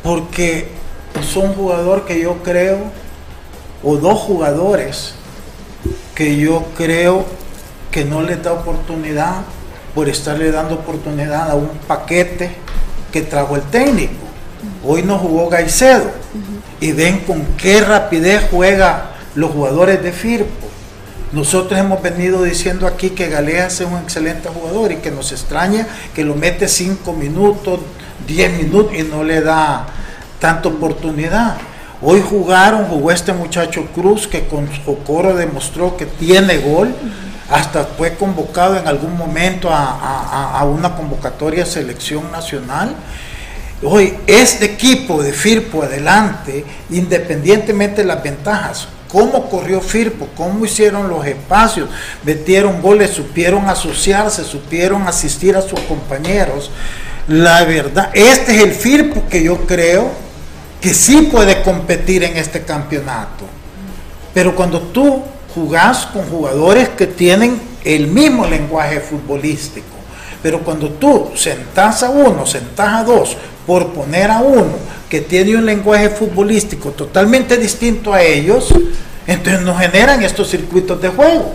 Porque 0.02 0.68
es 1.20 1.36
un 1.36 1.52
jugador 1.52 2.06
que 2.06 2.18
yo 2.18 2.42
creo, 2.42 2.78
o 3.82 3.96
dos 3.98 4.18
jugadores 4.20 5.14
que 6.14 6.38
yo 6.38 6.64
creo 6.74 7.26
que 7.90 8.06
no 8.06 8.22
le 8.22 8.36
da 8.36 8.54
oportunidad 8.54 9.42
por 9.94 10.08
estarle 10.08 10.50
dando 10.50 10.76
oportunidad 10.76 11.50
a 11.50 11.56
un 11.56 11.68
paquete 11.86 12.56
que 13.12 13.20
trajo 13.20 13.56
el 13.56 13.62
técnico. 13.64 14.24
Hoy 14.82 15.02
no 15.02 15.18
jugó 15.18 15.50
Gaicedo. 15.50 16.10
Y 16.80 16.92
ven 16.92 17.18
con 17.26 17.44
qué 17.58 17.82
rapidez 17.82 18.46
juega 18.50 19.10
los 19.34 19.50
jugadores 19.50 20.02
de 20.02 20.10
Firpo. 20.10 20.68
Nosotros 21.32 21.80
hemos 21.80 22.02
venido 22.02 22.42
diciendo 22.42 22.86
aquí 22.86 23.10
que 23.10 23.30
Galea 23.30 23.68
es 23.68 23.80
un 23.80 23.96
excelente 23.96 24.50
jugador 24.50 24.92
y 24.92 24.96
que 24.96 25.10
nos 25.10 25.32
extraña 25.32 25.86
que 26.14 26.24
lo 26.24 26.34
mete 26.34 26.68
5 26.68 27.10
minutos, 27.14 27.80
10 28.26 28.62
minutos 28.62 28.92
y 28.94 29.02
no 29.02 29.24
le 29.24 29.40
da 29.40 29.86
tanta 30.38 30.68
oportunidad. 30.68 31.56
Hoy 32.02 32.20
jugaron, 32.20 32.84
jugó 32.84 33.10
este 33.10 33.32
muchacho 33.32 33.86
Cruz 33.94 34.26
que 34.26 34.46
con 34.46 34.68
Jocoro 34.84 35.34
demostró 35.34 35.96
que 35.96 36.04
tiene 36.04 36.58
gol, 36.58 36.94
hasta 37.48 37.84
fue 37.84 38.14
convocado 38.14 38.76
en 38.76 38.86
algún 38.86 39.16
momento 39.16 39.70
a, 39.70 40.58
a 40.58 40.64
una 40.64 40.94
convocatoria 40.94 41.64
selección 41.64 42.30
nacional. 42.30 42.94
Hoy 43.82 44.18
este 44.26 44.66
equipo 44.66 45.22
de 45.22 45.32
Firpo 45.32 45.82
adelante, 45.82 46.62
independientemente 46.90 48.02
de 48.02 48.08
las 48.08 48.22
ventajas, 48.22 48.86
cómo 49.12 49.50
corrió 49.50 49.82
Firpo, 49.82 50.26
cómo 50.34 50.64
hicieron 50.64 51.08
los 51.10 51.24
espacios, 51.26 51.90
metieron 52.24 52.80
goles, 52.80 53.10
supieron 53.10 53.68
asociarse, 53.68 54.42
supieron 54.42 55.02
asistir 55.06 55.54
a 55.54 55.60
sus 55.60 55.78
compañeros. 55.80 56.70
La 57.28 57.62
verdad, 57.64 58.10
este 58.14 58.56
es 58.56 58.62
el 58.62 58.72
Firpo 58.72 59.24
que 59.28 59.44
yo 59.44 59.58
creo 59.66 60.10
que 60.80 60.94
sí 60.94 61.28
puede 61.30 61.62
competir 61.62 62.24
en 62.24 62.38
este 62.38 62.62
campeonato. 62.62 63.44
Pero 64.32 64.56
cuando 64.56 64.80
tú 64.80 65.22
jugás 65.54 66.06
con 66.06 66.26
jugadores 66.28 66.88
que 66.88 67.06
tienen 67.06 67.60
el 67.84 68.06
mismo 68.06 68.46
lenguaje 68.46 68.98
futbolístico, 68.98 69.86
pero 70.42 70.60
cuando 70.60 70.88
tú 70.88 71.30
sentás 71.36 72.02
a 72.02 72.10
uno, 72.10 72.46
sentás 72.46 72.94
a 72.94 73.04
dos, 73.04 73.36
por 73.66 73.92
poner 73.92 74.30
a 74.30 74.40
uno 74.40 74.72
que 75.08 75.20
tiene 75.20 75.56
un 75.56 75.66
lenguaje 75.66 76.08
futbolístico 76.08 76.90
totalmente 76.90 77.56
distinto 77.56 78.14
a 78.14 78.22
ellos, 78.22 78.72
entonces 79.26 79.62
nos 79.62 79.78
generan 79.78 80.22
estos 80.22 80.48
circuitos 80.48 81.00
de 81.02 81.08
juego. 81.10 81.52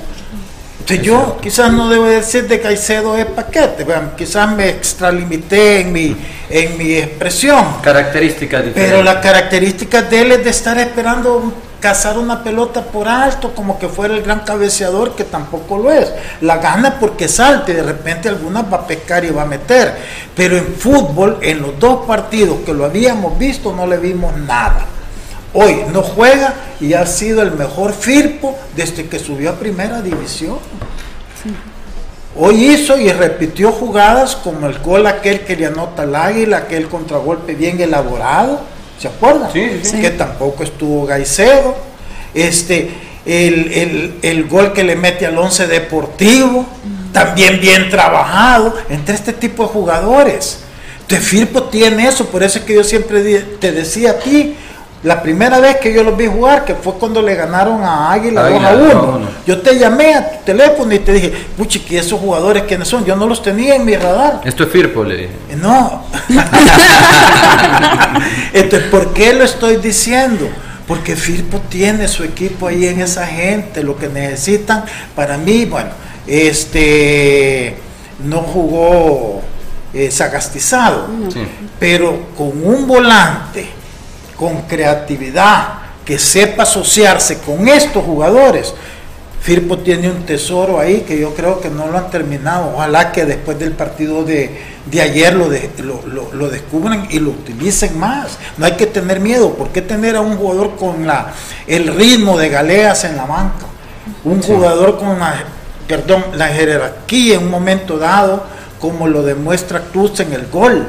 Entonces 0.80 1.05
yo 1.05 1.38
quizás 1.41 1.74
no 1.74 1.89
debo 1.89 2.05
decir 2.05 2.47
de 2.47 2.62
Caicedo 2.62 3.18
es 3.18 3.26
paquete, 3.26 3.86
quizás 4.16 4.55
me 4.55 4.70
extralimité 4.70 5.82
en 5.82 5.91
mi, 5.91 6.16
en 6.49 6.78
mi 6.78 6.93
expresión. 6.95 7.66
Características 7.82 8.64
diferentes. 8.64 8.93
Pero 8.93 9.03
la 9.03 9.20
característica 9.20 10.03
de 10.03 10.22
él 10.22 10.32
es 10.32 10.43
de 10.45 10.49
estar 10.49 10.78
esperando 10.78 11.51
cazar 11.80 12.17
una 12.17 12.43
pelota 12.43 12.82
por 12.82 13.07
alto 13.07 13.53
como 13.53 13.78
que 13.78 13.88
fuera 13.88 14.15
el 14.15 14.23
gran 14.23 14.41
cabeceador 14.41 15.15
que 15.15 15.23
tampoco 15.23 15.78
lo 15.78 15.91
es. 15.91 16.11
La 16.41 16.57
gana 16.57 16.99
porque 16.99 17.28
salte, 17.28 17.73
de 17.73 17.84
repente 17.84 18.30
alguna 18.30 18.63
va 18.63 18.78
a 18.78 18.88
pescar 18.88 19.23
y 19.25 19.30
va 19.30 19.43
a 19.43 19.45
meter. 19.45 19.95
Pero 20.36 20.57
en 20.57 20.75
fútbol, 20.75 21.38
en 21.41 21.61
los 21.61 21.80
dos 21.80 22.05
partidos 22.05 22.59
que 22.65 22.73
lo 22.73 22.86
habíamos 22.86 23.38
visto, 23.38 23.73
no 23.73 23.86
le 23.86 23.97
vimos 23.97 24.36
nada. 24.38 24.86
Hoy 25.53 25.84
no 25.91 26.01
juega 26.01 26.53
y 26.80 26.93
ha 26.93 27.05
sido 27.05 27.41
el 27.41 27.51
mejor 27.51 27.93
Firpo 27.93 28.57
desde 28.75 29.07
que 29.07 29.19
subió 29.19 29.51
a 29.51 29.53
primera 29.53 30.01
división. 30.01 30.57
Hoy 32.36 32.65
hizo 32.65 32.97
y 32.97 33.11
repitió 33.11 33.71
jugadas 33.71 34.36
como 34.36 34.67
el 34.67 34.78
gol 34.80 35.07
aquel 35.07 35.41
que 35.41 35.55
le 35.55 35.65
anota 35.65 36.03
el 36.03 36.15
águila, 36.15 36.57
aquel 36.57 36.88
contragolpe 36.88 37.55
bien 37.55 37.82
elaborado 37.82 38.76
¿Se 39.00 39.08
acuerdan? 39.08 39.52
Sí, 39.54 39.80
sí. 39.84 40.02
Que 40.02 40.10
tampoco 40.12 40.64
estuvo 40.64 41.06
Gaicedo. 41.06 41.76
Este, 42.34 42.91
el, 43.28 44.48
gol 44.50 44.74
que 44.74 44.84
le 44.84 44.95
mete 44.95 45.26
al 45.26 45.38
once 45.38 45.68
deportivo, 45.68 46.66
también 47.12 47.60
bien 47.60 47.89
trabajado, 47.89 48.74
entre 48.89 49.16
este 49.16 49.34
tipo 49.34 49.64
de 49.64 49.70
jugadores. 49.70 50.60
De 51.08 51.20
Firpo 51.20 51.64
tiene 51.64 52.08
eso, 52.08 52.28
por 52.28 52.43
eso 52.43 52.60
es 52.60 52.66
que 52.66 52.74
yo 52.74 52.84
siempre 52.84 53.22
te 53.60 53.72
decía 53.72 54.12
a 54.12 54.20
ti, 54.20 54.56
la 55.08 55.22
primera 55.22 55.62
vez 55.62 55.78
que 55.78 55.93
yo 55.93 56.03
los 56.03 56.18
vi 56.18 56.28
jugar, 56.28 56.66
que 56.66 56.76
fue 56.76 56.95
cuando 56.95 57.22
le 57.22 57.34
ganaron 57.34 57.82
a 57.82 58.12
Águila, 58.12 58.49
2 58.49 58.64
a 58.64 58.76
1, 58.76 59.22
yo 59.45 59.62
te 59.62 59.80
llamé 59.80 60.14
a 60.14 60.30
tu 60.30 60.43
teléfono 60.43 60.93
y 60.93 60.99
te 60.99 61.14
dije, 61.14 61.34
puchi, 61.55 61.80
que 61.80 61.97
esos 61.97 62.20
jugadores 62.20 62.64
quiénes 62.64 62.89
son, 62.89 63.05
yo 63.05 63.16
no 63.16 63.26
los 63.26 63.41
tenía 63.41 63.76
en 63.76 63.86
mi 63.86 63.95
radar. 63.95 64.41
Esto 64.43 64.66
es 64.66 64.70
Firpo, 64.70 65.05
le 65.05 65.16
dije. 65.16 65.30
No. 65.55 66.03
Entonces, 68.53 68.89
¿por 68.89 69.14
qué 69.14 69.34
lo 69.34 69.45
estoy 69.45 69.78
diciendo? 69.78 70.49
Porque 70.86 71.16
Firpo 71.16 71.62
tiene 71.70 72.10
su 72.10 72.26
equipo 72.26 72.68
ahí 72.68 72.86
en 72.88 72.99
esa 72.99 73.26
gente, 73.26 73.84
lo 73.84 73.97
que 73.97 74.10
necesitan. 74.10 74.84
Para 75.16 75.38
mí, 75.38 75.64
bueno, 75.64 75.91
este 76.28 77.78
no 78.26 78.39
jugó 78.39 79.41
eh, 79.93 80.12
sagastizado, 80.12 81.08
pero 81.80 82.28
con 82.36 82.62
un 82.62 82.86
volante 82.86 83.76
con 84.38 84.62
creatividad, 84.64 85.80
que 86.06 86.18
sepa 86.20 86.64
asociarse 86.64 87.40
con 87.40 87.68
estos 87.68 88.04
jugadores. 88.04 88.74
Firpo 89.42 89.78
tiene 89.78 90.10
un 90.10 90.26
tesoro 90.26 90.80
ahí 90.80 91.02
que 91.02 91.18
yo 91.20 91.34
creo 91.34 91.62
que 91.62 91.70
no 91.70 91.88
lo 91.88 91.98
han 91.98 92.10
terminado. 92.10 92.74
Ojalá 92.76 93.12
que 93.12 93.24
después 93.26 93.58
del 93.60 93.72
partido 93.74 94.24
de, 94.24 94.60
de 94.86 95.02
ayer 95.02 95.34
lo, 95.34 95.48
de, 95.48 95.70
lo, 95.80 96.02
lo, 96.06 96.34
lo 96.34 96.50
descubran 96.50 97.08
y 97.10 97.20
lo 97.20 97.30
utilicen 97.30 97.98
más. 97.98 98.38
No 98.58 98.66
hay 98.66 98.74
que 98.74 98.88
tener 98.88 99.20
miedo. 99.20 99.54
¿Por 99.54 99.70
qué 99.70 99.82
tener 99.82 100.16
a 100.16 100.22
un 100.22 100.38
jugador 100.38 100.76
con 100.76 101.06
la, 101.08 101.34
el 101.66 101.88
ritmo 101.96 102.38
de 102.38 102.50
Galeas 102.50 103.04
en 103.06 103.16
la 103.16 103.26
banca? 103.26 103.66
Un 104.24 104.42
Sí. 104.44 104.52
jugador 104.52 104.98
con 104.98 105.20
la, 105.20 105.36
perdón, 105.88 106.26
la 106.34 106.48
jerarquía 106.48 107.36
en 107.36 107.44
un 107.44 107.52
momento 107.52 107.98
dado, 107.98 108.44
como 108.82 109.08
lo 109.08 109.24
demuestra 109.24 109.82
Cruz 109.92 110.20
en 110.20 110.34
el 110.34 110.48
gol. 110.48 110.88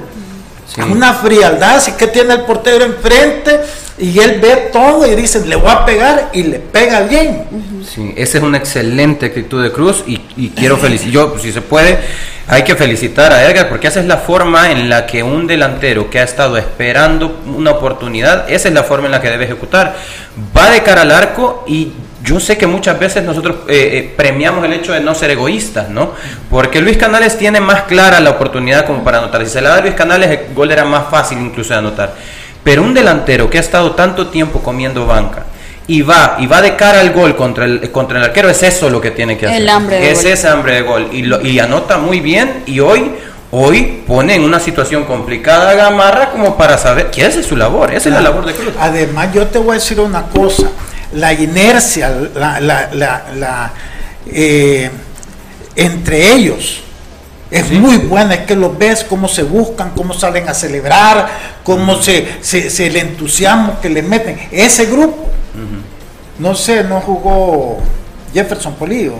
Sí. 0.74 0.82
Una 0.82 1.14
frialdad, 1.14 1.76
así 1.76 1.92
que 1.92 2.06
tiene 2.08 2.34
el 2.34 2.42
portero 2.42 2.84
enfrente 2.84 3.60
y 3.98 4.18
él 4.20 4.38
ve 4.40 4.68
todo 4.72 5.06
y 5.10 5.14
dice, 5.16 5.44
le 5.46 5.56
voy 5.56 5.70
a 5.70 5.84
pegar 5.84 6.30
y 6.32 6.44
le 6.44 6.58
pega 6.58 7.00
bien. 7.02 7.44
Sí, 7.88 8.12
esa 8.16 8.38
es 8.38 8.44
una 8.44 8.58
excelente 8.58 9.26
actitud 9.26 9.62
de 9.62 9.72
Cruz 9.72 10.04
y, 10.06 10.20
y 10.36 10.50
quiero 10.50 10.76
felicitar, 10.76 11.12
yo, 11.12 11.30
pues, 11.30 11.42
si 11.42 11.52
se 11.52 11.62
puede, 11.62 11.98
hay 12.46 12.62
que 12.62 12.76
felicitar 12.76 13.32
a 13.32 13.44
Edgar 13.44 13.68
porque 13.68 13.88
esa 13.88 14.00
es 14.00 14.06
la 14.06 14.18
forma 14.18 14.70
en 14.70 14.88
la 14.88 15.06
que 15.06 15.22
un 15.22 15.46
delantero 15.46 16.10
que 16.10 16.20
ha 16.20 16.22
estado 16.22 16.56
esperando 16.56 17.40
una 17.46 17.72
oportunidad, 17.72 18.50
esa 18.50 18.68
es 18.68 18.74
la 18.74 18.84
forma 18.84 19.06
en 19.06 19.12
la 19.12 19.20
que 19.20 19.30
debe 19.30 19.44
ejecutar. 19.44 19.96
Va 20.56 20.70
de 20.70 20.82
cara 20.82 21.02
al 21.02 21.10
arco 21.10 21.64
y 21.66 21.92
yo 22.28 22.40
sé 22.40 22.56
que 22.58 22.66
muchas 22.66 22.98
veces 22.98 23.24
nosotros 23.24 23.56
eh, 23.68 23.90
eh, 23.92 24.14
premiamos 24.16 24.64
el 24.64 24.72
hecho 24.74 24.92
de 24.92 25.00
no 25.00 25.14
ser 25.14 25.30
egoístas, 25.30 25.88
¿no? 25.88 26.12
Porque 26.50 26.80
Luis 26.80 26.96
Canales 26.96 27.38
tiene 27.38 27.60
más 27.60 27.82
clara 27.82 28.20
la 28.20 28.30
oportunidad 28.30 28.84
como 28.86 29.02
para 29.02 29.18
anotar. 29.18 29.44
Si 29.44 29.50
se 29.52 29.60
la 29.60 29.70
da 29.70 29.76
a 29.76 29.80
Luis 29.80 29.94
Canales, 29.94 30.28
el 30.30 30.54
gol 30.54 30.70
era 30.70 30.84
más 30.84 31.04
fácil 31.10 31.38
incluso 31.38 31.72
de 31.72 31.78
anotar. 31.78 32.14
Pero 32.62 32.82
un 32.82 32.92
delantero 32.92 33.48
que 33.48 33.58
ha 33.58 33.60
estado 33.60 33.92
tanto 33.92 34.26
tiempo 34.28 34.60
comiendo 34.60 35.06
banca 35.06 35.44
y 35.86 36.02
va 36.02 36.36
y 36.38 36.46
va 36.46 36.60
de 36.60 36.76
cara 36.76 37.00
al 37.00 37.12
gol 37.12 37.34
contra 37.34 37.64
el 37.64 37.90
contra 37.90 38.18
el 38.18 38.24
arquero 38.24 38.50
es 38.50 38.62
eso 38.62 38.90
lo 38.90 39.00
que 39.00 39.10
tiene 39.10 39.38
que 39.38 39.46
hacer. 39.46 39.62
El 39.62 39.68
hambre 39.70 39.98
de 39.98 40.10
es 40.12 40.22
gol. 40.22 40.32
ese 40.32 40.48
hambre 40.48 40.74
de 40.74 40.82
gol 40.82 41.08
y, 41.12 41.22
lo- 41.22 41.40
y 41.40 41.58
anota 41.60 41.96
muy 41.96 42.20
bien 42.20 42.62
y 42.66 42.80
hoy 42.80 43.10
hoy 43.50 44.02
pone 44.06 44.34
en 44.34 44.42
una 44.44 44.60
situación 44.60 45.04
complicada 45.04 45.70
a 45.70 45.74
Gamarra 45.74 46.28
como 46.30 46.58
para 46.58 46.76
saber 46.76 47.10
que 47.10 47.24
esa 47.24 47.40
es 47.40 47.46
su 47.46 47.56
labor, 47.56 47.94
esa 47.94 48.10
es 48.10 48.14
la 48.14 48.20
labor 48.20 48.44
de 48.44 48.52
Cruz. 48.52 48.74
Además, 48.78 49.28
yo 49.32 49.46
te 49.46 49.58
voy 49.58 49.70
a 49.70 49.74
decir 49.78 49.98
una 50.00 50.24
cosa, 50.24 50.64
la 51.12 51.32
inercia, 51.32 52.10
la, 52.34 52.60
la- 52.60 52.88
la- 52.92 53.24
la, 53.34 53.72
eh, 54.30 54.90
entre 55.76 56.32
ellos 56.34 56.80
es 57.50 57.70
muy 57.70 57.96
buena, 57.96 58.34
es 58.34 58.40
que 58.40 58.54
los 58.54 58.76
ves 58.76 59.04
cómo 59.08 59.26
se 59.26 59.42
buscan, 59.42 59.90
cómo 59.96 60.12
salen 60.12 60.48
a 60.48 60.54
celebrar, 60.54 61.28
cómo 61.64 61.96
se, 62.02 62.28
se, 62.42 62.68
se 62.68 62.86
el 62.88 62.96
entusiasmo 62.96 63.80
que 63.80 63.88
le 63.88 64.02
meten. 64.02 64.38
Ese 64.50 64.84
grupo, 64.86 65.28
no 66.38 66.54
sé, 66.54 66.84
no 66.84 67.00
jugó 67.00 67.78
Jefferson 68.34 68.74
Polillo. 68.74 69.14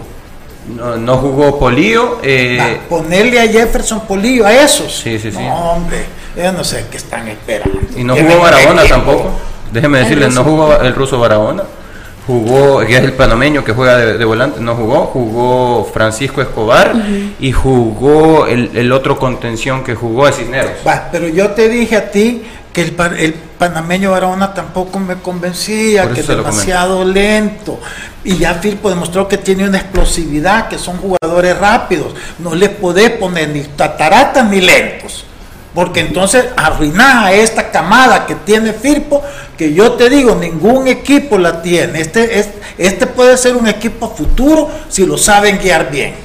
No, 0.68 0.97
no 0.99 1.16
jugó 1.16 1.59
Polío, 1.59 2.18
eh, 2.22 2.59
Ah, 2.61 2.76
ponerle 2.91 3.41
a 3.41 3.49
Jefferson 3.49 4.03
Polillo 4.07 4.45
a 4.47 4.53
esos. 4.53 4.95
Sí, 5.03 5.18
sí, 5.18 5.32
sí. 5.32 5.39
No, 5.39 5.72
hombre, 5.72 6.05
yo 6.36 6.53
no 6.53 6.62
sé 6.62 6.84
qué 6.91 6.99
están 6.99 7.26
esperando. 7.28 7.80
y 7.97 8.05
no 8.05 8.14
jugó 8.14 8.41
Barahona 8.41 8.84
tampoco. 8.84 9.30
Déjeme 9.72 9.99
El 9.99 10.05
decirle, 10.05 10.28
no 10.28 10.45
jugó 10.45 10.74
el 10.80 10.95
ruso 10.95 11.18
Barahona. 11.18 11.62
Jugó, 12.29 12.81
que 12.81 12.95
es 12.95 13.03
el 13.03 13.14
panameño 13.14 13.64
que 13.64 13.72
juega 13.72 13.97
de, 13.97 14.18
de 14.18 14.24
volante, 14.26 14.61
no 14.61 14.74
jugó, 14.74 15.07
jugó 15.07 15.89
Francisco 15.91 16.43
Escobar 16.43 16.93
y 17.41 17.53
jugó 17.53 18.47
el, 18.47 18.70
el 18.74 18.93
otro 18.93 19.18
contención 19.18 19.83
que 19.83 19.95
jugó 19.95 20.29
es 20.29 20.37
Cisneros. 20.37 20.72
Va, 20.87 21.09
pero 21.11 21.26
yo 21.26 21.53
te 21.53 21.70
dije 21.70 21.97
a 21.97 22.11
ti 22.11 22.43
que 22.70 22.83
el, 22.83 22.95
el 23.16 23.33
panameño 23.33 24.11
Barahona 24.11 24.53
tampoco 24.53 24.99
me 24.99 25.14
convencía, 25.14 26.11
que 26.12 26.20
es 26.20 26.26
demasiado 26.26 27.03
lento. 27.03 27.81
Y 28.24 28.37
ya 28.37 28.53
Firpo 28.53 28.91
demostró 28.91 29.26
que 29.26 29.39
tiene 29.39 29.66
una 29.66 29.79
explosividad, 29.79 30.68
que 30.68 30.76
son 30.76 30.99
jugadores 30.99 31.59
rápidos. 31.59 32.14
No 32.39 32.55
les 32.55 32.68
podés 32.68 33.12
poner 33.12 33.49
ni 33.49 33.62
tataratas 33.62 34.45
ni 34.51 34.61
lentos. 34.61 35.24
Porque 35.79 36.01
entonces 36.01 36.45
arruinás 36.57 37.26
a 37.26 37.33
esta 37.33 37.70
camada 37.70 38.26
que 38.26 38.35
tiene 38.35 38.72
Firpo, 38.72 39.22
que 39.57 39.72
yo 39.72 39.93
te 39.93 40.11
digo, 40.11 40.35
ningún 40.35 40.89
equipo 40.89 41.39
la 41.39 41.62
tiene. 41.62 42.01
Este, 42.01 42.41
es- 42.41 42.49
este 42.79 43.07
puede 43.07 43.37
ser 43.37 43.55
un 43.55 43.68
equipo 43.68 44.12
futuro 44.12 44.68
si 44.89 45.07
lo 45.07 45.16
saben 45.16 45.57
guiar 45.62 45.89
bien. 45.89 46.16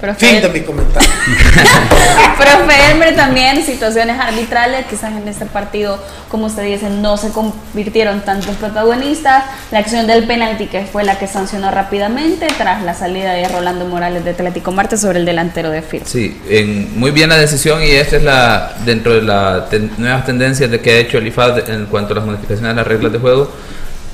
Profe, 0.00 0.26
Fin 0.26 0.40
de 0.40 0.48
mi 0.48 0.60
comentario. 0.60 1.08
Profe 2.38 2.90
Elmer, 2.90 3.14
también 3.14 3.62
situaciones 3.64 4.18
arbitrales, 4.18 4.86
quizás 4.86 5.12
en 5.12 5.28
este 5.28 5.44
partido, 5.44 6.02
como 6.30 6.46
usted 6.46 6.64
dice, 6.64 6.88
no 6.88 7.18
se 7.18 7.30
convirtieron 7.30 8.22
tanto 8.22 8.48
en 8.48 8.56
protagonistas. 8.56 9.44
La 9.70 9.80
acción 9.80 10.06
del 10.06 10.26
penalti, 10.26 10.66
que 10.66 10.86
fue 10.86 11.04
la 11.04 11.18
que 11.18 11.26
sancionó 11.26 11.70
rápidamente 11.70 12.46
tras 12.56 12.82
la 12.82 12.94
salida 12.94 13.32
de 13.32 13.46
Rolando 13.48 13.84
Morales 13.84 14.24
de 14.24 14.30
Atlético 14.30 14.72
Marte 14.72 14.96
sobre 14.96 15.18
el 15.18 15.26
delantero 15.26 15.70
de 15.70 15.82
Firpo. 15.82 16.06
Sí, 16.08 16.40
en, 16.48 16.98
muy 16.98 17.10
bien 17.10 17.28
la 17.28 17.36
decisión 17.36 17.82
y 17.82 17.90
esta 17.90 18.16
es 18.16 18.22
la 18.22 18.72
dentro 18.86 19.14
de 19.14 19.22
las 19.22 19.64
nuevas 19.98 20.24
tendencias 20.24 20.70
de 20.70 20.80
que 20.80 20.92
ha 20.92 20.96
hecho 20.96 21.18
el 21.18 21.26
IFAD 21.26 21.68
en 21.68 21.86
cuanto 21.86 22.14
a 22.14 22.16
las 22.16 22.24
modificaciones 22.24 22.70
de 22.70 22.74
las 22.74 22.86
reglas 22.86 23.12
de 23.12 23.18
juego. 23.18 23.52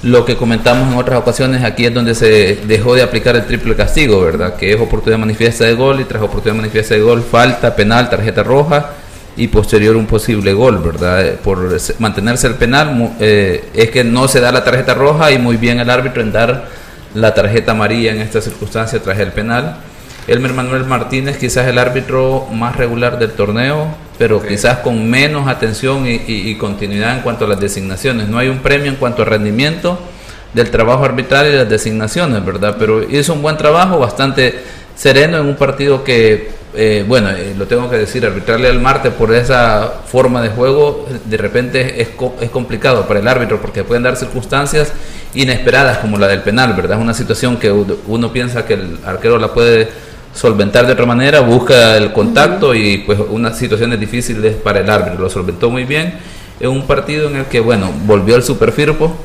Lo 0.07 0.24
que 0.24 0.36
comentamos 0.36 0.92
en 0.92 0.98
otras 0.98 1.18
ocasiones, 1.18 1.64
aquí 1.64 1.84
es 1.84 1.92
donde 1.92 2.14
se 2.14 2.61
dejó 2.68 2.94
de 2.94 3.02
aplicar 3.02 3.34
el 3.34 3.44
triple 3.44 3.74
castigo, 3.74 4.20
¿verdad? 4.20 4.54
Que 4.54 4.72
es 4.72 4.80
oportunidad 4.80 5.18
manifiesta 5.18 5.64
de 5.64 5.74
gol 5.74 6.00
y 6.00 6.04
tras 6.04 6.22
oportunidad 6.22 6.54
manifiesta 6.62 6.94
de 6.94 7.00
gol, 7.00 7.24
falta, 7.28 7.74
penal, 7.74 8.09
tarjeta 8.09 8.44
roja 8.44 8.92
y 9.36 9.48
posterior 9.48 9.96
un 9.96 10.07
posible 10.07 10.52
gol, 10.52 10.78
¿verdad? 10.78 11.26
Eh, 11.26 11.38
Por 11.42 11.80
se- 11.80 11.96
mantenerse 11.98 12.46
el 12.46 12.54
penal, 12.54 13.14
eh, 13.18 13.64
es 13.74 13.90
que 13.90 14.04
no 14.04 14.28
se 14.28 14.38
da 14.40 14.52
la 14.52 14.62
tarjeta 14.62 14.94
roja 14.94 15.32
y 15.32 15.38
muy 15.38 15.57
bien 15.57 15.80
el 15.80 15.90
árbitro 15.90 16.22
en 16.22 16.30
dar 16.30 16.68
la 17.14 17.34
tarjeta 17.34 17.72
amarilla 17.72 18.12
en 18.12 18.20
esta 18.20 18.40
circunstancia 18.40 19.02
tras 19.02 19.18
el 19.18 19.32
penal. 19.32 19.78
Elmer 20.28 20.52
Manuel 20.52 20.84
Martínez, 20.84 21.36
quizás 21.36 21.66
el 21.66 21.78
árbitro 21.78 22.46
más 22.52 22.76
regular 22.76 23.18
del 23.18 23.32
torneo, 23.32 23.88
pero 24.18 24.42
quizás 24.42 24.78
con 24.78 25.08
menos 25.08 25.46
atención 25.48 26.06
y, 26.06 26.12
y- 26.26 26.50
y 26.50 26.54
continuidad 26.56 27.16
en 27.16 27.22
cuanto 27.22 27.44
a 27.44 27.48
las 27.48 27.60
designaciones. 27.60 28.28
No 28.28 28.38
hay 28.38 28.48
un 28.48 28.58
premio 28.60 28.88
en 28.90 28.96
cuanto 28.96 29.22
a 29.22 29.24
rendimiento 29.24 29.98
del 30.54 30.70
trabajo 30.70 31.04
arbitral 31.04 31.48
y 31.48 31.52
las 31.56 31.68
designaciones, 31.68 32.44
¿verdad? 32.44 32.76
Pero 32.78 33.02
hizo 33.02 33.34
un 33.34 33.42
buen 33.42 33.56
trabajo, 33.56 33.98
bastante 33.98 34.54
sereno 34.94 35.38
en 35.38 35.46
un 35.46 35.56
partido 35.56 36.02
que, 36.02 36.50
eh, 36.74 37.04
bueno, 37.06 37.28
eh, 37.30 37.54
lo 37.58 37.66
tengo 37.66 37.90
que 37.90 37.96
decir, 37.98 38.24
arbitrarle 38.24 38.68
al 38.68 38.80
Marte 38.80 39.10
por 39.10 39.34
esa 39.34 39.92
forma 40.06 40.40
de 40.40 40.48
juego, 40.48 41.06
de 41.26 41.36
repente 41.36 42.00
es, 42.00 42.08
co- 42.08 42.36
es 42.40 42.48
complicado 42.48 43.06
para 43.06 43.20
el 43.20 43.28
árbitro 43.28 43.60
porque 43.60 43.84
pueden 43.84 44.02
dar 44.04 44.16
circunstancias 44.16 44.92
inesperadas 45.34 45.98
como 45.98 46.16
la 46.16 46.28
del 46.28 46.40
penal, 46.40 46.72
¿verdad? 46.72 46.96
Es 46.96 47.02
una 47.04 47.12
situación 47.12 47.58
que 47.58 47.70
uno- 47.70 47.96
uno 48.06 48.32
piensa 48.32 48.64
que 48.64 48.74
el 48.74 48.98
arquero 49.04 49.38
la 49.38 49.52
puede 49.52 49.88
solventar 50.37 50.87
de 50.87 50.93
otra 50.93 51.07
manera, 51.07 51.41
busca 51.41 51.97
el 51.97 52.12
contacto 52.12 52.74
y 52.74 52.99
pues 52.99 53.18
unas 53.30 53.59
situaciones 53.59 53.99
difíciles 53.99 54.55
para 54.55 54.80
el 54.80 54.91
árbitro, 54.91 55.22
lo 55.22 55.30
solventó 55.30 55.70
muy 55.70 55.84
bien 55.84 56.14
en 56.61 56.70
un 56.70 56.87
partido 56.87 57.28
en 57.28 57.37
el 57.37 57.45
que, 57.47 57.61
bueno, 57.61 57.91
volvió 58.05 58.37
el 58.37 58.43
superfirpo 58.43 59.16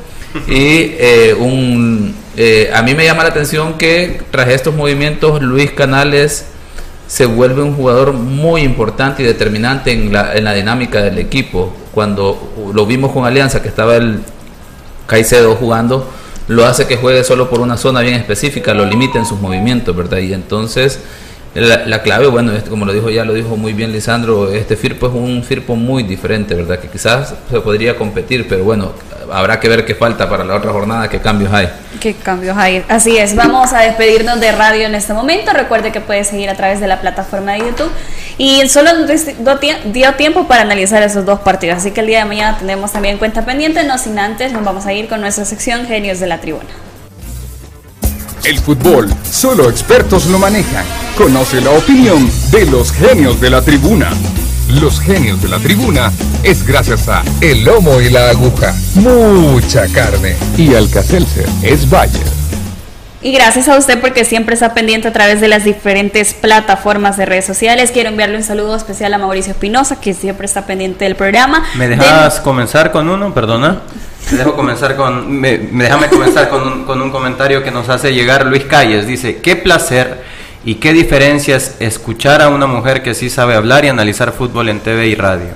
y 0.48 0.96
eh, 0.98 1.36
un, 1.38 2.16
eh, 2.38 2.72
a 2.74 2.82
mí 2.82 2.96
me 2.96 3.04
llama 3.04 3.24
la 3.24 3.30
atención 3.30 3.78
que 3.78 4.22
tras 4.32 4.48
estos 4.50 4.74
movimientos 4.74 5.42
Luis 5.42 5.72
Canales 5.72 6.46
se 7.08 7.26
vuelve 7.26 7.62
un 7.62 7.76
jugador 7.76 8.14
muy 8.14 8.62
importante 8.62 9.22
y 9.22 9.26
determinante 9.26 9.92
en 9.92 10.14
la, 10.14 10.34
en 10.34 10.46
la 10.46 10.54
dinámica 10.54 11.02
del 11.02 11.18
equipo. 11.18 11.76
Cuando 11.92 12.72
lo 12.74 12.86
vimos 12.86 13.12
con 13.12 13.26
Alianza, 13.26 13.62
que 13.62 13.68
estaba 13.68 13.98
el 13.98 14.22
Caicedo 15.08 15.56
jugando, 15.56 16.10
lo 16.52 16.66
hace 16.66 16.86
que 16.86 16.98
juegue 16.98 17.24
solo 17.24 17.50
por 17.50 17.62
una 17.62 17.78
zona 17.78 18.02
bien 18.02 18.16
específica, 18.16 18.74
lo 18.74 18.86
limita 18.86 19.18
en 19.18 19.26
sus 19.26 19.40
movimientos, 19.40 19.96
¿verdad? 19.96 20.18
Y 20.20 20.34
entonces 20.34 21.00
la, 21.54 21.86
la 21.86 22.02
clave, 22.02 22.28
bueno, 22.28 22.54
como 22.70 22.86
lo 22.86 22.94
dijo 22.94 23.10
ya, 23.10 23.26
lo 23.26 23.34
dijo 23.34 23.58
muy 23.58 23.74
bien 23.74 23.92
Lisandro, 23.92 24.52
este 24.52 24.78
Firpo 24.78 25.08
es 25.08 25.14
un 25.14 25.44
Firpo 25.44 25.76
muy 25.76 26.04
diferente, 26.04 26.56
¿verdad? 26.56 26.80
Que 26.80 26.88
quizás 26.88 27.34
se 27.50 27.60
podría 27.60 27.98
competir, 27.98 28.48
pero 28.48 28.64
bueno, 28.64 28.94
habrá 29.32 29.60
que 29.60 29.68
ver 29.68 29.86
qué 29.86 29.96
falta 29.96 30.30
para 30.30 30.44
la 30.44 30.56
otra 30.56 30.72
jornada, 30.72 31.10
qué 31.10 31.20
cambios 31.20 31.54
hay. 31.54 31.70
Qué 32.00 32.14
cambios 32.14 32.58
hay. 32.58 32.84
Así 32.88 33.18
es, 33.18 33.36
vamos 33.36 33.74
a 33.74 33.82
despedirnos 33.82 34.40
de 34.40 34.52
radio 34.52 34.86
en 34.86 34.96
este 34.96 35.14
momento. 35.14 35.52
Recuerde 35.54 35.92
que 35.92 36.02
puede 36.02 36.24
seguir 36.24 36.50
a 36.50 36.56
través 36.56 36.80
de 36.80 36.88
la 36.88 37.02
plataforma 37.02 37.54
de 37.54 37.60
YouTube. 37.60 37.92
Y 38.38 38.68
solo 38.70 38.92
dio 39.86 40.14
tiempo 40.16 40.48
para 40.48 40.62
analizar 40.62 41.04
esos 41.04 41.26
dos 41.26 41.42
partidos. 41.42 41.78
Así 41.78 41.92
que 41.92 42.00
el 42.00 42.08
día 42.08 42.20
de 42.20 42.26
mañana 42.26 42.58
tenemos 42.58 42.92
también 42.92 43.18
cuenta 43.18 43.46
pendiente. 43.46 43.84
No 43.84 43.98
sin 43.98 44.18
antes, 44.18 44.52
nos 44.52 44.64
vamos 44.64 44.86
a 44.86 44.94
ir 44.94 45.08
con 45.08 45.22
nuestra 45.22 45.46
sección 45.46 45.86
Genios 45.86 46.20
de 46.20 46.28
la 46.28 46.40
Tribuna. 46.40 46.70
El 48.44 48.58
fútbol, 48.60 49.08
solo 49.30 49.70
expertos 49.70 50.26
lo 50.28 50.40
manejan. 50.40 50.84
Conoce 51.18 51.62
la 51.62 51.72
opinión 51.72 52.30
de 52.52 52.66
los 52.66 52.92
genios 52.92 53.40
de 53.40 53.50
la 53.50 53.62
tribuna. 53.62 54.10
Los 54.70 55.00
genios 55.00 55.42
de 55.42 55.50
la 55.50 55.60
tribuna 55.60 56.12
es 56.44 56.66
gracias 56.66 57.08
a 57.08 57.24
El 57.42 57.64
Lomo 57.64 58.02
y 58.02 58.10
la 58.10 58.30
Aguja. 58.30 58.74
Mucha 58.96 59.88
carne. 59.90 60.36
Y 60.58 60.74
Alcacelser 60.74 61.46
es 61.62 61.88
Bayer. 61.90 62.24
Y 63.24 63.32
gracias 63.34 63.68
a 63.70 63.78
usted 63.78 64.02
porque 64.02 64.26
siempre 64.26 64.56
está 64.56 64.74
pendiente 64.74 65.08
a 65.10 65.14
través 65.14 65.40
de 65.42 65.48
las 65.48 65.64
diferentes 65.64 66.34
plataformas 66.34 67.18
de 67.18 67.28
redes 67.28 67.46
sociales. 67.46 67.92
Quiero 67.92 68.10
enviarle 68.10 68.38
un 68.38 68.44
saludo 68.44 68.76
especial 68.76 69.14
a 69.14 69.20
Mauricio 69.20 69.52
Espinosa, 69.52 70.02
que 70.02 70.16
siempre 70.16 70.48
está 70.48 70.66
pendiente 70.66 71.06
del 71.06 71.16
programa. 71.16 71.64
¿Me 71.76 71.88
De- 71.88 71.98
dejas 71.98 72.40
comenzar 72.40 72.92
con 72.92 73.08
uno? 73.10 73.32
Perdona. 73.36 73.82
Te 74.30 74.38
dejo 74.38 74.56
comenzar 74.56 74.96
con, 74.96 75.30
me, 75.32 75.58
me- 75.58 75.84
déjame 75.86 76.08
comenzar 76.08 76.50
con 76.50 76.66
un, 76.66 76.84
con 76.86 77.02
un 77.02 77.12
comentario 77.12 77.64
que 77.64 77.72
nos 77.72 77.90
hace 77.90 78.14
llegar 78.14 78.46
Luis 78.46 78.64
Calles. 78.66 79.06
Dice, 79.08 79.38
qué 79.38 79.56
placer 79.56 80.24
y 80.64 80.76
qué 80.76 80.94
diferencias 80.94 81.76
escuchar 81.80 82.42
a 82.42 82.50
una 82.50 82.68
mujer 82.68 83.02
que 83.04 83.14
sí 83.14 83.30
sabe 83.30 83.56
hablar 83.56 83.84
y 83.84 83.90
analizar 83.90 84.32
fútbol 84.32 84.70
en 84.70 84.80
TV 84.80 85.08
y 85.08 85.16
radio. 85.16 85.48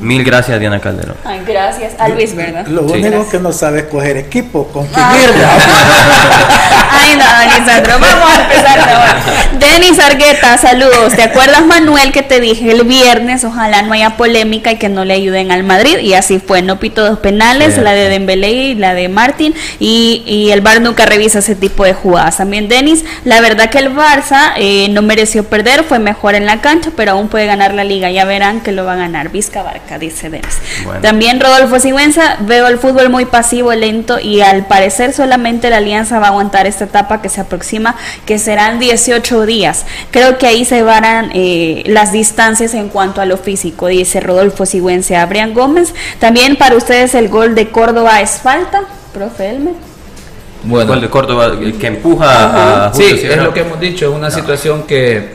Mil 0.00 0.24
gracias, 0.24 0.58
Diana 0.58 0.80
Calderón. 0.80 1.16
Ay, 1.24 1.42
gracias. 1.46 1.92
A 2.00 2.08
Luis, 2.08 2.34
¿verdad? 2.34 2.66
Lo 2.66 2.88
Sí. 2.88 2.94
único 2.94 3.28
que 3.28 3.38
no 3.38 3.52
sabe 3.52 3.80
escoger 3.80 4.16
equipo, 4.16 4.66
con 4.68 4.88
Ah. 4.96 5.14
ir, 7.10 7.16
¿verdad? 7.16 7.34
Ay, 7.36 7.48
no, 7.48 7.58
Lisandro, 7.58 7.98
vamos 7.98 8.30
a 8.30 8.42
empezar 8.42 8.78
ahora. 8.78 9.16
Denis 9.58 9.98
Argueta, 9.98 10.58
saludos. 10.58 11.14
¿Te 11.14 11.22
acuerdas, 11.22 11.64
Manuel, 11.64 12.12
que 12.12 12.22
te 12.22 12.40
dije 12.40 12.70
el 12.70 12.84
viernes? 12.84 13.44
Ojalá 13.44 13.82
no 13.82 13.92
haya 13.92 14.16
polémica 14.16 14.72
y 14.72 14.76
que 14.76 14.88
no 14.88 15.04
le 15.04 15.14
ayuden 15.14 15.52
al 15.52 15.64
Madrid. 15.64 15.98
Y 15.98 16.14
así 16.14 16.38
fue. 16.38 16.62
No 16.62 16.78
pito 16.78 17.04
dos 17.04 17.18
penales, 17.18 17.78
la 17.78 17.92
de 17.92 18.08
Dembélé 18.08 18.52
y 18.52 18.74
la 18.74 18.94
de 18.94 19.08
Martín. 19.08 19.54
Y, 19.78 20.22
y 20.26 20.50
el 20.50 20.60
VAR 20.60 20.80
nunca 20.80 21.06
revisa 21.06 21.38
ese 21.40 21.54
tipo 21.54 21.84
de 21.84 21.94
jugadas. 21.94 22.38
También, 22.38 22.68
Denis, 22.68 23.04
la 23.24 23.40
verdad 23.40 23.70
que 23.70 23.78
el 23.78 23.94
Barça 23.94 24.52
eh, 24.56 24.88
no 24.90 25.02
mereció 25.02 25.44
perder, 25.44 25.84
fue 25.84 25.98
mejor 25.98 26.34
en 26.34 26.46
la 26.46 26.60
cancha, 26.60 26.90
pero 26.96 27.12
aún 27.12 27.28
puede 27.28 27.46
ganar 27.46 27.74
la 27.74 27.84
liga. 27.84 28.10
Ya 28.10 28.24
verán 28.24 28.60
que 28.60 28.72
lo 28.72 28.84
va 28.84 28.94
a 28.94 28.96
ganar. 28.96 29.30
Vizca 29.30 29.62
Barca, 29.62 29.98
dice 29.98 30.30
Denis. 30.30 30.58
Bueno. 30.84 31.00
También 31.00 31.40
Rodolfo 31.40 31.78
Sigüenza, 31.80 32.36
veo 32.40 32.66
el 32.66 32.78
fútbol 32.78 33.10
muy 33.10 33.24
pasivo, 33.24 33.72
lento 33.72 34.18
y 34.20 34.40
al 34.40 34.66
parecer 34.66 35.12
solamente 35.12 35.70
la 35.70 35.78
alianza 35.78 36.18
va 36.18 36.26
a 36.26 36.30
aguantar 36.30 36.66
esta 36.66 36.86
etapa 36.94 37.20
que 37.20 37.28
se 37.28 37.40
aproxima, 37.40 37.96
que 38.24 38.38
serán 38.38 38.78
18 38.78 39.46
días. 39.46 39.84
Creo 40.12 40.38
que 40.38 40.46
ahí 40.46 40.64
se 40.64 40.82
van 40.82 41.30
las 41.86 42.12
distancias 42.12 42.72
en 42.74 42.88
cuanto 42.88 43.20
a 43.20 43.26
lo 43.26 43.36
físico, 43.36 43.88
dice 43.88 44.20
Rodolfo 44.20 44.64
Sigüenza. 44.64 45.20
Abrián 45.20 45.54
Gómez, 45.54 45.92
también 46.20 46.56
para 46.56 46.76
ustedes 46.76 47.14
el 47.14 47.28
gol 47.28 47.54
de 47.56 47.70
Córdoba 47.70 48.20
es 48.20 48.38
falta, 48.38 48.82
profe 49.12 49.50
Elmer. 49.50 49.74
Bueno. 50.62 50.92
Gol 50.92 51.00
de 51.00 51.10
Córdoba 51.10 51.46
el 51.60 51.74
que 51.78 51.88
empuja 51.88 52.86
a 52.86 52.94
Sí, 52.94 53.02
Julio 53.02 53.14
es 53.16 53.20
Sierra. 53.20 53.42
lo 53.44 53.52
que 53.54 53.60
hemos 53.60 53.80
dicho, 53.80 54.08
es 54.08 54.14
una 54.16 54.30
situación 54.30 54.84
que, 54.84 55.34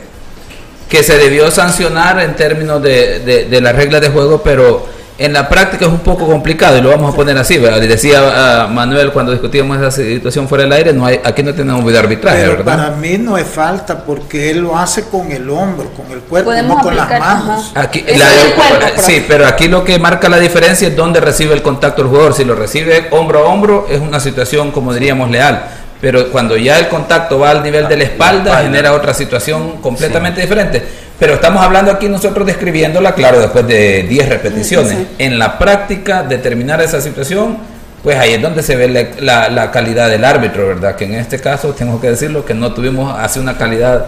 que 0.88 1.02
se 1.02 1.18
debió 1.18 1.50
sancionar 1.50 2.20
en 2.20 2.34
términos 2.34 2.82
de, 2.82 3.20
de, 3.20 3.44
de 3.44 3.60
las 3.60 3.76
reglas 3.76 4.00
de 4.00 4.08
juego, 4.08 4.42
pero 4.42 4.88
en 5.22 5.34
la 5.34 5.48
práctica 5.50 5.84
es 5.84 5.90
un 5.90 5.98
poco 5.98 6.26
complicado 6.26 6.78
y 6.78 6.80
lo 6.80 6.88
vamos 6.88 7.12
a 7.12 7.16
poner 7.16 7.36
así. 7.36 7.58
¿verdad? 7.58 7.78
Le 7.78 7.86
decía 7.86 8.66
Manuel 8.70 9.12
cuando 9.12 9.32
discutíamos 9.32 9.76
esa 9.76 9.90
situación 9.90 10.48
fuera 10.48 10.64
del 10.64 10.72
aire, 10.72 10.92
no 10.94 11.04
hay, 11.04 11.20
aquí 11.22 11.42
no 11.42 11.52
tenemos 11.54 11.84
video 11.84 12.00
arbitraje, 12.00 12.38
Pero 12.40 12.56
¿verdad? 12.56 12.76
para 12.76 12.90
mí 12.96 13.18
no 13.18 13.36
es 13.36 13.46
falta 13.46 14.02
porque 14.04 14.50
él 14.50 14.60
lo 14.60 14.78
hace 14.78 15.04
con 15.04 15.30
el 15.30 15.48
hombro, 15.50 15.90
con 15.92 16.10
el 16.10 16.20
cuerpo, 16.20 16.52
no 16.54 16.78
con 16.78 16.96
las 16.96 17.20
manos. 17.20 17.72
Aquí, 17.74 18.00
la- 18.00 18.12
es 18.14 18.44
el 18.46 18.52
cuerpo, 18.54 18.76
profe. 18.78 19.02
sí, 19.02 19.24
pero 19.28 19.46
aquí 19.46 19.68
lo 19.68 19.84
que 19.84 19.98
marca 19.98 20.28
la 20.30 20.38
diferencia 20.38 20.88
es 20.88 20.96
dónde 20.96 21.20
recibe 21.20 21.52
el 21.54 21.62
contacto 21.62 22.00
el 22.02 22.08
jugador. 22.08 22.32
Si 22.34 22.44
lo 22.44 22.54
recibe 22.54 23.08
hombro 23.10 23.40
a 23.40 23.42
hombro, 23.52 23.86
es 23.90 24.00
una 24.00 24.20
situación, 24.20 24.70
como 24.72 24.94
diríamos, 24.94 25.30
leal. 25.30 25.64
Pero 26.00 26.30
cuando 26.30 26.56
ya 26.56 26.78
el 26.78 26.88
contacto 26.88 27.38
va 27.38 27.50
al 27.50 27.62
nivel 27.62 27.86
de 27.88 27.96
la 27.96 28.04
espalda, 28.04 28.50
espalda. 28.50 28.62
genera 28.62 28.92
otra 28.94 29.12
situación 29.14 29.78
completamente 29.82 30.40
diferente. 30.40 30.82
Pero 31.18 31.34
estamos 31.34 31.62
hablando 31.62 31.92
aquí 31.92 32.08
nosotros 32.08 32.46
describiéndola, 32.46 33.14
claro, 33.14 33.40
después 33.40 33.66
de 33.66 34.04
10 34.04 34.28
repeticiones. 34.30 34.92
Sí. 34.92 35.06
En 35.18 35.38
la 35.38 35.58
práctica, 35.58 36.22
determinar 36.22 36.80
esa 36.80 37.02
situación, 37.02 37.58
pues 38.02 38.16
ahí 38.16 38.32
es 38.32 38.40
donde 38.40 38.62
se 38.62 38.76
ve 38.76 38.88
la, 38.88 39.04
la- 39.20 39.48
la 39.50 39.70
calidad 39.70 40.08
del 40.08 40.24
árbitro, 40.24 40.66
¿verdad? 40.68 40.96
Que 40.96 41.04
en 41.04 41.16
este 41.16 41.38
caso, 41.38 41.74
tengo 41.74 42.00
que 42.00 42.08
decirlo, 42.08 42.46
que 42.46 42.54
no 42.54 42.72
tuvimos 42.72 43.14
así 43.18 43.38
una 43.38 43.58
calidad 43.58 44.06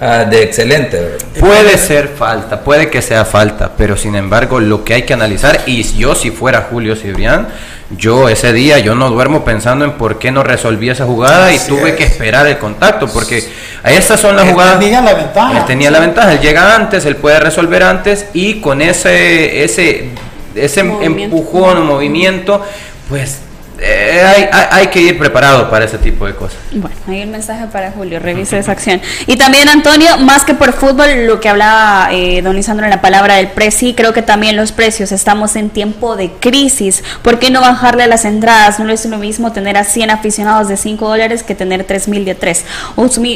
ah, 0.00 0.24
de 0.24 0.42
excelente. 0.42 1.18
Puede 1.38 1.78
ser 1.78 2.08
falta, 2.08 2.60
puede 2.62 2.90
que 2.90 3.02
sea 3.02 3.24
falta, 3.24 3.72
pero 3.76 3.96
sin 3.96 4.14
embargo 4.16 4.58
lo 4.58 4.82
que 4.84 4.94
hay 4.94 5.02
que 5.02 5.12
analizar, 5.12 5.60
y 5.66 5.82
yo 5.96 6.14
si 6.14 6.30
fuera 6.30 6.66
Julio 6.70 6.96
Cibrián, 6.96 7.48
yo 7.96 8.28
ese 8.28 8.52
día 8.52 8.78
yo 8.78 8.94
no 8.94 9.10
duermo 9.10 9.44
pensando 9.44 9.84
en 9.84 9.92
por 9.92 10.18
qué 10.18 10.30
no 10.30 10.42
resolví 10.44 10.88
esa 10.90 11.06
jugada 11.06 11.52
y 11.52 11.58
tuve 11.58 11.90
es. 11.90 11.96
que 11.96 12.04
esperar 12.04 12.46
el 12.46 12.58
contacto, 12.58 13.08
porque 13.08 13.42
estas 13.84 14.20
son 14.20 14.36
las 14.36 14.46
Él 14.46 14.52
jugadas... 14.52 14.78
tenía 14.78 15.00
la 15.00 15.14
ventaja. 15.14 15.58
Él 15.58 15.64
tenía 15.66 15.90
la 15.90 16.00
ventaja, 16.00 16.32
él 16.32 16.40
llega 16.40 16.74
antes, 16.76 17.04
él 17.04 17.16
puede 17.16 17.40
resolver 17.40 17.82
antes 17.82 18.26
y 18.32 18.60
con 18.60 18.80
ese, 18.80 19.64
ese, 19.64 20.10
ese 20.54 20.84
Movimiento. 20.84 21.36
empujón 21.36 21.78
o 21.78 21.84
movimiento, 21.84 22.64
pues 23.08 23.40
eh, 23.80 24.22
hay, 24.26 24.42
hay- 24.52 24.66
hay 24.70 24.86
que 24.88 25.00
ir 25.00 25.18
preparado 25.18 25.70
para 25.70 25.84
ese 25.84 25.98
tipo 25.98 26.26
de 26.26 26.34
cosas. 26.34 26.58
Bueno, 26.72 26.94
ahí 27.08 27.20
el 27.22 27.28
mensaje 27.30 27.66
para 27.72 27.90
Julio, 27.92 28.18
revise 28.20 28.58
esa 28.58 28.72
acción. 28.72 29.00
Y 29.26 29.36
también, 29.36 29.68
Antonio, 29.68 30.18
más 30.18 30.44
que 30.44 30.54
por 30.54 30.72
fútbol, 30.72 31.26
lo 31.26 31.40
que 31.40 31.48
hablaba 31.48 32.08
eh, 32.12 32.42
don 32.42 32.56
Lisandro 32.56 32.84
en 32.86 32.90
la 32.90 33.00
palabra 33.00 33.36
del 33.36 33.48
precio, 33.48 33.94
creo 33.96 34.12
que 34.12 34.22
también 34.22 34.56
los 34.56 34.72
precios, 34.72 35.12
estamos 35.12 35.56
en 35.56 35.70
tiempo 35.70 36.16
de 36.16 36.30
crisis. 36.40 37.02
¿Por 37.22 37.38
qué 37.38 37.50
no 37.50 37.60
bajarle 37.60 38.06
las 38.06 38.24
entradas? 38.24 38.78
No 38.80 38.90
es 38.90 39.04
lo 39.06 39.18
mismo 39.18 39.52
tener 39.52 39.76
a 39.76 39.84
100 39.84 40.10
aficionados 40.10 40.68
de 40.68 40.76
5 40.76 41.08
dólares 41.08 41.42
que 41.42 41.54
tener 41.54 41.84
3 41.84 42.08
mil 42.08 42.24
de 42.24 42.34
3. 42.34 42.64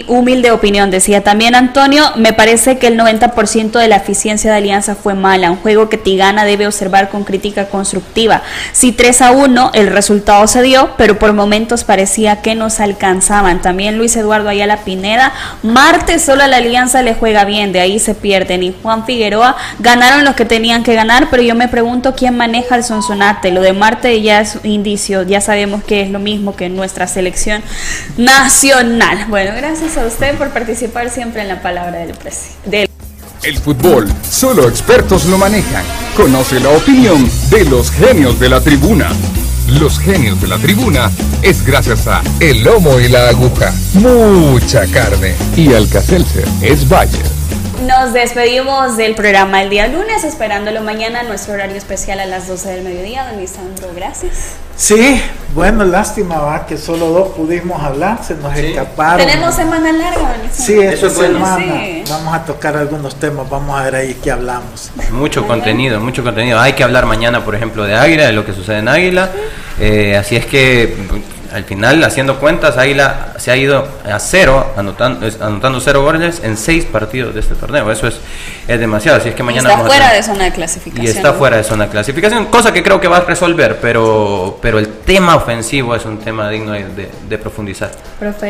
Humilde 0.08 0.50
opinión, 0.50 0.90
decía 0.90 1.22
también 1.22 1.54
Antonio, 1.54 2.12
me 2.16 2.32
parece 2.32 2.78
que 2.78 2.88
el 2.88 2.98
90% 2.98 3.78
de 3.78 3.88
la 3.88 3.96
eficiencia 3.96 4.50
de 4.50 4.56
Alianza 4.58 4.94
fue 4.94 5.14
mala. 5.14 5.50
Un 5.50 5.56
juego 5.58 5.88
que 5.88 5.96
Tigana 5.98 6.44
debe 6.44 6.66
observar 6.66 7.08
con 7.08 7.24
crítica 7.24 7.66
constructiva. 7.68 8.42
Si 8.72 8.92
3 8.92 9.22
a 9.22 9.30
1, 9.32 9.70
el 9.74 9.86
resultado 9.88 10.33
se 10.46 10.62
dio, 10.62 10.90
pero 10.96 11.18
por 11.18 11.32
momentos 11.32 11.84
parecía 11.84 12.42
que 12.42 12.54
nos 12.54 12.80
alcanzaban. 12.80 13.62
También 13.62 13.98
Luis 13.98 14.16
Eduardo 14.16 14.48
Ayala 14.48 14.78
Pineda, 14.78 15.32
martes 15.62 16.22
solo 16.22 16.42
a 16.42 16.48
la 16.48 16.58
Alianza 16.58 17.02
le 17.02 17.14
juega 17.14 17.44
bien, 17.44 17.72
de 17.72 17.80
ahí 17.80 17.98
se 17.98 18.14
pierden. 18.14 18.62
Y 18.62 18.74
Juan 18.82 19.06
Figueroa 19.06 19.56
ganaron 19.78 20.24
los 20.24 20.34
que 20.34 20.44
tenían 20.44 20.82
que 20.82 20.94
ganar, 20.94 21.28
pero 21.30 21.42
yo 21.42 21.54
me 21.54 21.68
pregunto 21.68 22.14
quién 22.14 22.36
maneja 22.36 22.76
el 22.76 22.84
Sonsonate. 22.84 23.52
Lo 23.52 23.60
de 23.60 23.72
Marte 23.72 24.20
ya 24.22 24.40
es 24.40 24.56
un 24.56 24.70
indicio, 24.70 25.22
ya 25.22 25.40
sabemos 25.40 25.82
que 25.84 26.02
es 26.02 26.10
lo 26.10 26.18
mismo 26.18 26.56
que 26.56 26.66
en 26.66 26.76
nuestra 26.76 27.06
selección 27.06 27.62
nacional. 28.16 29.26
Bueno, 29.28 29.52
gracias 29.56 29.96
a 29.96 30.06
usted 30.06 30.36
por 30.36 30.50
participar 30.50 31.10
siempre 31.10 31.42
en 31.42 31.48
la 31.48 31.62
palabra 31.62 31.98
del 31.98 32.14
presidente. 32.14 32.90
El 33.42 33.58
fútbol, 33.58 34.10
solo 34.28 34.68
expertos 34.68 35.26
lo 35.26 35.36
manejan. 35.36 35.84
Conoce 36.16 36.60
la 36.60 36.70
opinión 36.70 37.30
de 37.50 37.64
los 37.66 37.90
genios 37.90 38.40
de 38.40 38.48
la 38.48 38.60
tribuna. 38.62 39.10
Los 39.68 39.98
genios 39.98 40.40
de 40.40 40.48
la 40.48 40.58
tribuna 40.58 41.10
es 41.42 41.64
gracias 41.64 42.06
a 42.06 42.22
El 42.38 42.62
Lomo 42.62 43.00
y 43.00 43.08
la 43.08 43.28
Aguja. 43.28 43.72
Mucha 43.94 44.86
carne. 44.86 45.34
Y 45.56 45.72
Alcacelser 45.72 46.44
es 46.60 46.86
Bayer. 46.88 47.24
Nos 47.82 48.12
despedimos 48.14 48.96
del 48.96 49.14
programa 49.14 49.60
el 49.62 49.68
día 49.68 49.88
lunes, 49.88 50.24
esperándolo 50.24 50.80
mañana 50.80 51.20
en 51.20 51.28
nuestro 51.28 51.54
horario 51.54 51.76
especial 51.76 52.18
a 52.20 52.24
las 52.24 52.48
12 52.48 52.70
del 52.70 52.84
mediodía. 52.84 53.26
Don 53.26 53.38
Lisandro, 53.40 53.88
gracias. 53.94 54.52
Sí, 54.76 55.20
bueno, 55.54 55.84
lástima 55.84 56.38
va 56.38 56.66
que 56.66 56.78
solo 56.78 57.08
dos 57.08 57.28
pudimos 57.30 57.82
hablar, 57.82 58.24
se 58.24 58.36
nos 58.36 58.56
escaparon. 58.56 59.26
Tenemos 59.26 59.54
semana 59.54 59.92
larga, 59.92 60.20
don 60.20 60.42
Lisandro. 60.46 60.64
Sí, 60.64 60.80
esta 60.80 61.06
Eso 61.06 61.10
semana 61.10 61.56
Sí. 61.82 62.04
vamos 62.08 62.34
a 62.34 62.44
tocar 62.44 62.76
algunos 62.76 63.16
temas, 63.16 63.50
vamos 63.50 63.78
a 63.78 63.82
ver 63.84 63.96
ahí 63.96 64.16
qué 64.22 64.30
hablamos. 64.30 64.90
Mucho 65.10 65.46
contenido, 65.46 66.00
mucho 66.00 66.22
contenido. 66.22 66.58
Hay 66.60 66.72
que 66.72 66.84
hablar 66.84 67.04
mañana, 67.06 67.44
por 67.44 67.54
ejemplo, 67.54 67.84
de 67.84 67.94
Águila, 67.96 68.26
de 68.26 68.32
lo 68.32 68.46
que 68.46 68.54
sucede 68.54 68.78
en 68.78 68.88
Águila. 68.88 69.30
Eh, 69.78 70.16
así 70.16 70.36
es 70.36 70.46
que 70.46 70.96
al 71.54 71.64
final, 71.64 72.02
haciendo 72.04 72.38
cuentas, 72.40 72.76
Águila 72.76 73.34
se 73.36 73.50
ha 73.50 73.56
ido 73.56 73.86
a 74.04 74.18
cero, 74.18 74.72
anotando, 74.76 75.26
anotando 75.40 75.80
cero 75.80 76.02
goles 76.02 76.40
en 76.44 76.56
seis 76.56 76.84
partidos 76.84 77.32
de 77.34 77.40
este 77.40 77.54
torneo. 77.54 77.90
Eso 77.90 78.08
es, 78.08 78.16
es 78.68 78.80
demasiado. 78.80 79.18
Así 79.18 79.28
es 79.28 79.34
que 79.34 79.42
Y 79.42 79.46
mañana 79.46 79.68
está 79.70 79.76
vamos 79.82 79.86
a 79.86 79.88
fuera 79.90 80.10
tener- 80.10 80.22
de 80.24 80.26
zona 80.32 80.44
de 80.44 80.52
clasificación. 80.52 81.06
y 81.06 81.08
está 81.16 81.32
fuera 81.32 81.56
de 81.56 81.64
zona 81.64 81.84
de 81.84 81.90
clasificación, 81.90 82.46
cosa 82.46 82.72
que 82.72 82.82
creo 82.82 83.00
que 83.00 83.08
va 83.08 83.18
a 83.18 83.20
resolver, 83.20 83.78
pero, 83.80 84.58
pero 84.60 84.78
el 84.78 84.88
tema 84.88 85.36
ofensivo 85.36 85.94
es 85.94 86.04
un 86.04 86.18
tema 86.18 86.48
digno 86.50 86.72
de, 86.72 86.84
de- 86.88 87.10
de 87.28 87.38
profundizar. 87.38 87.90
Profe. 88.18 88.44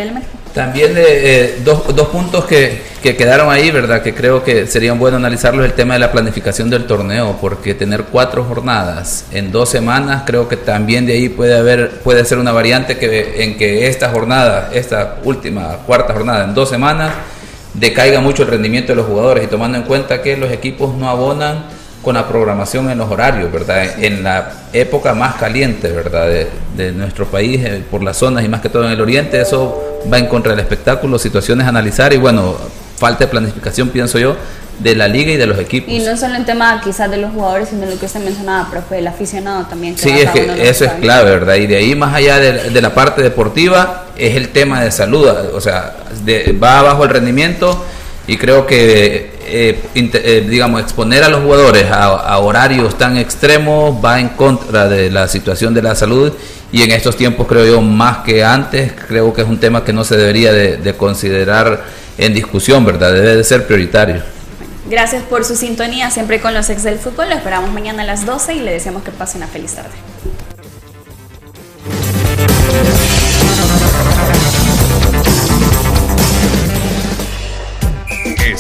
También 0.55 0.97
eh, 0.97 1.03
eh, 1.07 1.61
dos, 1.65 1.95
dos 1.97 2.09
puntos 2.09 2.45
que, 2.45 2.83
que 3.03 3.17
quedaron 3.17 3.51
ahí, 3.51 3.71
¿verdad? 3.71 4.03
Que 4.03 4.15
creo 4.15 4.45
que 4.45 4.67
serían 4.67 4.99
bueno 4.99 5.17
analizarlos, 5.17 5.65
el 5.65 5.73
tema 5.73 5.95
de 5.95 6.01
la 6.01 6.13
planificación 6.13 6.71
del 6.71 6.87
torneo, 6.87 7.37
porque 7.41 7.75
tener 7.75 8.05
cuatro 8.05 8.45
jornadas 8.45 9.27
en 9.33 9.51
dos 9.51 9.69
semanas, 9.69 10.23
creo 10.27 10.49
que 10.49 10.57
también 10.57 11.07
de 11.07 11.15
ahí 11.15 11.29
puede 11.29 11.57
haber, 11.59 11.91
puede 12.01 12.25
ser 12.25 12.39
una 12.39 12.53
variante 12.53 12.94
que, 12.99 13.45
en 13.45 13.57
que 13.57 13.89
esta 13.89 14.11
jornada, 14.11 14.71
esta 14.73 15.17
última, 15.25 15.79
cuarta 15.87 16.13
jornada 16.13 16.45
en 16.45 16.55
dos 16.55 16.69
semanas, 16.69 17.13
decaiga 17.75 18.21
mucho 18.21 18.43
el 18.43 18.49
rendimiento 18.49 18.93
de 18.93 18.97
los 18.97 19.07
jugadores 19.07 19.45
y 19.45 19.47
tomando 19.47 19.79
en 19.79 19.85
cuenta 19.85 20.23
que 20.23 20.37
los 20.37 20.51
equipos 20.51 20.95
no 20.95 21.09
abonan 21.09 21.65
con 22.03 22.15
la 22.15 22.29
programación 22.29 22.91
en 22.91 22.99
los 22.99 23.11
horarios, 23.11 23.51
¿verdad? 23.51 23.99
En 23.99 24.23
la 24.23 24.53
época 24.73 25.15
más 25.15 25.37
caliente, 25.37 25.91
¿verdad? 25.91 26.29
De, 26.29 26.49
de 26.77 26.93
nuestro 26.93 27.27
país, 27.27 27.65
eh, 27.65 27.83
por 27.91 28.03
las 28.03 28.19
zonas 28.19 28.45
y 28.45 28.49
más 28.49 28.61
que 28.61 28.69
todo 28.69 28.85
en 28.85 28.93
el 28.93 29.01
oriente, 29.01 29.41
eso 29.41 30.01
va 30.13 30.19
en 30.19 30.27
contra 30.27 30.53
del 30.53 30.61
espectáculo, 30.61 31.19
situaciones 31.19 31.67
a 31.67 31.71
analizar 31.71 32.13
y 32.13 32.19
bueno, 32.19 32.57
falta 32.97 33.25
de 33.25 33.31
planificación, 33.31 33.89
pienso 33.89 34.19
yo, 34.19 34.37
de 34.79 34.97
la 34.97 35.07
liga 35.07 35.33
y 35.33 35.37
de 35.37 35.47
los 35.47 35.59
equipos. 35.59 35.93
Y 35.93 36.01
no 36.01 36.17
solo 36.17 36.35
en 36.35 36.45
tema 36.45 36.81
quizás 36.83 37.11
de 37.11 37.17
los 37.19 37.33
jugadores, 37.33 37.69
sino 37.69 37.87
lo 37.87 37.99
que 37.99 38.07
usted 38.07 38.21
mencionaba, 38.21 38.71
profe, 38.71 38.99
el 38.99 39.07
aficionado 39.07 39.65
también. 39.67 39.97
Sí, 39.97 40.11
es 40.11 40.31
que 40.31 40.69
eso 40.69 40.85
es 40.85 40.93
clave, 40.95 41.31
¿verdad? 41.31 41.55
Y 41.57 41.67
de 41.67 41.77
ahí 41.77 41.95
más 41.95 42.15
allá 42.15 42.39
de, 42.39 42.71
de 42.71 42.83
la 42.83 42.95
parte 42.95 43.23
deportiva 43.23 44.07
es 44.17 44.37
el 44.37 44.49
tema 44.49 44.83
de 44.83 44.91
salud, 44.91 45.29
o 45.29 45.61
sea, 45.61 45.95
de- 46.25 46.57
va 46.61 46.81
abajo 46.81 47.05
el 47.05 47.11
rendimiento 47.11 47.85
y 48.27 48.37
creo 48.37 48.67
que 48.67 49.35
eh, 49.47 49.79
eh, 49.95 50.47
digamos 50.49 50.81
exponer 50.81 51.23
a 51.25 51.29
los 51.29 51.43
jugadores 51.43 51.87
a, 51.91 52.39
horarios 52.39 52.97
tan 52.97 53.19
extremos 53.19 54.03
va 54.03 54.19
en 54.19 54.31
contra 54.31 54.89
de 54.89 55.11
la 55.11 55.29
situación 55.29 55.75
de 55.75 55.83
la 55.83 55.95
salud 55.95 56.33
y 56.73 56.83
en 56.83 56.91
estos 56.93 57.17
tiempos 57.17 57.47
creo 57.47 57.67
yo 57.67 57.83
más 57.83 58.19
que 58.19 58.43
antes 58.43 58.93
creo 59.07 59.35
que 59.35 59.43
es 59.43 59.49
un 59.49 59.59
tema 59.61 59.85
que 59.85 59.93
no 59.93 60.05
se 60.05 60.17
debería 60.17 60.53
de, 60.53 60.95
considerar 60.95 61.85
en 62.19 62.35
discusión 62.35 62.85
verdad 62.85 63.13
debe 63.13 63.37
de 63.37 63.45
ser 63.45 63.67
prioritario 63.67 64.23
Gracias 64.87 65.23
por 65.23 65.47
su 65.47 65.57
sintonía 65.57 66.11
siempre 66.11 66.41
con 66.41 66.53
los 66.53 66.69
ex 66.69 66.83
del 66.83 66.99
fútbol. 66.99 67.31
Lo 67.31 67.37
esperamos 67.37 67.73
mañana 67.73 68.03
a 68.03 68.07
las 68.07 68.27
12 68.27 68.55
y 68.55 68.61
le 68.61 68.73
deseamos 68.73 69.03
que 69.03 69.11
pase 69.13 69.39
una 69.39 69.47
feliz 69.47 69.75
tarde. 69.75 69.95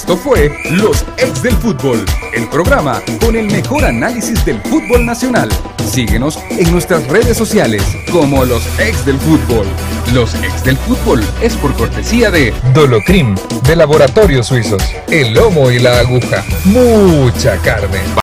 Esto 0.04 0.18
fue 0.18 0.54
Los 0.72 1.02
Ex 1.16 1.42
del 1.42 1.54
Fútbol, 1.54 2.04
el 2.34 2.46
programa 2.50 3.00
con 3.22 3.36
el 3.36 3.46
mejor 3.46 3.86
análisis 3.86 4.44
del 4.44 4.60
fútbol 4.60 5.06
nacional. 5.06 5.48
Síguenos 5.82 6.38
en 6.50 6.70
nuestras 6.70 7.08
redes 7.08 7.38
sociales 7.38 7.82
como 8.12 8.44
Los 8.44 8.62
Ex 8.78 9.06
del 9.06 9.18
Fútbol. 9.18 9.66
Los 10.12 10.34
Ex 10.34 10.62
del 10.62 10.76
Fútbol 10.76 11.24
es 11.40 11.56
por 11.56 11.72
cortesía 11.72 12.30
de 12.30 12.52
Dolocrim, 12.74 13.34
de 13.66 13.76
Laboratorios 13.76 14.48
Suizos, 14.48 14.82
el 15.10 15.32
lomo 15.32 15.70
y 15.70 15.78
la 15.78 16.00
aguja, 16.00 16.44
mucha 16.66 17.56
carne. 17.62 18.00